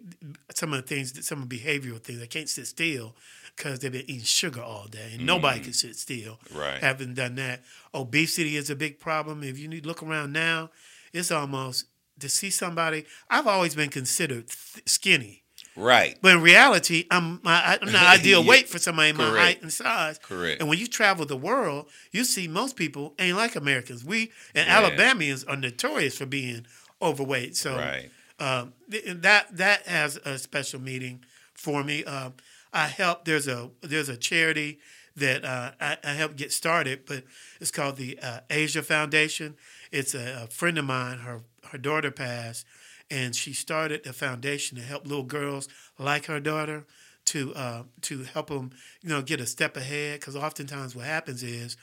some 0.54 0.72
of 0.72 0.82
the 0.82 0.94
things, 0.94 1.12
that 1.12 1.24
some 1.24 1.42
of 1.42 1.48
the 1.48 1.58
behavioral 1.58 2.00
things, 2.00 2.18
they 2.20 2.26
can't 2.26 2.48
sit 2.48 2.66
still 2.66 3.14
because 3.56 3.78
they've 3.78 3.92
been 3.92 4.02
eating 4.02 4.20
sugar 4.22 4.62
all 4.62 4.86
day, 4.86 5.12
and 5.14 5.26
nobody 5.26 5.60
mm. 5.60 5.64
can 5.64 5.72
sit 5.72 5.96
still. 5.96 6.38
Right. 6.54 6.80
Haven't 6.80 7.14
done 7.14 7.34
that. 7.36 7.62
Obesity 7.94 8.56
is 8.56 8.70
a 8.70 8.76
big 8.76 8.98
problem. 8.98 9.42
If 9.42 9.58
you 9.58 9.68
need 9.68 9.86
look 9.86 10.02
around 10.02 10.32
now, 10.32 10.70
it's 11.12 11.30
almost 11.30 11.86
to 12.20 12.28
see 12.28 12.50
somebody. 12.50 13.04
I've 13.30 13.46
always 13.46 13.74
been 13.74 13.90
considered 13.90 14.48
th- 14.48 14.88
skinny. 14.88 15.42
Right. 15.74 16.18
But 16.20 16.34
in 16.36 16.42
reality, 16.42 17.06
I'm 17.10 17.40
my 17.42 17.78
I'm 17.80 17.90
the 17.90 17.98
ideal 17.98 18.40
Yeah. 18.42 18.48
weight 18.48 18.68
for 18.68 18.78
somebody 18.78 19.12
my 19.12 19.24
Correct. 19.30 19.42
height 19.42 19.62
and 19.62 19.72
size. 19.72 20.18
Correct. 20.18 20.60
And 20.60 20.68
when 20.68 20.78
you 20.78 20.86
travel 20.86 21.24
the 21.24 21.36
world, 21.36 21.88
you 22.10 22.24
see 22.24 22.46
most 22.46 22.76
people 22.76 23.14
ain't 23.18 23.36
like 23.36 23.56
Americans. 23.56 24.04
We 24.04 24.32
and 24.54 24.66
Yeah. 24.66 24.78
Alabamians 24.78 25.44
are 25.44 25.56
notorious 25.56 26.18
for 26.18 26.26
being 26.26 26.66
overweight. 27.00 27.56
So 27.56 27.76
Right. 27.76 28.10
Um, 28.42 28.72
th- 28.90 29.04
that 29.06 29.56
that 29.56 29.86
has 29.86 30.16
a 30.24 30.36
special 30.36 30.80
meaning 30.80 31.24
for 31.54 31.84
me. 31.84 32.04
Um, 32.04 32.34
I 32.72 32.88
help. 32.88 33.24
There's 33.24 33.46
a 33.46 33.70
there's 33.82 34.08
a 34.08 34.16
charity 34.16 34.80
that 35.16 35.44
uh, 35.44 35.72
I, 35.80 35.98
I 36.02 36.12
helped 36.14 36.36
get 36.36 36.52
started, 36.52 37.04
but 37.06 37.24
it's 37.60 37.70
called 37.70 37.96
the 37.96 38.18
uh, 38.20 38.40
Asia 38.50 38.82
Foundation. 38.82 39.56
It's 39.92 40.14
a, 40.14 40.44
a 40.44 40.46
friend 40.48 40.76
of 40.78 40.84
mine. 40.84 41.18
Her 41.18 41.42
her 41.70 41.78
daughter 41.78 42.10
passed, 42.10 42.66
and 43.10 43.36
she 43.36 43.52
started 43.52 44.06
a 44.06 44.12
foundation 44.12 44.76
to 44.76 44.82
help 44.82 45.06
little 45.06 45.22
girls 45.24 45.68
like 45.98 46.26
her 46.26 46.40
daughter 46.40 46.84
to 47.26 47.54
uh, 47.54 47.82
to 48.02 48.24
help 48.24 48.48
them, 48.48 48.72
you 49.02 49.10
know, 49.10 49.22
get 49.22 49.40
a 49.40 49.46
step 49.46 49.76
ahead. 49.76 50.18
Because 50.18 50.34
oftentimes 50.34 50.96
what 50.96 51.06
happens 51.06 51.44
is 51.44 51.76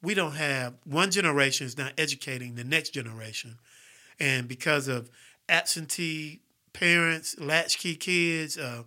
we 0.00 0.14
don't 0.14 0.36
have 0.36 0.74
one 0.84 1.10
generation 1.10 1.66
is 1.66 1.76
not 1.76 1.92
educating 1.98 2.54
the 2.54 2.64
next 2.64 2.90
generation, 2.90 3.58
and 4.18 4.48
because 4.48 4.88
of 4.88 5.10
absentee 5.48 6.40
parents, 6.72 7.38
latchkey 7.38 7.96
kids, 7.96 8.56
uh, 8.56 8.84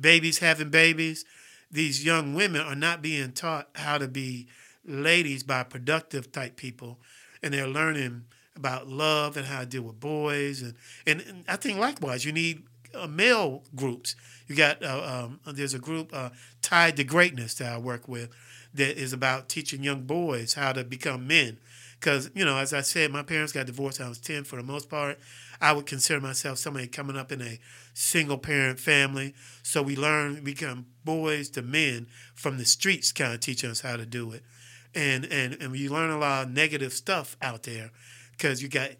babies 0.00 0.38
having 0.38 0.70
babies, 0.70 1.24
these 1.70 2.04
young 2.04 2.34
women 2.34 2.60
are 2.60 2.74
not 2.74 3.02
being 3.02 3.32
taught 3.32 3.68
how 3.76 3.98
to 3.98 4.08
be 4.08 4.48
ladies 4.84 5.42
by 5.42 5.62
productive 5.62 6.32
type 6.32 6.56
people, 6.56 6.98
and 7.42 7.54
they're 7.54 7.66
learning 7.66 8.24
about 8.56 8.88
love 8.88 9.36
and 9.36 9.46
how 9.46 9.60
to 9.60 9.66
deal 9.66 9.82
with 9.82 10.00
boys, 10.00 10.62
and 10.62 10.74
and, 11.06 11.20
and 11.22 11.44
I 11.48 11.56
think 11.56 11.78
likewise 11.78 12.24
you 12.24 12.32
need 12.32 12.64
uh, 12.94 13.06
male 13.06 13.62
groups. 13.74 14.16
You 14.48 14.56
got 14.56 14.82
uh, 14.82 15.26
um, 15.26 15.40
there's 15.54 15.74
a 15.74 15.78
group 15.78 16.10
uh, 16.12 16.30
tied 16.60 16.96
to 16.96 17.04
greatness 17.04 17.54
that 17.54 17.72
I 17.72 17.78
work 17.78 18.08
with 18.08 18.30
that 18.74 18.96
is 18.96 19.12
about 19.12 19.48
teaching 19.48 19.82
young 19.82 20.02
boys 20.02 20.54
how 20.54 20.72
to 20.72 20.84
become 20.84 21.26
men. 21.26 21.58
Because 21.98 22.30
you 22.34 22.44
know, 22.44 22.56
as 22.56 22.72
I 22.72 22.80
said, 22.80 23.12
my 23.12 23.22
parents 23.22 23.52
got 23.52 23.66
divorced. 23.66 24.00
I 24.00 24.08
was 24.08 24.18
ten 24.18 24.44
for 24.44 24.56
the 24.56 24.62
most 24.62 24.88
part. 24.88 25.18
I 25.60 25.72
would 25.72 25.86
consider 25.86 26.20
myself 26.20 26.58
somebody 26.58 26.86
coming 26.86 27.16
up 27.16 27.30
in 27.30 27.42
a 27.42 27.60
single 27.92 28.38
parent 28.38 28.80
family. 28.80 29.34
So 29.62 29.82
we 29.82 29.94
learn, 29.94 30.36
we 30.36 30.40
become 30.40 30.86
boys 31.04 31.50
to 31.50 31.62
men 31.62 32.06
from 32.34 32.56
the 32.56 32.64
streets, 32.64 33.12
kind 33.12 33.34
of 33.34 33.40
teaching 33.40 33.70
us 33.70 33.80
how 33.80 33.96
to 33.96 34.06
do 34.06 34.32
it. 34.32 34.42
And 34.94 35.24
and 35.26 35.54
and 35.60 35.76
you 35.76 35.90
learn 35.90 36.10
a 36.10 36.18
lot 36.18 36.46
of 36.46 36.52
negative 36.52 36.92
stuff 36.92 37.36
out 37.40 37.62
there 37.62 37.90
because 38.32 38.62
you 38.62 38.68
got 38.68 38.90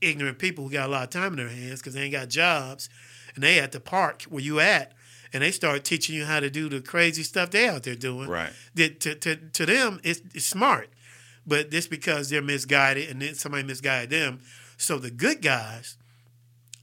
ignorant 0.00 0.38
people 0.38 0.64
who 0.64 0.70
got 0.70 0.88
a 0.88 0.92
lot 0.92 1.04
of 1.04 1.10
time 1.10 1.32
in 1.32 1.38
their 1.38 1.48
hands 1.48 1.80
because 1.80 1.94
they 1.94 2.02
ain't 2.02 2.12
got 2.12 2.28
jobs, 2.28 2.88
and 3.34 3.42
they 3.42 3.58
at 3.58 3.72
the 3.72 3.80
park 3.80 4.22
where 4.24 4.42
you 4.42 4.60
at, 4.60 4.92
and 5.32 5.42
they 5.42 5.50
start 5.50 5.82
teaching 5.84 6.14
you 6.14 6.24
how 6.24 6.38
to 6.38 6.50
do 6.50 6.68
the 6.68 6.80
crazy 6.80 7.24
stuff 7.24 7.50
they 7.50 7.68
out 7.68 7.82
there 7.82 7.96
doing. 7.96 8.28
Right. 8.28 8.52
That 8.74 9.00
to 9.00 9.14
to, 9.16 9.36
to 9.36 9.66
them 9.66 10.00
it's, 10.04 10.20
it's 10.34 10.46
smart, 10.46 10.90
but 11.44 11.72
this 11.72 11.88
because 11.88 12.30
they're 12.30 12.42
misguided 12.42 13.08
and 13.08 13.20
then 13.20 13.34
somebody 13.34 13.64
misguided 13.64 14.10
them. 14.10 14.40
So 14.76 14.98
the 14.98 15.10
good 15.10 15.42
guys 15.42 15.96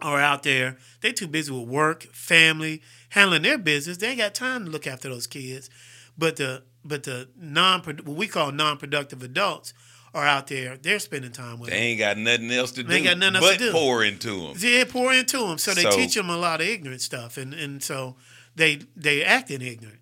are 0.02 0.20
out 0.20 0.43
there. 0.43 0.78
They 1.02 1.12
too 1.12 1.28
busy 1.28 1.52
with 1.52 1.68
work, 1.68 2.04
family, 2.14 2.82
handling 3.10 3.41
their 3.43 3.58
business. 3.58 3.98
They 3.98 4.10
ain't 4.10 4.20
got 4.20 4.36
time 4.36 4.66
to 4.66 4.72
look 4.72 4.88
after 4.88 5.10
those 5.10 5.28
kids. 5.28 5.70
But 6.18 6.36
the 6.38 6.64
but 6.84 7.04
the 7.04 7.30
non 7.36 7.82
what 7.82 8.06
we 8.18 8.28
call 8.28 8.52
non 8.52 8.78
productive 8.78 9.22
adults 9.24 9.74
are 10.14 10.26
out 10.26 10.48
there. 10.48 10.78
They're 10.78 11.00
spending 11.00 11.32
time 11.32 11.60
with 11.60 11.70
They 11.70 11.76
them. 11.76 11.84
ain't 11.84 12.00
got 12.00 12.18
nothing 12.18 12.52
else 12.52 12.72
to 12.74 12.84
do. 12.84 12.89
They 12.89 12.98
ain't 12.98 13.06
got 13.06 13.18
nothing 13.18 13.36
else 13.36 13.45
but 13.45 13.54
to 13.54 13.60
do. 13.60 13.72
But 13.72 13.78
pour 13.80 14.04
into 14.04 14.48
them. 14.48 14.56
Yeah, 14.58 14.84
pour 14.86 15.14
into 15.14 15.38
them. 15.39 15.58
So 15.58 15.74
they 15.74 15.84
So- 15.84 15.91
teach 15.91 16.16
them 16.16 16.30
a 16.30 16.38
lot 16.38 16.62
of 16.62 16.68
ignorant 16.68 17.02
stuff, 17.02 17.38
and 17.38 17.54
and 17.54 17.84
so 17.84 18.16
they 18.56 18.80
they 18.95 19.24
acting 19.24 19.62
ignorant. 19.62 20.00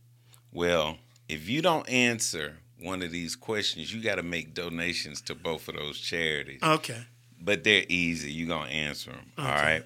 Well, 0.51 0.99
if 1.27 1.49
you 1.49 1.61
don't 1.61 1.87
answer 1.89 2.59
one 2.79 3.01
of 3.01 3.11
these 3.11 3.35
questions, 3.35 3.93
you 3.93 4.01
got 4.01 4.15
to 4.15 4.23
make 4.23 4.53
donations 4.53 5.19
to 5.21 5.35
both 5.35 5.67
of 5.67 5.75
those 5.75 5.99
charities. 5.99 6.59
Okay. 6.61 7.05
But 7.41 7.63
they're 7.63 7.85
easy. 7.89 8.31
You're 8.31 8.47
going 8.47 8.67
to 8.69 8.73
answer 8.73 9.11
them. 9.11 9.31
All 9.37 9.45
Okay. 9.45 9.53
right. 9.55 9.83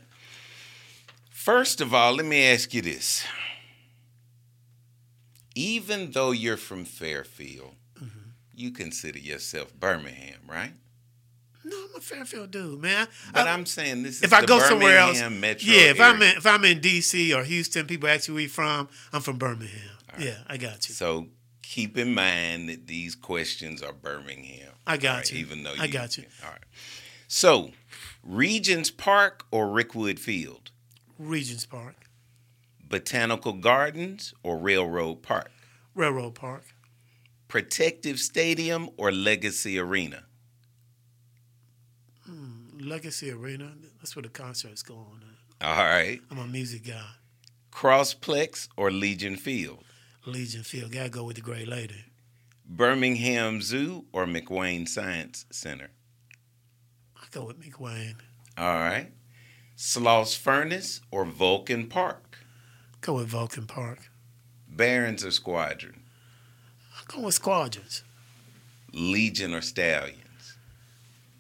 First 1.30 1.82
of 1.82 1.94
all, 1.94 2.14
let 2.14 2.26
me 2.26 2.44
ask 2.48 2.74
you 2.74 2.82
this. 2.82 3.26
Even 5.56 6.12
though 6.12 6.32
you're 6.32 6.58
from 6.58 6.86
Fairfield, 6.86 7.76
Mm-hmm. 8.02 8.30
you 8.54 8.72
consider 8.72 9.20
yourself 9.20 9.74
Birmingham, 9.78 10.40
right? 10.48 10.72
No, 11.66 11.76
I'm 11.76 11.96
a 11.98 12.00
Fairfield 12.00 12.52
dude, 12.52 12.80
man. 12.82 13.08
But 13.34 13.46
I- 13.48 13.52
I'm 13.52 13.66
saying 13.66 14.04
this 14.04 14.18
is 14.18 14.24
if 14.24 14.32
I 14.34 14.46
go 14.46 14.60
somewhere 14.60 14.98
else, 14.98 15.18
Birmingham 15.20 15.40
metro 15.42 15.70
yeah. 15.74 15.82
If 15.90 16.00
I'm 16.00 16.22
in 16.22 16.38
if 16.38 16.46
I'm 16.46 16.64
in 16.64 16.80
D.C. 16.80 17.34
or 17.34 17.44
Houston, 17.44 17.86
people 17.88 18.08
ask 18.08 18.28
you 18.30 18.36
where 18.36 18.42
you're 18.42 18.50
from. 18.50 18.88
I'm 19.12 19.22
from 19.22 19.38
Birmingham. 19.38 19.98
Yeah, 20.18 20.38
I 20.48 20.56
got 20.58 20.88
you. 20.88 20.96
So 20.96 21.28
keep 21.62 21.98
in 21.98 22.14
mind 22.14 22.70
that 22.70 22.88
these 22.88 23.16
questions 23.16 23.84
are 23.84 23.92
Birmingham. 23.94 24.72
I 24.88 24.96
got 24.98 25.10
all 25.10 25.16
right, 25.18 25.32
you. 25.34 25.40
Even 25.40 25.64
though 25.64 25.74
I 25.78 25.88
got 25.88 26.18
you. 26.18 26.24
All 26.44 26.50
right. 26.52 26.64
So, 27.32 27.70
Regions 28.24 28.90
Park 28.90 29.46
or 29.52 29.68
Rickwood 29.68 30.18
Field? 30.18 30.72
Regions 31.20 31.64
Park, 31.64 32.10
Botanical 32.84 33.54
Gardens 33.54 34.34
or 34.42 34.58
Railroad 34.58 35.22
Park? 35.22 35.52
Railroad 35.94 36.34
Park, 36.34 36.64
Protective 37.48 38.20
Stadium 38.20 38.90
or 38.98 39.12
Legacy 39.12 39.78
Arena? 39.78 40.24
Hmm, 42.26 42.80
Legacy 42.80 43.30
Arena. 43.30 43.74
That's 44.00 44.16
where 44.16 44.24
the 44.24 44.30
concerts 44.30 44.82
go 44.82 44.96
on. 44.96 45.22
All 45.62 45.76
right. 45.76 46.20
I'm 46.32 46.40
a 46.40 46.48
music 46.48 46.88
guy. 46.88 47.12
Crossplex 47.72 48.70
or 48.76 48.90
Legion 48.90 49.36
Field? 49.36 49.84
Legion 50.26 50.64
Field. 50.64 50.92
Gotta 50.92 51.10
go 51.10 51.26
with 51.26 51.36
the 51.36 51.44
Great 51.44 51.68
Lady. 51.68 52.06
Birmingham 52.66 53.62
Zoo 53.62 54.06
or 54.12 54.26
McWayne 54.26 54.88
Science 54.88 55.46
Center? 55.52 55.92
Go 57.32 57.46
with 57.46 57.62
McWayne. 57.62 58.16
All 58.58 58.80
right. 58.80 59.12
Sloss 59.78 60.36
Furnace 60.38 61.02
or 61.12 61.26
Vulcan 61.26 61.88
Park? 61.88 62.40
Go 63.02 63.16
with 63.16 63.28
Vulcan 63.28 63.66
Park. 63.66 64.10
Barons 64.68 65.24
or 65.24 65.32
Squadron? 65.32 66.02
I'll 66.98 67.06
go 67.18 67.26
with 67.26 67.36
Squadrons. 67.36 68.04
Legion 68.92 69.54
or 69.54 69.62
Stallions? 69.62 70.58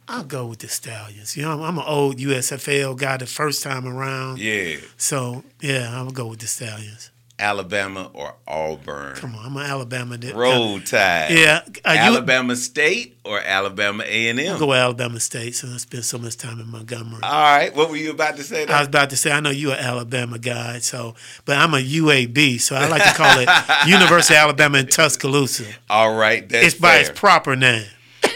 I'll 0.07 0.23
go 0.23 0.45
with 0.47 0.59
the 0.59 0.67
Stallions. 0.67 1.35
You 1.35 1.43
know, 1.43 1.51
I'm, 1.51 1.61
I'm 1.61 1.77
an 1.77 1.83
old 1.85 2.17
USFL 2.17 2.97
guy 2.97 3.17
the 3.17 3.25
first 3.25 3.61
time 3.61 3.87
around. 3.87 4.39
Yeah. 4.39 4.77
So 4.97 5.43
yeah, 5.61 5.89
I'm 5.89 6.05
gonna 6.05 6.11
go 6.13 6.27
with 6.27 6.39
the 6.39 6.47
Stallions. 6.47 7.11
Alabama 7.39 8.09
or 8.13 8.35
Auburn? 8.47 9.15
Come 9.15 9.35
on, 9.35 9.45
I'm 9.45 9.57
an 9.57 9.65
Alabama. 9.65 10.17
dude. 10.17 10.35
Roll 10.35 10.79
Tide. 10.81 11.31
Yeah, 11.31 11.61
you- 11.65 11.81
Alabama 11.85 12.55
State 12.55 13.17
or 13.23 13.39
Alabama 13.39 14.03
A 14.05 14.27
and 14.29 14.39
M? 14.39 14.59
go 14.59 14.73
Alabama 14.73 15.19
State 15.19 15.55
since 15.55 15.73
I 15.73 15.77
spent 15.77 16.03
so 16.05 16.17
much 16.17 16.35
time 16.37 16.59
in 16.59 16.67
Montgomery. 16.69 17.19
All 17.23 17.31
right. 17.31 17.73
What 17.75 17.89
were 17.89 17.95
you 17.97 18.11
about 18.11 18.35
to 18.37 18.43
say? 18.43 18.65
I 18.67 18.79
was 18.79 18.87
about 18.87 19.09
to 19.11 19.17
say, 19.17 19.31
I 19.31 19.39
know 19.39 19.49
you're 19.51 19.73
an 19.73 19.79
Alabama 19.79 20.37
guy, 20.37 20.79
so 20.79 21.15
but 21.45 21.57
I'm 21.57 21.73
a 21.73 21.77
UAB, 21.77 22.59
so 22.59 22.75
I 22.75 22.87
like 22.87 23.03
to 23.03 23.13
call 23.13 23.39
it 23.39 23.47
University 23.87 24.33
of 24.35 24.39
Alabama 24.41 24.79
in 24.79 24.87
Tuscaloosa. 24.87 25.65
All 25.89 26.15
right. 26.15 26.47
That's 26.47 26.67
It's 26.67 26.75
by 26.75 26.91
fair. 26.91 26.99
its 27.11 27.19
proper 27.19 27.55
name, 27.55 27.85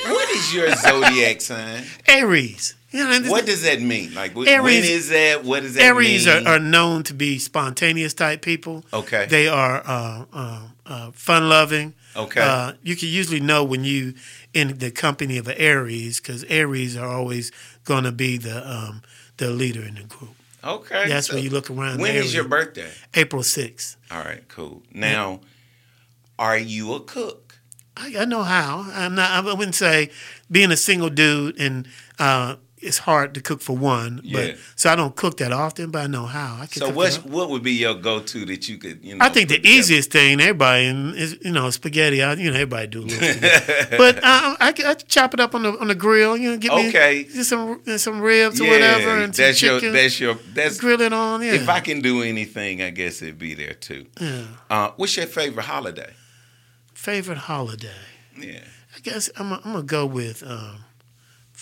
What 0.05 0.29
is 0.29 0.53
your 0.53 0.73
zodiac 0.75 1.41
sign? 1.41 1.83
Aries. 2.07 2.75
Know, 2.93 3.31
What 3.31 3.47
does 3.47 3.63
that 3.63 3.81
mean? 3.81 4.13
Like, 4.13 4.35
Aries- 4.37 4.87
is 4.89 5.09
that? 5.09 5.43
What 5.43 5.63
does 5.63 5.73
that 5.73 5.83
Aries 5.83 6.27
mean? 6.27 6.45
are, 6.47 6.55
are 6.55 6.59
known 6.59 7.01
to 7.03 7.13
be 7.15 7.39
spontaneous 7.39 8.13
type 8.13 8.43
people. 8.43 8.85
Okay. 8.93 9.25
They 9.25 9.47
are 9.47 9.81
uh, 9.83 10.25
uh, 10.31 10.61
uh, 10.85 11.11
fun 11.11 11.49
loving. 11.49 11.95
Okay. 12.15 12.39
Uh, 12.41 12.73
you 12.83 12.95
can 12.95 13.09
usually 13.09 13.39
know 13.39 13.63
when 13.63 13.83
you 13.83 14.13
in 14.53 14.77
the 14.77 14.91
company 14.91 15.37
of 15.39 15.47
an 15.47 15.55
Aries 15.57 16.19
because 16.19 16.43
Aries 16.43 16.95
are 16.95 17.07
always 17.07 17.51
going 17.83 18.03
to 18.03 18.11
be 18.11 18.37
the 18.37 18.69
um, 18.71 19.01
the 19.37 19.49
leader 19.49 19.81
in 19.81 19.95
the 19.95 20.03
group. 20.03 20.35
okay. 20.63 21.07
That's 21.07 21.27
so 21.27 21.35
when 21.35 21.43
you 21.43 21.49
look 21.49 21.71
around. 21.71 21.99
When 21.99 22.15
is 22.15 22.35
your 22.35 22.47
birthday? 22.47 22.91
April 23.15 23.41
6th. 23.41 23.95
All 24.11 24.19
right. 24.19 24.47
Cool. 24.47 24.83
Now, 24.93 25.41
are 26.37 26.57
you 26.57 26.93
a 26.93 26.99
cook? 26.99 27.55
I, 27.97 28.13
I 28.19 28.25
know 28.25 28.43
how. 28.43 28.85
I'm 28.93 29.15
not. 29.15 29.31
I 29.31 29.53
wouldn't 29.53 29.75
say 29.75 30.11
being 30.51 30.71
a 30.71 30.77
single 30.77 31.09
dude 31.09 31.59
and 31.59 31.87
uh, 32.19 32.57
it's 32.83 32.99
hard 32.99 33.33
to 33.35 33.41
cook 33.41 33.61
for 33.61 33.75
one. 33.77 34.21
Yeah. 34.23 34.37
But 34.47 34.57
so 34.75 34.91
I 34.91 34.95
don't 34.95 35.15
cook 35.15 35.37
that 35.37 35.51
often, 35.51 35.89
but 35.91 36.03
I 36.03 36.07
know 36.07 36.25
how. 36.25 36.55
I 36.61 36.65
can 36.67 36.81
So, 36.81 36.87
cook 36.87 36.95
what's 36.95 37.17
it 37.17 37.25
up. 37.25 37.31
what 37.31 37.49
would 37.49 37.63
be 37.63 37.71
your 37.73 37.95
go-to 37.95 38.45
that 38.45 38.67
you 38.69 38.77
could? 38.77 39.03
You 39.03 39.15
know. 39.15 39.25
I 39.25 39.29
think 39.29 39.49
the 39.49 39.59
easiest 39.67 40.11
thing 40.11 40.39
everybody 40.41 40.85
and 40.87 41.15
is 41.15 41.37
you 41.41 41.51
know 41.51 41.69
spaghetti. 41.69 42.21
I, 42.21 42.33
you 42.33 42.49
know 42.51 42.55
everybody 42.55 42.87
do 42.87 43.03
a 43.03 43.07
but 43.97 44.17
uh, 44.17 44.55
I, 44.59 44.73
I 44.85 44.93
chop 44.95 45.33
it 45.33 45.39
up 45.39 45.55
on 45.55 45.63
the 45.63 45.79
on 45.79 45.87
the 45.87 45.95
grill. 45.95 46.35
You 46.37 46.51
know, 46.51 46.57
get 46.57 46.73
me 46.75 46.89
Okay. 46.89 47.23
just 47.23 47.49
some 47.49 47.81
some 47.97 48.19
ribs 48.21 48.59
or 48.61 48.67
whatever 48.67 49.09
and 49.23 49.35
some 49.35 49.45
that's 49.45 49.61
your. 49.61 49.79
chicken. 49.79 49.93
That's 49.93 50.19
your. 50.19 50.35
That's 50.53 50.79
grill 50.79 51.01
it 51.01 51.13
on. 51.13 51.41
Yeah. 51.41 51.53
If 51.53 51.69
I 51.69 51.79
can 51.79 52.01
do 52.01 52.21
anything, 52.21 52.81
I 52.81 52.89
guess 52.89 53.21
it'd 53.21 53.39
be 53.39 53.53
there 53.53 53.73
too. 53.73 54.05
yeah. 54.19 54.43
Uh, 54.69 54.91
what's 54.97 55.15
your 55.17 55.25
favorite 55.27 55.63
holiday? 55.65 56.13
Favorite 56.93 57.37
holiday. 57.37 57.89
Yeah. 58.39 58.59
I 58.95 58.99
guess 59.01 59.29
I'm, 59.37 59.53
I'm 59.53 59.61
gonna 59.63 59.83
go 59.83 60.05
with 60.05 60.43
um, 60.45 60.85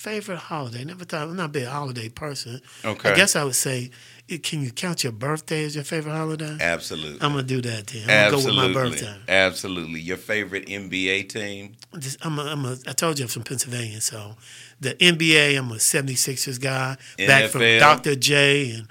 favorite 0.01 0.39
holiday. 0.39 0.83
Never 0.83 1.05
thought 1.05 1.27
I'm 1.27 1.35
not 1.35 1.45
a 1.45 1.49
big 1.49 1.67
holiday 1.67 2.09
person. 2.09 2.59
Okay. 2.83 3.11
I 3.11 3.15
guess 3.15 3.35
I 3.35 3.43
would 3.43 3.55
say 3.55 3.91
can 4.39 4.61
you 4.61 4.71
count 4.71 5.03
your 5.03 5.11
birthday 5.11 5.65
as 5.65 5.75
your 5.75 5.83
favorite 5.83 6.13
holiday? 6.13 6.57
Absolutely. 6.59 7.21
I'm 7.21 7.31
gonna 7.31 7.43
do 7.43 7.61
that 7.61 7.87
then. 7.87 8.03
I'm 8.03 8.07
gonna 8.07 8.31
go 8.31 8.37
Absolutely. 8.37 8.67
with 8.67 8.75
my 8.75 8.81
birthday. 8.81 9.15
Absolutely. 9.27 9.99
Your 9.99 10.17
favorite 10.17 10.65
NBA 10.67 11.29
team? 11.29 11.75
Just, 11.99 12.25
I'm 12.25 12.39
a, 12.39 12.43
I'm 12.43 12.65
a, 12.65 12.77
I 12.87 12.93
told 12.93 13.19
you 13.19 13.25
I'm 13.25 13.29
from 13.29 13.43
Pennsylvania, 13.43 14.01
so 14.01 14.35
the 14.79 14.93
NBA, 14.95 15.57
I'm 15.57 15.71
a 15.71 15.75
76ers 15.75 16.59
guy. 16.59 16.97
NFL. 17.17 17.27
Back 17.27 17.49
from 17.51 17.61
Dr. 17.61 18.15
J 18.15 18.71
and 18.71 18.87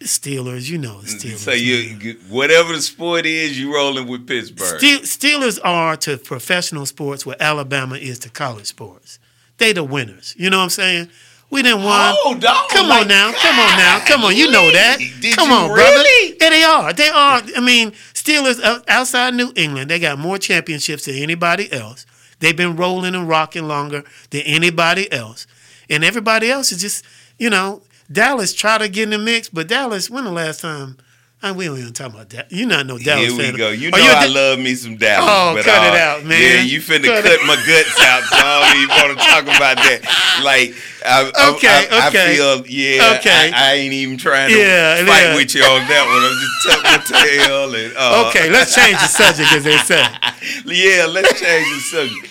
the 0.00 0.04
Steelers. 0.04 0.68
You 0.68 0.78
know 0.78 1.00
the 1.00 1.08
mm-hmm. 1.08 1.28
Steelers. 1.28 1.38
so 1.38 1.52
you, 1.52 1.74
you- 1.74 2.20
whatever 2.28 2.74
the 2.74 2.82
sport 2.82 3.26
is, 3.26 3.58
you 3.58 3.74
rolling 3.74 4.06
with 4.06 4.26
Pittsburgh. 4.26 4.78
Steel, 4.78 5.00
Steelers 5.00 5.58
are 5.64 5.96
to 5.96 6.18
professional 6.18 6.84
sports 6.84 7.24
what 7.24 7.40
Alabama 7.40 7.96
is 7.96 8.18
to 8.20 8.28
college 8.28 8.66
sports. 8.66 9.18
They 9.58 9.72
the 9.72 9.84
winners. 9.84 10.34
You 10.38 10.50
know 10.50 10.58
what 10.58 10.64
I'm 10.64 10.70
saying? 10.70 11.08
We 11.50 11.62
didn't 11.62 11.84
won. 11.84 12.14
Oh, 12.24 12.36
dog, 12.38 12.68
Come 12.70 12.90
on 12.90 13.06
now. 13.06 13.32
Come 13.32 13.58
on 13.60 13.78
now. 13.78 14.04
Come 14.06 14.24
on. 14.24 14.34
You 14.34 14.50
know 14.50 14.72
that. 14.72 14.98
Did 15.20 15.36
Come 15.36 15.52
on, 15.52 15.70
really? 15.70 16.34
brother. 16.36 16.36
Yeah, 16.40 16.50
they 16.50 16.62
are. 16.64 16.92
They 16.92 17.08
are. 17.08 17.42
I 17.56 17.60
mean, 17.60 17.92
Steelers 18.12 18.60
uh, 18.62 18.80
outside 18.88 19.34
New 19.34 19.52
England, 19.54 19.88
they 19.90 20.00
got 20.00 20.18
more 20.18 20.38
championships 20.38 21.04
than 21.04 21.14
anybody 21.16 21.72
else. 21.72 22.06
They've 22.40 22.56
been 22.56 22.76
rolling 22.76 23.14
and 23.14 23.28
rocking 23.28 23.68
longer 23.68 24.02
than 24.30 24.40
anybody 24.42 25.10
else. 25.12 25.46
And 25.88 26.04
everybody 26.04 26.50
else 26.50 26.72
is 26.72 26.80
just, 26.80 27.04
you 27.38 27.50
know, 27.50 27.82
Dallas 28.10 28.52
try 28.52 28.78
to 28.78 28.88
get 28.88 29.04
in 29.04 29.10
the 29.10 29.18
mix, 29.18 29.48
but 29.48 29.68
Dallas, 29.68 30.10
when 30.10 30.24
the 30.24 30.32
last 30.32 30.60
time? 30.60 30.96
I, 31.44 31.52
we 31.52 31.66
don't 31.66 31.78
even 31.78 31.92
talk 31.92 32.12
about 32.12 32.30
that. 32.30 32.50
You 32.50 32.64
not 32.66 32.86
no 32.86 32.96
Dallas 32.98 33.26
Here 33.28 33.36
we 33.36 33.44
fan. 33.44 33.56
go. 33.56 33.68
You 33.70 33.90
know 33.90 33.98
I 33.98 34.26
Da- 34.26 34.32
love 34.32 34.58
me 34.58 34.74
some 34.74 34.96
Dallas. 34.96 35.28
Oh, 35.28 35.54
but, 35.54 35.64
cut 35.64 35.86
it 35.94 36.00
uh, 36.00 36.04
out, 36.04 36.24
man. 36.24 36.40
Yeah, 36.40 36.62
you 36.62 36.80
finna 36.80 37.04
Cut 37.04 37.22
cut, 37.22 37.40
my 37.46 37.56
guts 37.66 38.00
out, 38.00 38.22
so 38.24 38.36
I 38.40 38.72
don't 38.72 38.82
even 38.82 38.96
want 38.96 39.18
to 39.18 39.24
talk 39.26 39.42
about 39.44 39.76
that. 39.76 40.00
Like, 40.42 40.74
I, 41.04 41.30
I- 41.36 41.50
Okay, 41.54 41.68
I, 41.92 42.08
okay. 42.08 42.32
I 42.32 42.34
feel, 42.34 42.66
yeah, 42.66 43.16
Okay. 43.20 43.52
I, 43.52 43.72
I 43.72 43.72
ain't 43.74 43.92
even 43.92 44.16
trying 44.16 44.50
to 44.50 44.56
Yeah, 44.58 44.96
fight 45.04 45.22
yeah. 45.22 45.34
with 45.36 45.54
you 45.54 45.62
on 45.64 45.86
that 45.86 46.04
one. 46.08 46.24
I'm 46.24 46.38
just 46.40 46.56
tucking 46.64 46.90
my 46.90 47.20
tail. 47.20 47.74
And, 47.74 47.92
uh, 47.96 48.28
Okay, 48.30 48.50
let's 48.50 48.74
change 48.74 48.96
the 48.98 49.06
subject, 49.06 49.52
as 49.52 49.64
they 49.64 49.76
say. 49.78 50.00
yeah, 50.64 51.04
let's 51.06 51.38
change 51.38 51.66
the 51.68 51.80
subject. 51.92 52.28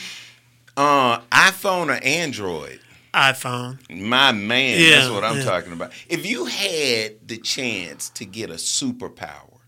Uh, 0.75 1.19
iPhone 1.31 1.89
or 1.95 2.03
Android? 2.03 2.79
iPhone. 3.13 3.77
My 3.89 4.31
man, 4.31 4.79
Yeah, 4.81 4.89
that's 4.99 5.09
what 5.11 5.23
I'm 5.23 5.37
yeah. 5.37 5.43
talking 5.43 5.73
about. 5.73 5.91
If 6.09 6.25
you 6.25 6.45
had 6.45 7.27
the 7.27 7.37
chance 7.37 8.09
to 8.11 8.25
get 8.25 8.49
a 8.49 8.55
superpower, 8.55 9.59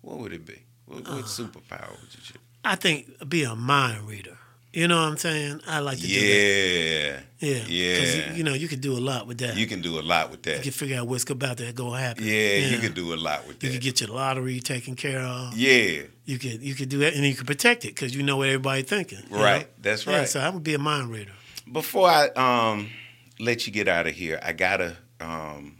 what 0.00 0.18
would 0.18 0.32
it 0.32 0.46
be? 0.46 0.62
What, 0.86 1.06
Uh. 1.06 1.16
what 1.16 1.24
superpower 1.26 1.90
would 1.90 2.10
you 2.14 2.20
choose? 2.22 2.36
I 2.64 2.76
think 2.76 3.28
be 3.28 3.44
a 3.44 3.54
mind 3.54 4.06
reader. 4.08 4.36
You 4.72 4.86
know 4.86 4.96
what 5.02 5.08
I'm 5.08 5.16
saying? 5.16 5.60
I 5.66 5.80
like 5.80 5.98
to 5.98 6.06
do 6.06 6.14
that. 6.14 7.24
Yeah, 7.40 7.48
Yeah. 7.50 7.64
Yeah. 7.66 8.28
you, 8.30 8.36
you 8.36 8.44
know, 8.44 8.54
you 8.54 8.68
could 8.68 8.80
do 8.80 8.96
a 8.96 9.00
lot 9.00 9.26
with 9.26 9.38
that. 9.38 9.56
you 9.56 9.66
can 9.66 9.80
do 9.82 9.98
a 9.98 10.02
lot 10.02 10.30
with 10.30 10.42
that. 10.44 10.58
You 10.58 10.62
can 10.62 10.72
figure 10.72 10.96
out 11.00 11.08
what's 11.08 11.28
about 11.28 11.56
to 11.56 11.72
go 11.72 11.90
happen. 11.90 12.22
Yeah, 12.24 12.58
you 12.72 12.78
can 12.78 12.92
do 12.92 13.12
a 13.12 13.16
lot 13.16 13.48
with 13.48 13.58
that. 13.58 13.66
You 13.66 13.72
could 13.72 13.82
get 13.82 14.00
your 14.00 14.10
lottery 14.10 14.60
taken 14.60 14.94
care 14.94 15.20
of. 15.22 15.56
yeah, 15.56 16.02
You 16.24 16.38
could 16.38 16.62
you 16.62 16.74
could 16.76 16.88
do 16.88 16.98
that, 17.00 17.14
and 17.14 17.24
you 17.26 17.34
could 17.34 17.48
protect 17.48 17.84
it 17.84 17.96
because 17.96 18.14
you 18.14 18.22
know 18.22 18.36
what 18.36 18.46
everybody's 18.48 18.84
thinking. 18.86 19.22
right. 19.28 19.62
know? 19.62 19.66
That's 19.82 20.06
Yeah, 20.06 20.18
right. 20.18 20.28
so 20.28 20.38
I 20.40 20.48
would 20.50 20.62
be 20.62 20.74
a 20.74 20.78
mind 20.78 21.10
reader. 21.10 21.32
Before 21.72 22.08
I 22.08 22.28
um 22.30 22.90
let 23.38 23.66
you 23.66 23.72
get 23.72 23.88
out 23.88 24.06
of 24.06 24.14
here, 24.14 24.38
I 24.42 24.52
gotta 24.52 24.96
um 25.20 25.76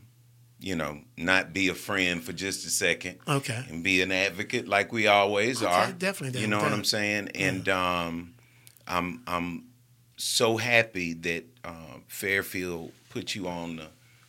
you 0.60 0.76
know 0.76 1.00
not 1.16 1.52
be 1.52 1.68
a 1.68 1.74
friend 1.74 2.22
for 2.22 2.32
just 2.32 2.66
a 2.66 2.70
second. 2.70 3.18
Okay. 3.26 3.64
and 3.68 3.82
be 3.82 4.00
an 4.02 4.12
advocate 4.12 4.68
like 4.68 4.92
we 4.92 5.06
always 5.06 5.62
Okay, 5.62 5.72
are. 5.72 5.92
definitely 5.92 6.40
You 6.40 6.46
know 6.46 6.58
what. 6.58 6.72
I'm 6.72 6.84
saying? 6.84 7.30
And 7.34 7.68
um, 7.68 8.34
I'm 8.86 9.22
I'm 9.26 9.64
so 10.16 10.56
happy 10.58 11.14
that 11.14 11.44
uh, 11.64 11.96
Fairfield 12.08 12.92
put 13.08 13.34
you 13.34 13.48
on 13.48 13.76
the 13.76 13.86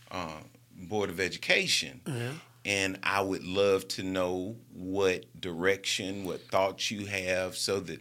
uh, 0.09 0.39
board 0.75 1.09
of 1.09 1.19
education. 1.19 2.01
Yeah. 2.07 2.31
And 2.63 2.99
I 3.03 3.21
would 3.21 3.43
love 3.43 3.87
to 3.89 4.03
know 4.03 4.55
what 4.71 5.25
direction, 5.39 6.23
what 6.25 6.41
thoughts 6.49 6.91
you 6.91 7.07
have, 7.07 7.57
so 7.57 7.79
that 7.81 7.99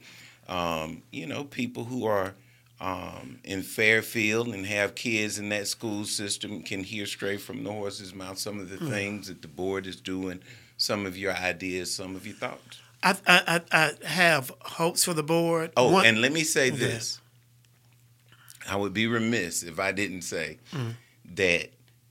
um, 0.48 1.02
you 1.10 1.26
know 1.26 1.44
people 1.44 1.84
who 1.86 2.04
are 2.06 2.34
um, 2.80 3.38
in 3.44 3.62
Fairfield 3.62 4.48
and 4.48 4.64
have 4.66 4.94
kids 4.94 5.38
in 5.38 5.50
that 5.50 5.66
school 5.68 6.04
system 6.06 6.62
can 6.62 6.82
hear 6.84 7.04
straight 7.06 7.40
from 7.40 7.62
the 7.64 7.70
horse's 7.70 8.14
mouth 8.14 8.38
some 8.38 8.58
of 8.58 8.70
the 8.70 8.76
Hmm. 8.76 8.88
things 8.90 9.28
that 9.28 9.42
the 9.42 9.48
board 9.48 9.86
is 9.86 9.96
doing, 9.96 10.40
some 10.76 11.04
of 11.06 11.16
your 11.16 11.32
ideas, 11.34 11.92
some 11.94 12.16
of 12.16 12.26
your 12.26 12.36
thoughts. 12.36 12.78
I, 13.02 13.16
I 13.26 13.60
I 13.72 13.92
have 14.06 14.50
hopes 14.62 15.04
for 15.04 15.14
the 15.14 15.22
board. 15.22 15.72
Oh, 15.76 15.90
One- 15.92 16.06
and 16.06 16.20
let 16.20 16.32
me 16.32 16.42
say 16.44 16.70
this. 16.70 17.20
I 18.68 18.76
would 18.76 18.92
be 18.92 19.06
remiss 19.06 19.62
if 19.62 19.78
I 19.80 19.92
didn't 19.92 20.22
say 20.22 20.58
Mm. 20.72 20.94
that, 21.34 21.70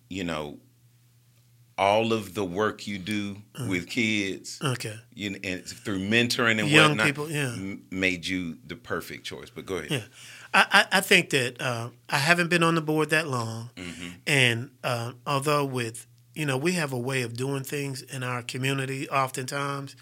you 0.09 0.23
know, 0.23 0.57
all 1.79 2.11
of 2.13 2.33
the 2.33 2.43
work 2.43 2.85
you 2.87 2.97
do 2.99 3.37
Mm. 3.57 3.69
with 3.69 3.87
kids, 3.87 4.59
okay. 4.61 4.97
you 5.15 5.29
know, 5.31 5.39
and 5.43 5.63
through 5.65 5.99
mentoring 5.99 6.59
and 6.59 6.69
Young 6.69 6.89
whatnot, 6.91 7.05
people, 7.07 7.31
yeah. 7.31 7.53
m- 7.53 7.83
made 7.91 8.25
you 8.27 8.57
the 8.67 8.75
perfect 8.75 9.23
choice. 9.25 9.49
But 9.55 9.65
go 9.65 9.75
ahead. 9.77 9.91
Yeah. 9.91 10.03
I, 10.53 10.65
I, 10.91 10.97
I 10.97 11.01
think 11.01 11.29
that 11.29 11.61
uh, 11.61 11.89
I 12.09 12.17
haven't 12.17 12.49
been 12.49 12.63
on 12.63 12.75
the 12.75 12.81
board 12.81 13.09
that 13.11 13.27
long, 13.27 13.69
and 14.27 14.71
uh, 14.83 15.13
although 15.25 15.63
with 15.65 16.05
you 16.33 16.45
know 16.45 16.57
we 16.57 16.73
have 16.73 16.91
a 16.93 16.97
way 16.97 17.21
of 17.23 17.33
doing 17.35 17.63
things 17.63 18.01
in 18.01 18.23
our 18.23 18.41
community 18.43 19.07
oftentimes, 19.09 19.95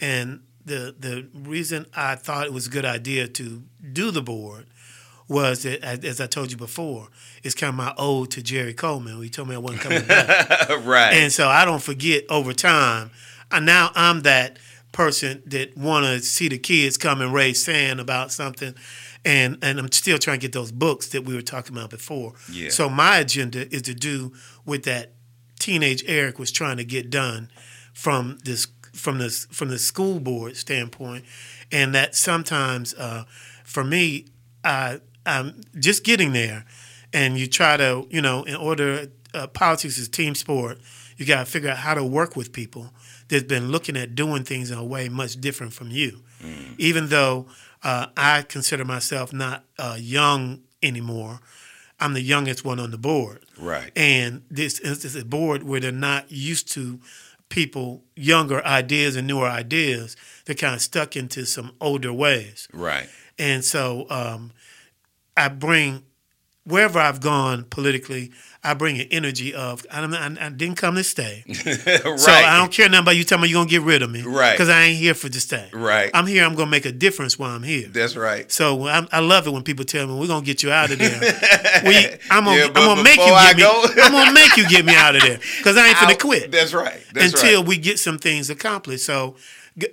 and 0.00 0.40
the 0.64 0.94
the 0.98 1.28
reason 1.34 1.86
I 1.94 2.14
thought 2.16 2.46
it 2.46 2.52
was 2.52 2.66
a 2.66 2.70
good 2.70 2.84
idea 2.86 3.28
to 3.28 3.62
do 3.92 4.10
the 4.10 4.22
board 4.22 4.66
was 5.32 5.64
that 5.64 5.82
as 5.82 6.20
I 6.20 6.26
told 6.26 6.50
you 6.50 6.56
before, 6.56 7.08
it's 7.42 7.54
kind 7.54 7.70
of 7.70 7.74
my 7.74 7.94
ode 7.96 8.30
to 8.32 8.42
Jerry 8.42 8.74
Coleman. 8.74 9.20
He 9.22 9.30
told 9.30 9.48
me 9.48 9.54
I 9.54 9.58
wasn't 9.58 9.82
coming 9.82 10.04
back. 10.06 10.68
right. 10.84 11.14
And 11.14 11.32
so 11.32 11.48
I 11.48 11.64
don't 11.64 11.82
forget 11.82 12.24
over 12.30 12.52
time. 12.52 13.10
I, 13.50 13.60
now 13.60 13.90
I'm 13.94 14.20
that 14.20 14.58
person 14.92 15.42
that 15.46 15.76
want 15.76 16.04
to 16.04 16.20
see 16.20 16.48
the 16.48 16.58
kids 16.58 16.96
come 16.96 17.20
and 17.20 17.32
raise 17.32 17.64
sand 17.64 17.98
about 17.98 18.30
something, 18.30 18.74
and 19.24 19.58
and 19.62 19.78
I'm 19.78 19.90
still 19.90 20.18
trying 20.18 20.38
to 20.38 20.42
get 20.42 20.52
those 20.52 20.70
books 20.70 21.08
that 21.08 21.24
we 21.24 21.34
were 21.34 21.42
talking 21.42 21.76
about 21.76 21.90
before. 21.90 22.34
Yeah. 22.50 22.70
So 22.70 22.88
my 22.88 23.18
agenda 23.18 23.72
is 23.74 23.82
to 23.82 23.94
do 23.94 24.32
with 24.64 24.84
that 24.84 25.14
teenage 25.58 26.04
Eric 26.06 26.38
was 26.38 26.52
trying 26.52 26.76
to 26.76 26.84
get 26.84 27.10
done 27.10 27.50
from 27.94 28.38
this 28.44 28.66
from 28.94 29.18
this 29.18 29.46
from 29.46 29.68
the 29.68 29.78
school 29.78 30.20
board 30.20 30.56
standpoint, 30.56 31.24
and 31.70 31.94
that 31.94 32.14
sometimes 32.14 32.94
uh, 32.94 33.24
for 33.64 33.84
me, 33.84 34.26
I 34.64 35.00
I'm 35.26 35.60
just 35.78 36.04
getting 36.04 36.32
there, 36.32 36.64
and 37.12 37.38
you 37.38 37.46
try 37.46 37.76
to 37.76 38.06
you 38.10 38.22
know 38.22 38.42
in 38.44 38.56
order 38.56 39.08
uh, 39.34 39.46
politics 39.48 39.98
is 39.98 40.08
team 40.08 40.34
sport, 40.34 40.78
you 41.16 41.26
got 41.26 41.46
to 41.46 41.50
figure 41.50 41.70
out 41.70 41.78
how 41.78 41.94
to 41.94 42.04
work 42.04 42.36
with 42.36 42.52
people 42.52 42.92
that's 43.28 43.44
been 43.44 43.70
looking 43.70 43.96
at 43.96 44.14
doing 44.14 44.44
things 44.44 44.70
in 44.70 44.78
a 44.78 44.84
way 44.84 45.08
much 45.08 45.40
different 45.40 45.72
from 45.72 45.90
you, 45.90 46.20
even 46.78 47.08
though 47.08 47.46
uh, 47.82 48.06
I 48.16 48.42
consider 48.42 48.84
myself 48.84 49.32
not 49.32 49.64
uh, 49.78 49.96
young 49.98 50.62
anymore. 50.82 51.40
I'm 52.00 52.14
the 52.14 52.20
youngest 52.20 52.64
one 52.64 52.80
on 52.80 52.90
the 52.90 52.98
board. 52.98 53.44
Right. 53.56 53.92
And 53.94 54.42
this 54.50 54.80
is 54.80 55.02
this 55.02 55.14
is 55.14 55.22
a 55.22 55.24
board 55.24 55.62
where 55.62 55.78
they're 55.78 55.92
not 55.92 56.32
used 56.32 56.70
to 56.72 56.98
people 57.48 58.02
younger 58.16 58.64
ideas 58.64 59.14
and 59.14 59.26
newer 59.26 59.46
ideas. 59.46 60.16
They're 60.44 60.56
kind 60.56 60.74
of 60.74 60.80
stuck 60.80 61.16
into 61.16 61.44
some 61.46 61.72
older 61.80 62.12
ways. 62.12 62.66
right. 62.72 63.08
And 63.38 63.64
so 63.64 64.06
um, 64.10 64.52
I 65.36 65.48
bring 65.48 66.02
wherever 66.64 66.98
I've 66.98 67.20
gone 67.20 67.64
politically, 67.64 68.30
I 68.62 68.74
bring 68.74 69.00
an 69.00 69.08
energy 69.10 69.52
of 69.52 69.84
I, 69.90 70.04
I, 70.04 70.46
I 70.46 70.48
didn't 70.50 70.76
come 70.76 70.94
to 70.94 71.02
stay. 71.02 71.44
right. 71.48 72.18
So 72.18 72.30
I 72.30 72.56
don't 72.58 72.70
care 72.70 72.88
nothing 72.88 73.02
about 73.02 73.16
you 73.16 73.24
telling 73.24 73.42
me 73.42 73.48
you're 73.48 73.58
gonna 73.58 73.68
get 73.68 73.82
rid 73.82 74.02
of 74.02 74.10
me. 74.10 74.22
Right. 74.22 74.52
Because 74.52 74.68
I 74.68 74.82
ain't 74.82 74.98
here 74.98 75.14
for 75.14 75.28
to 75.28 75.40
stay. 75.40 75.68
Right. 75.72 76.10
I'm 76.14 76.26
here. 76.26 76.44
I'm 76.44 76.54
gonna 76.54 76.70
make 76.70 76.86
a 76.86 76.92
difference 76.92 77.38
while 77.38 77.50
I'm 77.50 77.62
here. 77.64 77.88
That's 77.88 78.14
right. 78.14 78.50
So 78.52 78.86
I, 78.86 79.06
I 79.10 79.20
love 79.20 79.46
it 79.46 79.50
when 79.50 79.62
people 79.62 79.84
tell 79.84 80.06
me 80.06 80.14
we're 80.18 80.28
gonna 80.28 80.44
get 80.44 80.62
you 80.62 80.70
out 80.70 80.92
of 80.92 80.98
there. 80.98 81.20
we, 81.84 82.06
I'm 82.30 82.44
gonna, 82.44 82.56
Yeah, 82.56 82.66
I'm 82.66 82.72
gonna 82.72 83.02
make 83.02 83.16
you 83.18 83.26
get 83.26 83.56
me. 83.56 83.64
I'm 84.02 84.12
gonna 84.12 84.32
make 84.32 84.56
you 84.56 84.68
get 84.68 84.84
me 84.84 84.94
out 84.94 85.16
of 85.16 85.22
there 85.22 85.38
because 85.58 85.76
I 85.76 85.88
ain't 85.88 86.00
gonna 86.00 86.16
quit 86.16 86.52
That's 86.52 86.72
right. 86.72 87.00
That's 87.12 87.32
until 87.32 87.60
right. 87.60 87.68
we 87.68 87.78
get 87.78 87.98
some 87.98 88.18
things 88.18 88.50
accomplished. 88.50 89.04
So, 89.04 89.36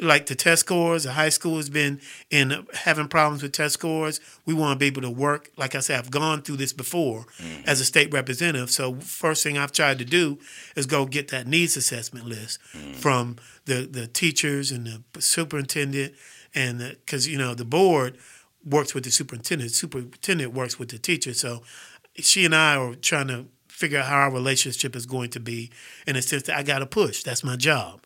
like 0.02 0.26
the 0.26 0.36
test 0.36 0.62
scores, 0.62 1.04
the 1.04 1.14
high 1.14 1.30
school 1.30 1.56
has 1.58 1.70
been 1.70 2.02
in 2.30 2.68
having 2.74 3.08
problems 3.08 3.42
with 3.44 3.54
test 3.54 3.76
scores. 3.76 4.20
We 4.46 4.54
want 4.54 4.76
to 4.76 4.80
be 4.80 4.88
able 4.88 5.02
to 5.04 5.10
work. 5.10 5.52
Like 5.58 5.74
I 5.76 5.80
said, 5.80 6.00
I've 6.00 6.12
gone 6.12 6.42
through 6.42 6.58
this 6.58 6.74
before 6.74 7.26
Mm-hmm. 7.40 7.68
as 7.70 7.80
a 7.80 7.86
state 7.86 8.12
representative. 8.12 8.70
So, 8.72 8.96
first 8.96 9.44
thing 9.44 9.58
I've 9.58 9.72
tried 9.72 10.00
to 10.00 10.06
do 10.06 10.38
is 10.76 10.86
go 10.86 11.06
get 11.06 11.30
that 11.30 11.48
needs 11.48 11.78
assessment 11.78 12.26
list 12.28 12.60
Mm-hmm. 12.76 12.94
from 12.94 13.38
the 13.66 13.88
the 13.90 14.08
teachers 14.08 14.72
and 14.72 14.86
the 15.14 15.22
superintendent, 15.22 16.14
and 16.54 16.80
because 17.06 17.28
you 17.28 17.38
know 17.38 17.54
the 17.56 17.66
board 17.66 18.18
works 18.66 18.94
with 18.94 19.04
the 19.06 19.12
superintendent. 19.12 19.72
Superintendent 19.72 20.54
works 20.54 20.78
with 20.78 20.90
the 20.90 20.98
teacher. 21.00 21.34
So, 21.34 21.64
she 22.16 22.44
and 22.46 22.54
I 22.54 22.76
are 22.76 22.96
trying 22.96 23.28
to 23.30 23.46
figure 23.80 24.00
out 24.00 24.06
how 24.08 24.18
our 24.18 24.32
relationship 24.32 24.94
is 24.96 25.06
going 25.06 25.30
to 25.30 25.40
be 25.40 25.72
in 26.06 26.16
the 26.16 26.22
sense 26.22 26.44
that 26.44 26.58
I 26.58 26.64
got 26.64 26.80
to 26.80 26.86
push. 26.86 27.24
That's 27.24 27.44
my 27.44 27.56
job. 27.56 28.02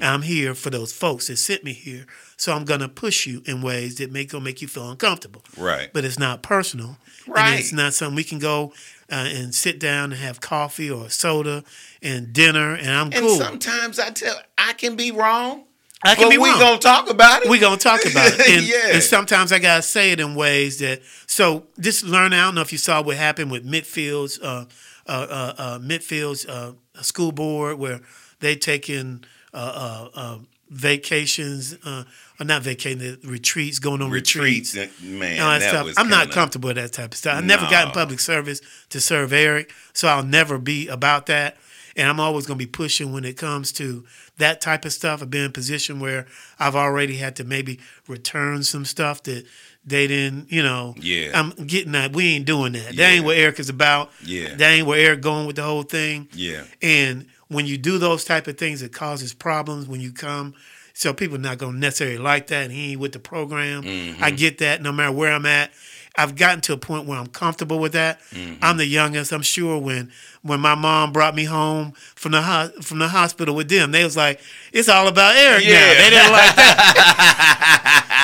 I'm 0.00 0.22
here 0.22 0.54
for 0.54 0.70
those 0.70 0.92
folks 0.92 1.26
that 1.26 1.36
sent 1.38 1.64
me 1.64 1.72
here. 1.72 2.06
So 2.36 2.52
I'm 2.54 2.64
going 2.64 2.80
to 2.80 2.88
push 2.88 3.26
you 3.26 3.42
in 3.44 3.60
ways 3.60 3.96
that 3.96 4.12
make, 4.12 4.30
gonna 4.30 4.44
make 4.44 4.62
you 4.62 4.68
feel 4.68 4.88
uncomfortable. 4.90 5.42
Right. 5.56 5.90
But 5.92 6.04
it's 6.04 6.18
not 6.18 6.42
personal. 6.42 6.98
Right. 7.26 7.50
And 7.50 7.58
it's 7.60 7.72
not 7.72 7.92
something 7.94 8.14
we 8.14 8.22
can 8.24 8.38
go 8.38 8.72
uh, 9.10 9.26
and 9.28 9.52
sit 9.54 9.80
down 9.80 10.12
and 10.12 10.20
have 10.20 10.40
coffee 10.40 10.90
or 10.90 11.10
soda 11.10 11.64
and 12.02 12.32
dinner 12.32 12.74
and 12.74 12.90
I'm 12.90 13.06
And 13.06 13.14
cool. 13.26 13.36
sometimes 13.36 13.98
I 13.98 14.10
tell 14.10 14.36
I 14.56 14.74
can 14.74 14.94
be 14.96 15.10
wrong. 15.10 15.64
I 16.04 16.14
can 16.14 16.24
but 16.24 16.30
be 16.30 16.38
we 16.38 16.50
wrong. 16.50 16.58
gonna 16.60 16.78
talk 16.78 17.10
about 17.10 17.42
it. 17.42 17.48
we 17.48 17.58
gonna 17.58 17.78
talk 17.78 18.04
about 18.04 18.30
it. 18.32 18.40
And, 18.48 18.66
Yeah. 18.68 18.92
and 18.94 19.02
sometimes 19.02 19.50
I 19.50 19.58
gotta 19.58 19.82
say 19.82 20.12
it 20.12 20.20
in 20.20 20.34
ways 20.34 20.78
that 20.80 21.00
so 21.26 21.64
just 21.80 22.04
learn. 22.04 22.32
I 22.34 22.44
don't 22.44 22.54
know 22.54 22.60
if 22.60 22.70
you 22.70 22.78
saw 22.78 23.02
what 23.02 23.16
happened 23.16 23.50
with 23.50 23.66
Midfields, 23.66 24.38
uh, 24.42 24.66
uh, 25.08 25.26
uh, 25.28 25.54
uh, 25.58 25.78
Midfields 25.78 26.48
uh, 26.48 26.72
school 27.02 27.32
board 27.32 27.78
where 27.78 28.00
they 28.40 28.56
taking 28.56 29.24
uh, 29.54 29.56
uh, 29.56 30.18
uh, 30.18 30.38
vacations, 30.68 31.76
uh, 31.84 32.04
or 32.40 32.44
not 32.44 32.62
vacation, 32.62 32.98
the 32.98 33.18
retreats, 33.24 33.78
going 33.78 34.02
on 34.02 34.10
retreats. 34.10 34.74
retreats, 34.74 35.02
man. 35.02 35.38
that 35.60 35.84
that 35.84 35.94
I'm 35.96 36.08
not 36.08 36.30
comfortable 36.30 36.68
with 36.68 36.76
that 36.76 36.92
type 36.92 37.12
of 37.12 37.18
stuff. 37.18 37.36
I 37.36 37.40
never 37.40 37.66
got 37.70 37.86
in 37.86 37.92
public 37.92 38.20
service 38.20 38.60
to 38.90 39.00
serve 39.00 39.32
Eric, 39.32 39.72
so 39.92 40.08
I'll 40.08 40.24
never 40.24 40.58
be 40.58 40.88
about 40.88 41.26
that. 41.26 41.56
And 41.98 42.10
I'm 42.10 42.20
always 42.20 42.46
going 42.46 42.58
to 42.58 42.64
be 42.64 42.70
pushing 42.70 43.10
when 43.14 43.24
it 43.24 43.38
comes 43.38 43.72
to 43.72 44.04
that 44.36 44.60
type 44.60 44.84
of 44.84 44.92
stuff. 44.92 45.22
I've 45.22 45.30
been 45.30 45.44
in 45.44 45.50
a 45.50 45.52
position 45.52 45.98
where 45.98 46.26
I've 46.58 46.76
already 46.76 47.16
had 47.16 47.36
to 47.36 47.44
maybe 47.44 47.80
return 48.06 48.62
some 48.64 48.84
stuff 48.84 49.22
that 49.22 49.46
they 49.86 50.06
didn't, 50.08 50.50
you 50.50 50.62
know. 50.62 50.94
Yeah. 50.98 51.30
I'm 51.34 51.50
getting 51.50 51.92
that. 51.92 52.12
We 52.12 52.34
ain't 52.34 52.44
doing 52.44 52.72
that. 52.72 52.96
That 52.96 53.12
ain't 53.12 53.24
what 53.24 53.36
Eric 53.36 53.60
is 53.60 53.68
about. 53.68 54.10
Yeah. 54.24 54.54
That 54.56 54.70
ain't 54.72 54.86
where 54.86 54.98
Eric 54.98 55.20
going 55.22 55.46
with 55.46 55.56
the 55.56 55.62
whole 55.62 55.84
thing. 55.84 56.28
Yeah. 56.32 56.64
And 56.82 57.26
when 57.48 57.66
you 57.66 57.78
do 57.78 57.98
those 57.98 58.24
type 58.24 58.48
of 58.48 58.58
things, 58.58 58.82
it 58.82 58.92
causes 58.92 59.32
problems 59.32 59.86
when 59.86 60.00
you 60.00 60.12
come. 60.12 60.54
So 60.92 61.12
people 61.12 61.38
not 61.38 61.58
gonna 61.58 61.78
necessarily 61.78 62.18
like 62.18 62.48
that. 62.48 62.64
And 62.64 62.72
he 62.72 62.92
ain't 62.92 63.00
with 63.00 63.12
the 63.12 63.18
program. 63.18 63.82
Mm-hmm. 63.82 64.24
I 64.24 64.30
get 64.30 64.58
that. 64.58 64.82
No 64.82 64.90
matter 64.92 65.12
where 65.12 65.32
I'm 65.32 65.46
at, 65.46 65.70
I've 66.18 66.34
gotten 66.34 66.62
to 66.62 66.72
a 66.72 66.78
point 66.78 67.06
where 67.06 67.18
I'm 67.18 67.26
comfortable 67.26 67.78
with 67.78 67.92
that. 67.92 68.20
Mm-hmm. 68.30 68.64
I'm 68.64 68.78
the 68.78 68.86
youngest. 68.86 69.32
I'm 69.32 69.42
sure 69.42 69.78
when 69.78 70.10
when 70.42 70.60
my 70.60 70.74
mom 70.74 71.12
brought 71.12 71.34
me 71.34 71.44
home 71.44 71.92
from 72.14 72.32
the 72.32 72.40
ho- 72.40 72.70
from 72.80 72.98
the 72.98 73.08
hospital 73.08 73.54
with 73.54 73.68
them, 73.68 73.92
they 73.92 74.02
was 74.02 74.16
like, 74.16 74.40
"It's 74.72 74.88
all 74.88 75.08
about 75.08 75.36
Eric 75.36 75.64
now." 75.64 75.70
Yeah. 75.70 75.94
They 75.94 76.10
didn't 76.10 76.32
like 76.32 76.56
that, 76.56 78.06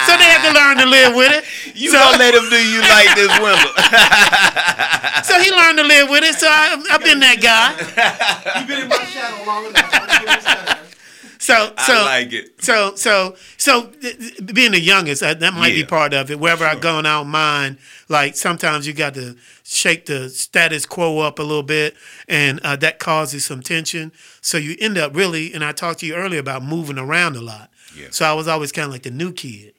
so 0.42 0.52
to 0.52 0.58
learn 0.58 0.76
to 0.78 0.86
live 0.86 1.14
with 1.14 1.32
it. 1.32 1.44
You 1.76 1.90
so, 1.90 1.98
gonna 1.98 2.18
let 2.18 2.34
him 2.34 2.48
do 2.50 2.56
you 2.56 2.80
like 2.80 3.14
this, 3.14 3.30
Wimble? 3.38 3.72
so 5.24 5.40
he 5.40 5.50
learned 5.50 5.78
to 5.78 5.84
live 5.84 6.10
with 6.10 6.24
it. 6.24 6.34
So 6.34 6.46
I, 6.48 6.82
I've 6.90 7.02
been 7.02 7.20
that 7.20 7.40
guy. 7.40 8.58
You've 8.58 8.68
been 8.68 8.82
in 8.82 8.88
my 8.88 9.04
shadow 9.04 9.44
long 9.46 9.66
enough. 9.66 9.90
I'm 9.92 10.06
gonna 10.06 10.20
give 10.20 10.20
you 10.20 10.42
that. 10.42 10.78
So 11.42 11.72
so 11.84 11.94
I 11.94 12.02
like 12.04 12.32
it. 12.32 12.62
So 12.62 12.94
so 12.94 13.34
so 13.56 13.86
th- 13.86 14.16
th- 14.16 14.54
being 14.54 14.70
the 14.70 14.80
youngest, 14.80 15.22
that, 15.22 15.40
that 15.40 15.52
might 15.54 15.74
be 15.74 15.84
part 15.84 16.14
of 16.14 16.30
it. 16.30 16.38
Wherever 16.38 16.64
I 16.64 16.76
go, 16.76 16.98
and 16.98 17.08
I 17.08 17.18
don't 17.18 17.30
mind. 17.30 17.78
Like 18.08 18.36
sometimes 18.36 18.86
you 18.86 18.92
got 18.92 19.14
to 19.14 19.36
shake 19.64 20.06
the 20.06 20.28
status 20.28 20.86
quo 20.86 21.18
up 21.18 21.40
a 21.40 21.42
little 21.42 21.64
bit, 21.64 21.96
and 22.28 22.60
uh, 22.60 22.76
that 22.76 23.00
causes 23.00 23.44
some 23.44 23.60
tension. 23.60 24.12
So 24.40 24.56
you 24.56 24.76
end 24.78 24.96
up 24.96 25.16
really, 25.16 25.52
and 25.52 25.64
I 25.64 25.72
talked 25.72 25.98
to 26.00 26.06
you 26.06 26.14
earlier 26.14 26.38
about 26.38 26.62
moving 26.62 26.96
around 26.96 27.34
a 27.34 27.40
lot. 27.40 27.70
Yeah. 27.96 28.06
So 28.10 28.24
I 28.24 28.34
was 28.34 28.46
always 28.46 28.70
kind 28.70 28.86
of 28.86 28.92
like 28.92 29.02
the 29.02 29.10
new 29.10 29.32
kid. 29.32 29.74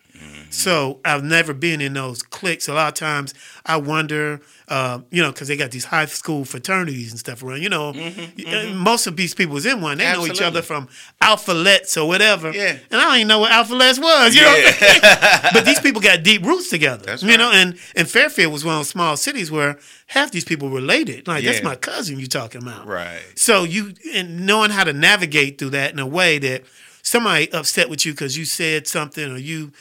So 0.54 1.00
I've 1.04 1.24
never 1.24 1.54
been 1.54 1.82
in 1.82 1.94
those 1.94 2.22
cliques. 2.22 2.68
A 2.68 2.74
lot 2.74 2.90
of 2.90 2.94
times 2.94 3.34
I 3.66 3.78
wonder, 3.78 4.40
uh, 4.68 5.00
you 5.10 5.22
know, 5.22 5.32
because 5.32 5.48
they 5.48 5.58
got 5.58 5.72
these 5.72 5.86
high 5.86 6.06
school 6.06 6.46
fraternities 6.46 7.10
and 7.10 7.20
stuff 7.20 7.42
around. 7.42 7.64
You 7.64 7.70
know, 7.70 7.92
mm-hmm, 7.92 8.20
and 8.20 8.48
uh, 8.48 8.52
mm-hmm. 8.52 8.78
most 8.78 9.08
of 9.08 9.16
these 9.16 9.34
people 9.34 9.56
was 9.56 9.66
in 9.66 9.82
one. 9.82 9.98
They 9.98 10.12
know 10.14 10.28
each 10.28 10.42
other 10.42 10.62
from 10.62 10.88
alphalets 11.22 11.98
or 11.98 12.08
whatever. 12.08 12.52
Yeah. 12.52 12.78
And 12.92 13.02
I 13.02 13.06
don't 13.06 13.16
even 13.16 13.28
know 13.30 13.40
what 13.40 13.52
alphalets 13.52 14.00
was. 14.00 14.36
You 14.36 14.42
know. 14.44 14.54
I'm 14.56 15.54
but 15.54 15.66
these 15.66 15.80
people 15.80 16.02
got 16.02 16.22
deep 16.24 16.44
roots 16.44 16.70
together. 16.70 17.04
That's 17.04 17.24
You 17.24 17.38
know, 17.38 17.52
and 17.52 17.78
and 17.96 18.08
Fairfield 18.08 18.54
was 18.54 18.64
one 18.64 18.76
of 18.76 18.80
those 18.82 18.90
small 18.90 19.18
cities 19.18 19.50
where 19.50 19.80
half 20.08 20.32
these 20.32 20.46
people 20.46 20.70
related. 20.70 21.28
Like 21.28 21.44
that's 21.44 21.64
my 21.64 21.76
cousin 21.76 22.20
you 22.20 22.28
talking 22.28 22.62
about. 22.62 22.86
Right. 22.86 23.24
So 23.36 23.64
you 23.64 23.94
and 24.14 24.46
knowing 24.46 24.70
how 24.70 24.84
to 24.84 24.94
navigate 24.94 25.58
through 25.58 25.72
that 25.72 25.92
in 25.92 26.00
a 26.00 26.08
way 26.08 26.38
that 26.38 26.64
somebody 27.02 27.52
upset 27.52 27.90
with 27.90 28.06
you 28.06 28.14
because 28.14 28.38
you 28.38 28.46
said 28.46 28.88
something 28.88 29.32
or 29.32 29.38
you 29.38 29.72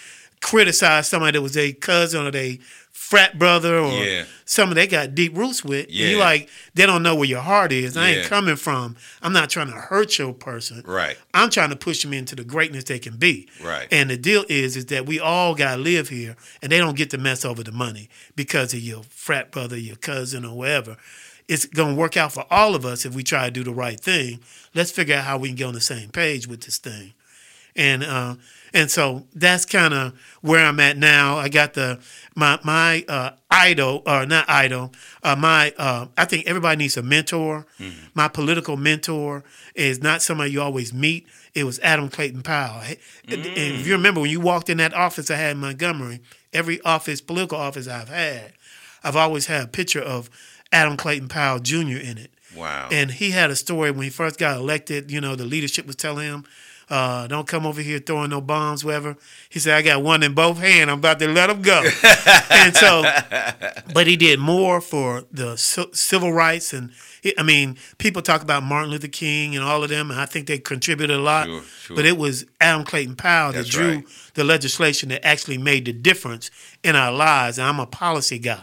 criticized 0.42 1.08
somebody 1.08 1.38
that 1.38 1.42
was 1.42 1.56
a 1.56 1.72
cousin 1.72 2.26
or 2.26 2.30
they 2.30 2.58
frat 2.90 3.38
brother 3.38 3.78
or 3.78 3.92
Yeah. 4.04 4.24
something 4.44 4.74
they 4.74 4.86
got 4.86 5.14
deep 5.14 5.36
roots 5.36 5.64
with. 5.64 5.86
And 5.86 5.94
you 5.94 6.16
Yeah. 6.16 6.24
like 6.24 6.48
they 6.74 6.84
don't 6.84 7.02
know 7.02 7.14
where 7.14 7.28
your 7.28 7.40
heart 7.40 7.72
is. 7.72 7.96
I 7.96 8.10
ain't 8.10 8.26
coming 8.26 8.56
from. 8.56 8.96
I'm 9.22 9.32
not 9.32 9.50
trying 9.50 9.68
to 9.68 9.72
hurt 9.76 10.18
your 10.18 10.32
person. 10.34 10.82
Right. 10.84 11.16
I'm 11.32 11.48
trying 11.50 11.70
to 11.70 11.76
push 11.76 12.02
them 12.02 12.12
into 12.12 12.34
the 12.36 12.44
greatness 12.44 12.84
they 12.84 12.98
can 12.98 13.16
be. 13.16 13.48
Right. 13.62 13.88
And 13.90 14.10
the 14.10 14.16
deal 14.16 14.44
is, 14.48 14.76
is 14.76 14.86
that 14.86 15.06
we 15.06 15.18
all 15.20 15.54
got 15.54 15.76
to 15.76 15.80
live 15.82 16.08
here, 16.08 16.36
and 16.62 16.70
they 16.72 16.78
don't 16.78 16.96
get 16.96 17.10
to 17.10 17.18
mess 17.18 17.44
over 17.44 17.62
the 17.62 17.72
money 17.72 18.08
because 18.36 18.74
of 18.74 18.80
your 18.80 19.02
frat 19.10 19.50
brother, 19.52 19.76
your 19.78 19.96
cousin, 19.96 20.44
or 20.44 20.56
whatever. 20.56 20.96
It's 21.48 21.66
gonna 21.66 21.94
work 21.94 22.16
out 22.16 22.32
for 22.32 22.46
all 22.50 22.74
of 22.74 22.86
us 22.86 23.04
if 23.04 23.14
we 23.14 23.22
try 23.24 23.44
to 23.46 23.50
do 23.50 23.64
the 23.64 23.72
right 23.74 23.98
thing. 23.98 24.40
Let's 24.74 24.90
figure 24.92 25.16
out 25.16 25.24
how 25.24 25.38
we 25.38 25.48
can 25.48 25.56
get 25.56 25.64
on 25.64 25.74
the 25.74 25.80
same 25.80 26.08
page 26.10 26.46
with 26.46 26.62
this 26.62 26.78
thing. 26.78 27.14
And 27.74 28.04
uh, 28.04 28.34
and 28.74 28.90
so 28.90 29.26
that's 29.34 29.64
kind 29.64 29.94
of 29.94 30.12
where 30.40 30.64
I'm 30.64 30.78
at 30.80 30.96
now. 30.96 31.36
I 31.38 31.48
got 31.48 31.74
the 31.74 32.00
my 32.34 32.58
my 32.64 33.04
uh, 33.08 33.30
idol 33.50 34.02
or 34.06 34.26
not 34.26 34.48
idol. 34.48 34.92
Uh, 35.22 35.36
my 35.36 35.72
uh, 35.78 36.06
I 36.16 36.24
think 36.24 36.46
everybody 36.46 36.76
needs 36.76 36.96
a 36.96 37.02
mentor. 37.02 37.66
My 38.14 38.28
political 38.28 38.76
mentor 38.76 39.42
is 39.74 40.02
not 40.02 40.22
somebody 40.22 40.50
you 40.52 40.60
always 40.60 40.92
meet. 40.92 41.26
It 41.54 41.64
was 41.64 41.78
Adam 41.80 42.08
Clayton 42.08 42.42
Powell. 42.42 42.80
Hey, 42.80 42.98
And 43.28 43.44
if 43.46 43.86
you 43.86 43.92
remember 43.92 44.20
when 44.20 44.30
you 44.30 44.40
walked 44.40 44.70
in 44.70 44.78
that 44.78 44.94
office 44.94 45.30
I 45.30 45.36
had 45.36 45.52
in 45.52 45.58
Montgomery, 45.58 46.20
every 46.52 46.80
office, 46.82 47.20
political 47.20 47.58
office 47.58 47.86
I've 47.88 48.08
had, 48.08 48.52
I've 49.04 49.16
always 49.16 49.46
had 49.46 49.64
a 49.64 49.66
picture 49.66 50.00
of 50.00 50.30
Adam 50.72 50.96
Clayton 50.96 51.28
Powell 51.28 51.58
Jr. 51.58 51.98
in 51.98 52.16
it. 52.18 52.30
Wow. 52.56 52.88
And 52.90 53.10
he 53.10 53.30
had 53.30 53.50
a 53.50 53.56
story 53.56 53.90
when 53.90 54.02
he 54.04 54.10
first 54.10 54.38
got 54.38 54.56
elected. 54.56 55.10
You 55.10 55.20
know, 55.20 55.36
the 55.36 55.44
leadership 55.44 55.86
was 55.86 55.96
telling 55.96 56.26
him, 56.26 56.44
uh, 56.92 57.26
"Don't 57.26 57.48
come 57.48 57.66
over 57.66 57.80
here 57.80 57.98
throwing 57.98 58.30
no 58.30 58.40
bombs, 58.40 58.84
whatever." 58.84 59.16
He 59.48 59.58
said, 59.58 59.74
"I 59.74 59.82
got 59.82 60.02
one 60.02 60.22
in 60.22 60.34
both 60.34 60.58
hands. 60.58 60.90
I'm 60.90 60.98
about 60.98 61.18
to 61.20 61.28
let 61.28 61.50
him 61.50 61.62
go." 61.62 61.82
and 62.50 62.76
so, 62.76 63.02
but 63.94 64.06
he 64.06 64.16
did 64.16 64.38
more 64.38 64.80
for 64.80 65.24
the 65.32 65.56
ci- 65.56 65.92
civil 65.92 66.32
rights, 66.32 66.72
and 66.72 66.92
I 67.38 67.42
mean, 67.42 67.78
people 67.98 68.20
talk 68.20 68.42
about 68.42 68.64
Martin 68.64 68.90
Luther 68.90 69.08
King 69.08 69.54
and 69.54 69.64
all 69.64 69.82
of 69.82 69.90
them, 69.90 70.10
and 70.10 70.20
I 70.20 70.26
think 70.26 70.48
they 70.48 70.58
contributed 70.58 71.16
a 71.16 71.20
lot. 71.20 71.46
Sure, 71.46 71.62
sure. 71.62 71.96
But 71.96 72.04
it 72.04 72.18
was 72.18 72.44
Adam 72.60 72.84
Clayton 72.84 73.16
Powell 73.16 73.52
that 73.52 73.66
drew 73.66 73.94
right. 73.94 74.04
the 74.34 74.44
legislation 74.44 75.08
that 75.10 75.24
actually 75.24 75.58
made 75.58 75.84
the 75.84 75.92
difference 75.92 76.50
in 76.82 76.96
our 76.96 77.12
lives. 77.12 77.58
And 77.58 77.68
I'm 77.68 77.78
a 77.78 77.86
policy 77.86 78.38
guy, 78.38 78.62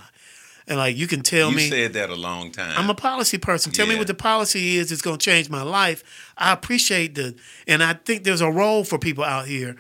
and 0.70 0.78
like 0.78 0.96
you 0.96 1.08
can 1.08 1.22
tell 1.22 1.50
you 1.50 1.58
me, 1.58 1.64
You 1.66 1.70
said 1.70 1.94
that 1.94 2.10
a 2.10 2.16
long 2.16 2.52
time. 2.52 2.74
I'm 2.78 2.90
a 2.90 2.96
policy 2.96 3.38
person. 3.38 3.72
Tell 3.74 3.88
me 3.88 3.98
what 3.98 4.08
the 4.08 4.14
policy 4.14 4.78
is 4.78 4.90
that's 4.90 5.02
going 5.02 5.18
to 5.18 5.24
change 5.26 5.50
my 5.50 5.64
life. 5.64 6.04
I 6.38 6.54
appreciate 6.54 7.16
the, 7.16 7.36
and 7.68 7.84
I 7.84 7.94
think 7.94 8.24
there's 8.24 8.42
a 8.42 8.52
role 8.52 8.84
for 8.86 8.98
people 9.00 9.24
out 9.24 9.48
here, 9.48 9.76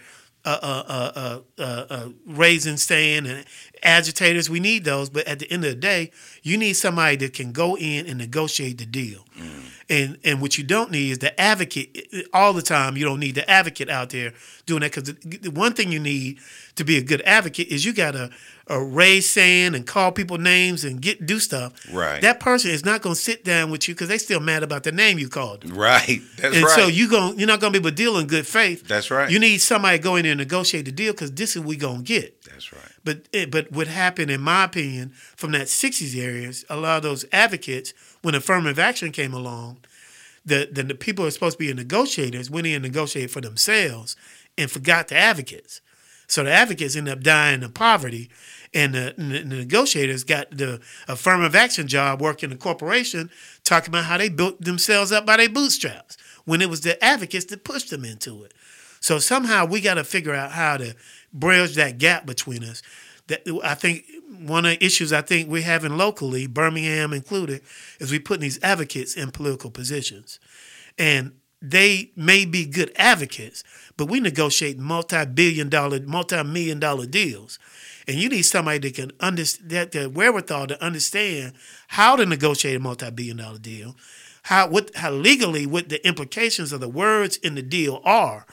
uh, 0.45 0.57
uh, 0.61 0.83
uh, 0.87 1.11
uh, 1.15 1.39
uh, 1.63 1.85
uh, 1.89 2.09
raising 2.25 2.77
stand 2.77 3.27
and 3.27 3.45
agitators. 3.83 4.49
We 4.49 4.59
need 4.59 4.83
those, 4.83 5.09
but 5.09 5.27
at 5.27 5.39
the 5.39 5.51
end 5.51 5.63
of 5.63 5.69
the 5.71 5.75
day, 5.75 6.11
you 6.43 6.57
need 6.57 6.73
somebody 6.73 7.17
that 7.17 7.33
can 7.33 7.51
go 7.51 7.77
in 7.77 8.07
and 8.07 8.17
negotiate 8.17 8.77
the 8.79 8.85
deal. 8.85 9.25
And 9.91 10.17
and 10.23 10.39
what 10.39 10.55
you 10.57 10.63
don't 10.63 10.91
need 10.91 11.11
is 11.11 11.17
the 11.19 11.39
advocate 11.41 12.07
all 12.31 12.53
the 12.53 12.61
time. 12.61 12.95
You 12.95 13.05
don't 13.05 13.19
need 13.19 13.35
the 13.35 13.49
advocate 13.49 13.89
out 13.89 14.09
there 14.11 14.33
doing 14.67 14.81
that 14.81 14.91
because 14.93 15.11
the, 15.13 15.37
the 15.37 15.49
one 15.51 15.73
thing 15.73 15.91
you 15.91 15.99
need 15.99 16.39
to 16.75 16.83
be 16.83 16.97
a 16.97 17.01
good 17.01 17.21
advocate 17.25 17.69
is 17.69 17.85
you 17.85 17.93
got 17.93 18.15
to 18.69 18.75
uh, 18.75 18.79
raise 18.79 19.29
sand 19.29 19.75
and 19.75 19.85
call 19.85 20.11
people 20.11 20.37
names 20.37 20.83
and 20.83 21.01
get 21.01 21.25
do 21.25 21.39
stuff. 21.39 21.73
Right. 21.91 22.21
That 22.21 22.39
person 22.39 22.71
is 22.71 22.85
not 22.85 23.01
going 23.01 23.15
to 23.15 23.21
sit 23.21 23.43
down 23.43 23.71
with 23.71 23.87
you 23.87 23.95
because 23.95 24.07
they 24.07 24.17
still 24.17 24.39
mad 24.39 24.63
about 24.63 24.83
the 24.83 24.91
name 24.91 25.19
you 25.19 25.29
called. 25.29 25.61
them. 25.61 25.77
right. 25.77 26.21
That's 26.37 26.55
and 26.55 26.63
right. 26.63 26.75
so 26.75 26.87
you 26.87 27.09
going 27.09 27.37
you're 27.39 27.47
not 27.47 27.59
going 27.59 27.73
to 27.73 27.79
be 27.79 27.83
able 27.83 27.91
to 27.91 27.95
deal 27.95 28.17
in 28.17 28.27
good 28.27 28.47
faith. 28.47 28.87
That's 28.87 29.11
right. 29.11 29.29
You 29.29 29.39
need 29.39 29.57
somebody 29.57 29.97
to 29.97 30.03
go 30.03 30.15
in 30.15 30.23
there 30.23 30.31
and 30.31 30.39
negotiate 30.39 30.85
the 30.85 30.91
deal 30.91 31.13
because 31.13 31.31
this 31.31 31.55
is 31.55 31.61
what 31.61 31.69
we 31.69 31.77
gonna 31.77 32.03
get. 32.03 32.41
That's 32.43 32.71
right. 32.71 32.81
But 33.03 33.27
eh, 33.33 33.45
but 33.45 33.71
what 33.71 33.87
happened, 33.87 34.31
in 34.31 34.41
my 34.41 34.65
opinion, 34.65 35.09
from 35.35 35.51
that 35.51 35.67
'60s 35.67 36.17
areas, 36.17 36.65
a 36.69 36.77
lot 36.77 36.97
of 36.97 37.03
those 37.03 37.25
advocates, 37.31 37.93
when 38.21 38.35
affirmative 38.35 38.79
action 38.79 39.11
came 39.11 39.33
along, 39.33 39.77
the 40.45 40.69
the, 40.71 40.83
the 40.83 40.95
people 40.95 41.23
who 41.23 41.27
are 41.27 41.31
supposed 41.31 41.57
to 41.57 41.65
be 41.65 41.73
negotiators 41.73 42.49
went 42.49 42.67
in 42.67 42.75
and 42.75 42.83
negotiated 42.83 43.31
for 43.31 43.41
themselves 43.41 44.15
and 44.57 44.69
forgot 44.69 45.07
the 45.07 45.15
advocates. 45.15 45.81
So 46.27 46.43
the 46.43 46.51
advocates 46.51 46.95
end 46.95 47.09
up 47.09 47.21
dying 47.21 47.63
of 47.63 47.73
poverty, 47.73 48.29
and 48.73 48.93
the, 48.93 49.13
the 49.17 49.43
negotiators 49.43 50.23
got 50.23 50.51
the 50.51 50.79
affirmative 51.07 51.55
action 51.55 51.87
job 51.87 52.21
working 52.21 52.51
in 52.51 52.57
the 52.57 52.61
corporation, 52.61 53.29
talking 53.63 53.89
about 53.89 54.05
how 54.05 54.17
they 54.17 54.29
built 54.29 54.61
themselves 54.61 55.11
up 55.11 55.25
by 55.25 55.37
their 55.37 55.49
bootstraps 55.49 56.17
when 56.45 56.61
it 56.61 56.69
was 56.69 56.81
the 56.81 57.03
advocates 57.03 57.45
that 57.45 57.63
pushed 57.63 57.89
them 57.89 58.05
into 58.05 58.43
it. 58.43 58.53
So 58.99 59.19
somehow 59.19 59.65
we 59.65 59.81
got 59.81 59.95
to 59.95 60.03
figure 60.03 60.33
out 60.33 60.51
how 60.51 60.77
to 60.77 60.95
bridge 61.33 61.75
that 61.75 61.97
gap 61.97 62.25
between 62.25 62.63
us. 62.63 62.81
That 63.27 63.43
I 63.63 63.75
think 63.75 64.05
one 64.39 64.65
of 64.65 64.71
the 64.71 64.85
issues 64.85 65.13
I 65.13 65.21
think 65.21 65.49
we're 65.49 65.63
having 65.63 65.97
locally, 65.97 66.47
Birmingham 66.47 67.13
included, 67.13 67.61
is 67.99 68.11
we 68.11 68.19
putting 68.19 68.41
these 68.41 68.59
advocates 68.63 69.15
in 69.15 69.31
political 69.31 69.69
positions. 69.71 70.39
And 70.97 71.33
they 71.61 72.11
may 72.15 72.45
be 72.45 72.65
good 72.65 72.91
advocates, 72.95 73.63
but 73.97 74.05
we 74.05 74.19
negotiate 74.19 74.79
multi-billion 74.79 75.69
dollar, 75.69 75.99
multi-million 76.01 76.79
dollar 76.79 77.05
deals. 77.05 77.59
And 78.09 78.17
you 78.17 78.27
need 78.27 78.41
somebody 78.41 78.79
that 78.79 78.95
can 78.95 79.11
understand 79.19 79.69
that 79.69 79.91
the 79.91 80.09
wherewithal 80.09 80.65
to 80.65 80.83
understand 80.83 81.53
how 81.89 82.15
to 82.15 82.25
negotiate 82.25 82.75
a 82.75 82.79
multi-billion 82.79 83.37
dollar 83.37 83.59
deal, 83.59 83.95
how 84.41 84.67
what 84.67 84.89
how 84.95 85.11
legally 85.11 85.67
what 85.67 85.89
the 85.89 86.03
implications 86.07 86.71
of 86.71 86.79
the 86.79 86.89
words 86.89 87.37
in 87.37 87.53
the 87.53 87.61
deal 87.61 88.01
are. 88.03 88.47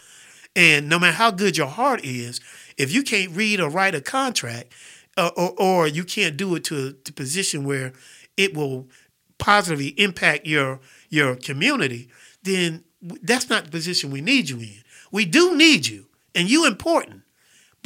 And 0.55 0.91
no 0.91 0.99
matter 0.99 1.17
how 1.17 1.31
good 1.31 1.57
your 1.57 1.69
heart 1.69 2.05
is, 2.05 2.39
if 2.77 2.93
you 2.93 3.03
can't 3.03 3.35
read 3.35 3.59
or 3.59 3.71
write 3.71 3.95
a 3.95 4.03
contract, 4.03 4.75
uh, 5.17 5.31
or, 5.35 5.55
or 5.59 5.87
you 5.89 6.05
can't 6.05 6.37
do 6.37 6.55
it 6.55 6.65
to 6.65 6.95
a 7.09 7.13
position 7.13 7.65
where 7.65 7.95
it 8.37 8.55
will 8.55 8.87
positively 9.39 9.99
impact 9.99 10.45
your 10.45 10.81
your 11.09 11.35
community, 11.35 12.11
then 12.43 12.85
that's 13.23 13.49
not 13.49 13.65
the 13.65 13.71
position 13.71 14.11
we 14.11 14.21
need 14.21 14.51
you 14.51 14.59
in. 14.59 14.83
We 15.11 15.25
do 15.25 15.57
need 15.57 15.87
you, 15.87 16.09
and 16.35 16.51
you 16.51 16.67
important, 16.67 17.23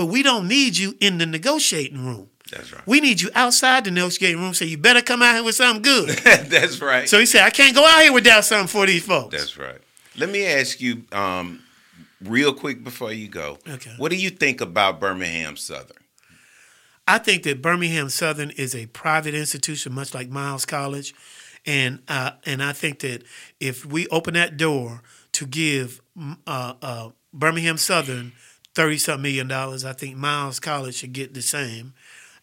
but 0.01 0.07
we 0.07 0.23
don't 0.23 0.49
need 0.49 0.79
you 0.79 0.97
in 0.99 1.19
the 1.19 1.27
negotiating 1.27 2.07
room. 2.07 2.31
That's 2.51 2.73
right. 2.73 2.87
We 2.87 3.01
need 3.01 3.21
you 3.21 3.29
outside 3.35 3.85
the 3.85 3.91
negotiating 3.91 4.41
room. 4.41 4.55
So 4.55 4.65
you 4.65 4.79
better 4.79 5.03
come 5.03 5.21
out 5.21 5.35
here 5.35 5.45
with 5.45 5.57
something 5.57 5.83
good. 5.83 6.09
That's 6.49 6.81
right. 6.81 7.07
so 7.07 7.19
he 7.19 7.27
said, 7.27 7.43
I 7.43 7.51
can't 7.51 7.75
go 7.77 7.87
out 7.87 8.01
here 8.01 8.11
without 8.15 8.47
something 8.47 8.67
for 8.67 8.87
these 8.87 9.05
folks. 9.05 9.37
That's 9.37 9.59
right. 9.59 9.77
Let 10.17 10.31
me 10.31 10.47
ask 10.47 10.81
you, 10.81 11.05
um, 11.13 11.63
real 12.23 12.55
quick 12.55 12.83
before 12.83 13.13
you 13.13 13.29
go. 13.29 13.59
Okay. 13.69 13.93
What 13.99 14.11
do 14.11 14.17
you 14.17 14.31
think 14.31 14.63
about 14.63 15.01
Birmingham 15.01 15.59
Southern? 15.59 15.99
I 17.07 17.19
think 17.19 17.43
that 17.43 17.61
Birmingham 17.61 18.09
Southern 18.09 18.53
is 18.53 18.75
a 18.75 18.87
private 18.87 19.35
institution, 19.35 19.93
much 19.93 20.15
like 20.15 20.31
Miles 20.31 20.65
College, 20.65 21.15
and 21.67 22.01
uh, 22.09 22.31
and 22.47 22.63
I 22.63 22.73
think 22.73 23.01
that 23.01 23.23
if 23.61 23.85
we 23.85 24.07
open 24.07 24.33
that 24.33 24.57
door 24.57 25.03
to 25.33 25.47
give 25.47 26.01
uh, 26.47 26.73
uh, 26.81 27.11
Birmingham 27.35 27.77
Southern 27.77 28.33
thirty 28.81 28.97
something 28.97 29.23
million 29.23 29.47
dollars, 29.47 29.85
I 29.85 29.93
think 29.93 30.17
Miles 30.17 30.59
College 30.59 30.95
should 30.95 31.13
get 31.13 31.35
the 31.35 31.43
same. 31.43 31.93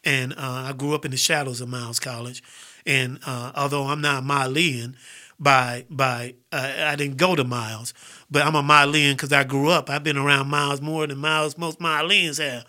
And 0.04 0.34
uh, 0.34 0.66
I 0.70 0.74
grew 0.74 0.94
up 0.94 1.04
in 1.04 1.10
the 1.10 1.18
shadows 1.18 1.62
of 1.62 1.68
Miles 1.68 2.00
College, 2.00 2.44
and 2.86 3.20
uh, 3.26 3.52
although 3.56 3.86
I'm 3.86 4.02
not 4.02 4.20
a 4.20 4.26
Milean 4.26 4.96
by 5.40 5.86
by 5.90 6.36
uh, 6.52 6.74
I 6.78 6.96
didn't 6.96 7.18
go 7.18 7.36
to 7.36 7.44
Miles, 7.44 7.96
but 8.30 8.46
I'm 8.46 8.54
a 8.54 8.62
Milean 8.62 9.16
because 9.16 9.34
I 9.34 9.44
grew 9.46 9.70
up. 9.70 9.90
I've 9.90 10.04
been 10.04 10.18
around 10.18 10.48
Miles 10.50 10.80
more 10.80 11.08
than 11.08 11.18
Miles 11.18 11.58
most 11.58 11.80
Mileans 11.80 12.40
have. 12.40 12.66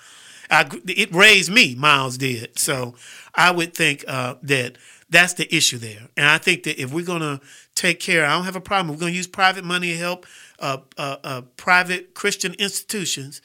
I, 0.51 0.67
it 0.87 1.15
raised 1.15 1.53
me, 1.53 1.75
Miles 1.75 2.17
did. 2.17 2.59
So 2.59 2.95
I 3.35 3.51
would 3.51 3.75
think 3.75 4.03
uh, 4.09 4.37
that 4.45 4.79
that's 5.11 5.35
the 5.35 5.55
issue 5.55 5.77
there. 5.77 6.09
And 6.17 6.27
I 6.27 6.39
think 6.39 6.63
that 6.63 6.81
if 6.81 6.91
we're 6.91 7.05
to 7.21 7.41
take 7.75 8.01
care, 8.01 8.25
I 8.25 8.31
don't 8.35 8.47
have 8.47 8.57
a 8.57 8.63
problem. 8.63 8.95
We're 8.95 9.01
to 9.13 9.17
use 9.17 9.27
private 9.27 9.65
money 9.65 9.93
to 9.93 9.99
help 9.99 10.25
uh, 10.59 10.79
uh, 10.97 11.17
uh, 11.23 11.43
private 11.57 12.15
Christian 12.15 12.55
institutions. 12.55 13.41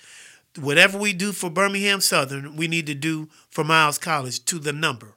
Whatever 0.59 0.97
we 0.97 1.13
do 1.13 1.31
for 1.31 1.49
Birmingham 1.49 1.99
Southern, 1.99 2.55
we 2.55 2.67
need 2.67 2.85
to 2.87 2.93
do 2.93 3.29
for 3.49 3.63
Miles 3.63 3.97
College 3.97 4.45
to 4.45 4.59
the 4.59 4.73
number. 4.73 5.15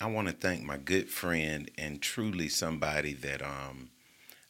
I 0.00 0.06
want 0.06 0.28
to 0.28 0.34
thank 0.34 0.62
my 0.62 0.76
good 0.76 1.08
friend 1.08 1.70
and 1.76 2.00
truly 2.00 2.48
somebody 2.48 3.12
that 3.14 3.42
um, 3.42 3.90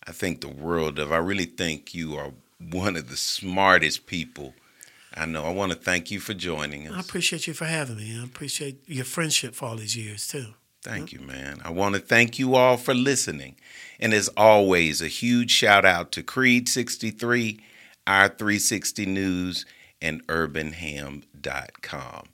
I 0.07 0.13
think 0.13 0.41
the 0.41 0.49
world 0.49 0.99
of. 0.99 1.13
I 1.13 1.19
really 1.19 1.45
think 1.45 1.95
you 1.95 2.17
are 2.17 2.33
one 2.59 2.97
of 2.97 3.09
the 3.09 3.17
smartest 3.17 4.07
people 4.07 4.55
I 5.17 5.25
know. 5.25 5.45
I 5.45 5.51
want 5.51 5.73
to 5.73 5.79
thank 5.79 6.11
you 6.11 6.21
for 6.21 6.35
joining 6.35 6.87
us. 6.87 6.95
I 6.95 7.01
appreciate 7.01 7.47
you 7.47 7.55
for 7.55 7.65
having 7.65 7.97
me. 7.97 8.19
I 8.21 8.25
appreciate 8.25 8.83
your 8.87 9.07
friendship 9.07 9.55
for 9.55 9.67
all 9.67 9.77
these 9.77 9.97
years, 9.97 10.29
too. 10.29 10.55
Thank 10.87 11.13
you, 11.13 11.19
man. 11.21 11.61
I 11.65 11.71
want 11.71 11.97
to 11.97 12.01
thank 12.01 12.39
you 12.39 12.55
all 12.55 12.77
for 12.77 12.95
listening. 12.95 13.57
And 13.99 14.15
as 14.15 14.29
always, 14.37 15.03
a 15.03 15.09
huge 15.09 15.51
shout 15.51 15.85
out 15.85 16.13
to 16.13 16.23
Creed 16.23 16.69
63, 16.69 17.59
our 18.07 18.29
360 18.29 19.05
News, 19.07 19.67
and 20.01 20.25
urbanham.com. 20.29 22.29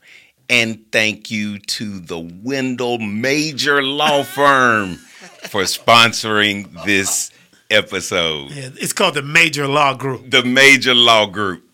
And 0.51 0.85
thank 0.93 1.31
you 1.31 1.61
to 1.61 1.99
the 1.99 2.19
Wendell 2.19 2.99
Major 2.99 3.83
Law 3.83 4.23
Firm 4.35 4.97
for 4.97 5.63
sponsoring 5.63 6.85
this 6.85 7.31
episode. 7.71 8.51
Yeah, 8.51 8.69
it's 8.75 8.93
called 8.93 9.15
the 9.15 9.23
Major 9.23 9.67
Law 9.67 9.95
Group. 9.95 10.31
The 10.31 10.45
Major 10.45 10.95
Law 10.95 11.25
Group. 11.25 11.65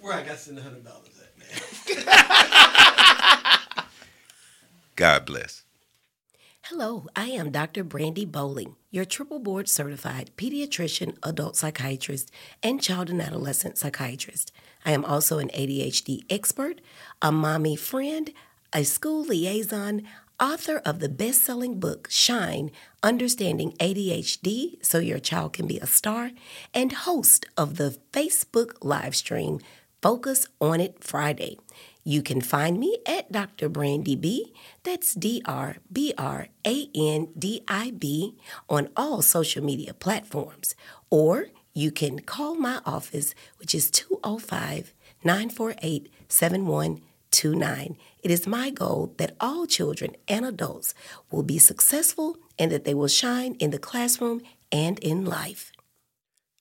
Where 0.00 0.14
I 0.14 0.24
got 0.24 0.32
to 0.32 0.36
send 0.36 0.58
hundred 0.58 0.84
dollars 0.84 1.22
at, 1.22 1.38
man. 1.38 2.70
God 4.96 5.26
bless. 5.26 5.64
Hello, 6.68 7.06
I 7.14 7.26
am 7.26 7.50
Dr. 7.50 7.84
Brandi 7.84 8.30
Bowling, 8.30 8.76
your 8.90 9.04
triple 9.04 9.38
board 9.38 9.68
certified 9.68 10.30
pediatrician, 10.36 11.16
adult 11.22 11.56
psychiatrist, 11.56 12.30
and 12.62 12.80
child 12.80 13.10
and 13.10 13.20
adolescent 13.20 13.76
psychiatrist. 13.76 14.52
I 14.84 14.92
am 14.92 15.04
also 15.04 15.38
an 15.38 15.48
ADHD 15.48 16.24
expert, 16.30 16.80
a 17.20 17.30
mommy 17.32 17.76
friend, 17.76 18.32
a 18.72 18.84
school 18.84 19.24
liaison, 19.24 20.04
author 20.40 20.78
of 20.86 21.00
the 21.00 21.08
best 21.08 21.42
selling 21.42 21.80
book, 21.80 22.08
Shine 22.10 22.70
Understanding 23.02 23.72
ADHD 23.80 24.76
So 24.82 25.00
Your 25.00 25.18
Child 25.18 25.54
Can 25.54 25.66
Be 25.66 25.78
a 25.80 25.86
Star, 25.86 26.30
and 26.72 26.92
host 26.92 27.46
of 27.56 27.76
the 27.76 27.98
Facebook 28.12 28.76
live 28.80 29.14
stream 29.14 29.58
Focus 30.00 30.46
on 30.60 30.80
It 30.80 31.02
Friday. 31.02 31.58
You 32.06 32.22
can 32.22 32.42
find 32.42 32.78
me 32.78 32.98
at 33.06 33.32
Dr. 33.32 33.70
Brandi 33.70 34.20
B. 34.20 34.52
That's 34.82 35.14
D 35.14 35.40
R 35.46 35.78
B 35.90 36.12
R 36.18 36.48
A 36.66 36.88
N 36.94 37.28
D 37.38 37.62
I 37.66 37.92
B 37.92 38.36
on 38.68 38.90
all 38.94 39.22
social 39.22 39.64
media 39.64 39.94
platforms. 39.94 40.74
Or 41.08 41.46
you 41.72 41.90
can 41.90 42.20
call 42.20 42.56
my 42.56 42.80
office, 42.84 43.34
which 43.58 43.74
is 43.74 43.90
205 43.90 44.92
948 45.24 46.12
7129. 46.28 47.96
It 48.22 48.30
is 48.30 48.46
my 48.46 48.68
goal 48.68 49.14
that 49.16 49.34
all 49.40 49.66
children 49.66 50.14
and 50.28 50.44
adults 50.44 50.94
will 51.30 51.42
be 51.42 51.58
successful 51.58 52.36
and 52.58 52.70
that 52.70 52.84
they 52.84 52.94
will 52.94 53.08
shine 53.08 53.54
in 53.54 53.70
the 53.70 53.78
classroom 53.78 54.42
and 54.70 54.98
in 54.98 55.24
life. 55.24 55.72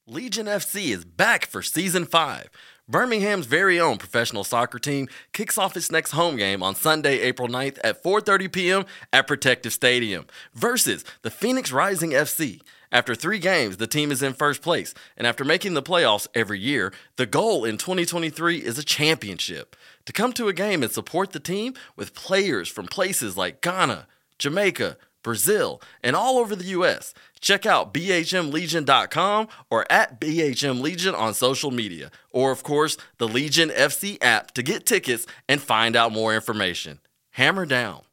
Legion 0.08 0.48
FC 0.48 0.90
is 0.90 1.06
back 1.06 1.46
for 1.46 1.62
season 1.62 2.06
5. 2.06 2.50
Birmingham's 2.90 3.46
very 3.46 3.80
own 3.80 3.98
professional 3.98 4.44
soccer 4.44 4.78
team 4.78 5.08
kicks 5.32 5.58
off 5.58 5.78
its 5.78 5.90
next 5.90 6.12
home 6.12 6.36
game 6.36 6.62
on 6.62 6.76
Sunday, 6.76 7.22
April 7.22 7.48
9th 7.48 7.80
at 7.82 8.04
4:30 8.04 8.52
p.m. 8.52 8.86
at 9.14 9.26
Protective 9.26 9.72
Stadium 9.72 10.26
versus 10.54 11.06
the 11.22 11.32
Phoenix 11.32 11.72
Rising 11.72 12.12
FC. 12.12 12.60
After 12.92 13.16
3 13.16 13.40
games, 13.40 13.78
the 13.78 13.88
team 13.88 14.12
is 14.12 14.22
in 14.22 14.34
first 14.34 14.62
place, 14.62 14.94
and 15.16 15.26
after 15.26 15.46
making 15.46 15.76
the 15.76 15.82
playoffs 15.82 16.28
every 16.36 16.60
year, 16.60 16.92
the 17.16 17.26
goal 17.26 17.64
in 17.64 17.78
2023 17.78 18.58
is 18.58 18.78
a 18.78 18.84
championship. 18.84 19.78
To 20.06 20.14
come 20.14 20.34
to 20.34 20.50
a 20.50 20.54
game 20.54 20.84
and 20.84 20.92
support 20.92 21.32
the 21.32 21.40
team 21.40 21.76
with 21.96 22.14
players 22.14 22.68
from 22.68 22.86
places 22.88 23.38
like 23.38 23.62
Ghana, 23.62 24.08
Jamaica, 24.38 24.98
Brazil, 25.24 25.82
and 26.04 26.16
all 26.16 26.38
over 26.38 26.56
the 26.56 26.66
U.S. 26.66 27.14
Check 27.40 27.66
out 27.66 27.94
BHMLegion.com 27.94 29.48
or 29.70 29.92
at 29.92 30.20
BHMLegion 30.22 31.18
on 31.18 31.34
social 31.34 31.72
media, 31.72 32.12
or 32.30 32.52
of 32.52 32.64
course, 32.64 32.98
the 33.18 33.28
Legion 33.28 33.70
FC 33.70 34.18
app 34.22 34.52
to 34.52 34.64
get 34.64 34.86
tickets 34.86 35.26
and 35.50 35.62
find 35.62 35.96
out 35.96 36.12
more 36.12 36.36
information. 36.36 37.00
Hammer 37.32 37.66
down. 37.66 38.04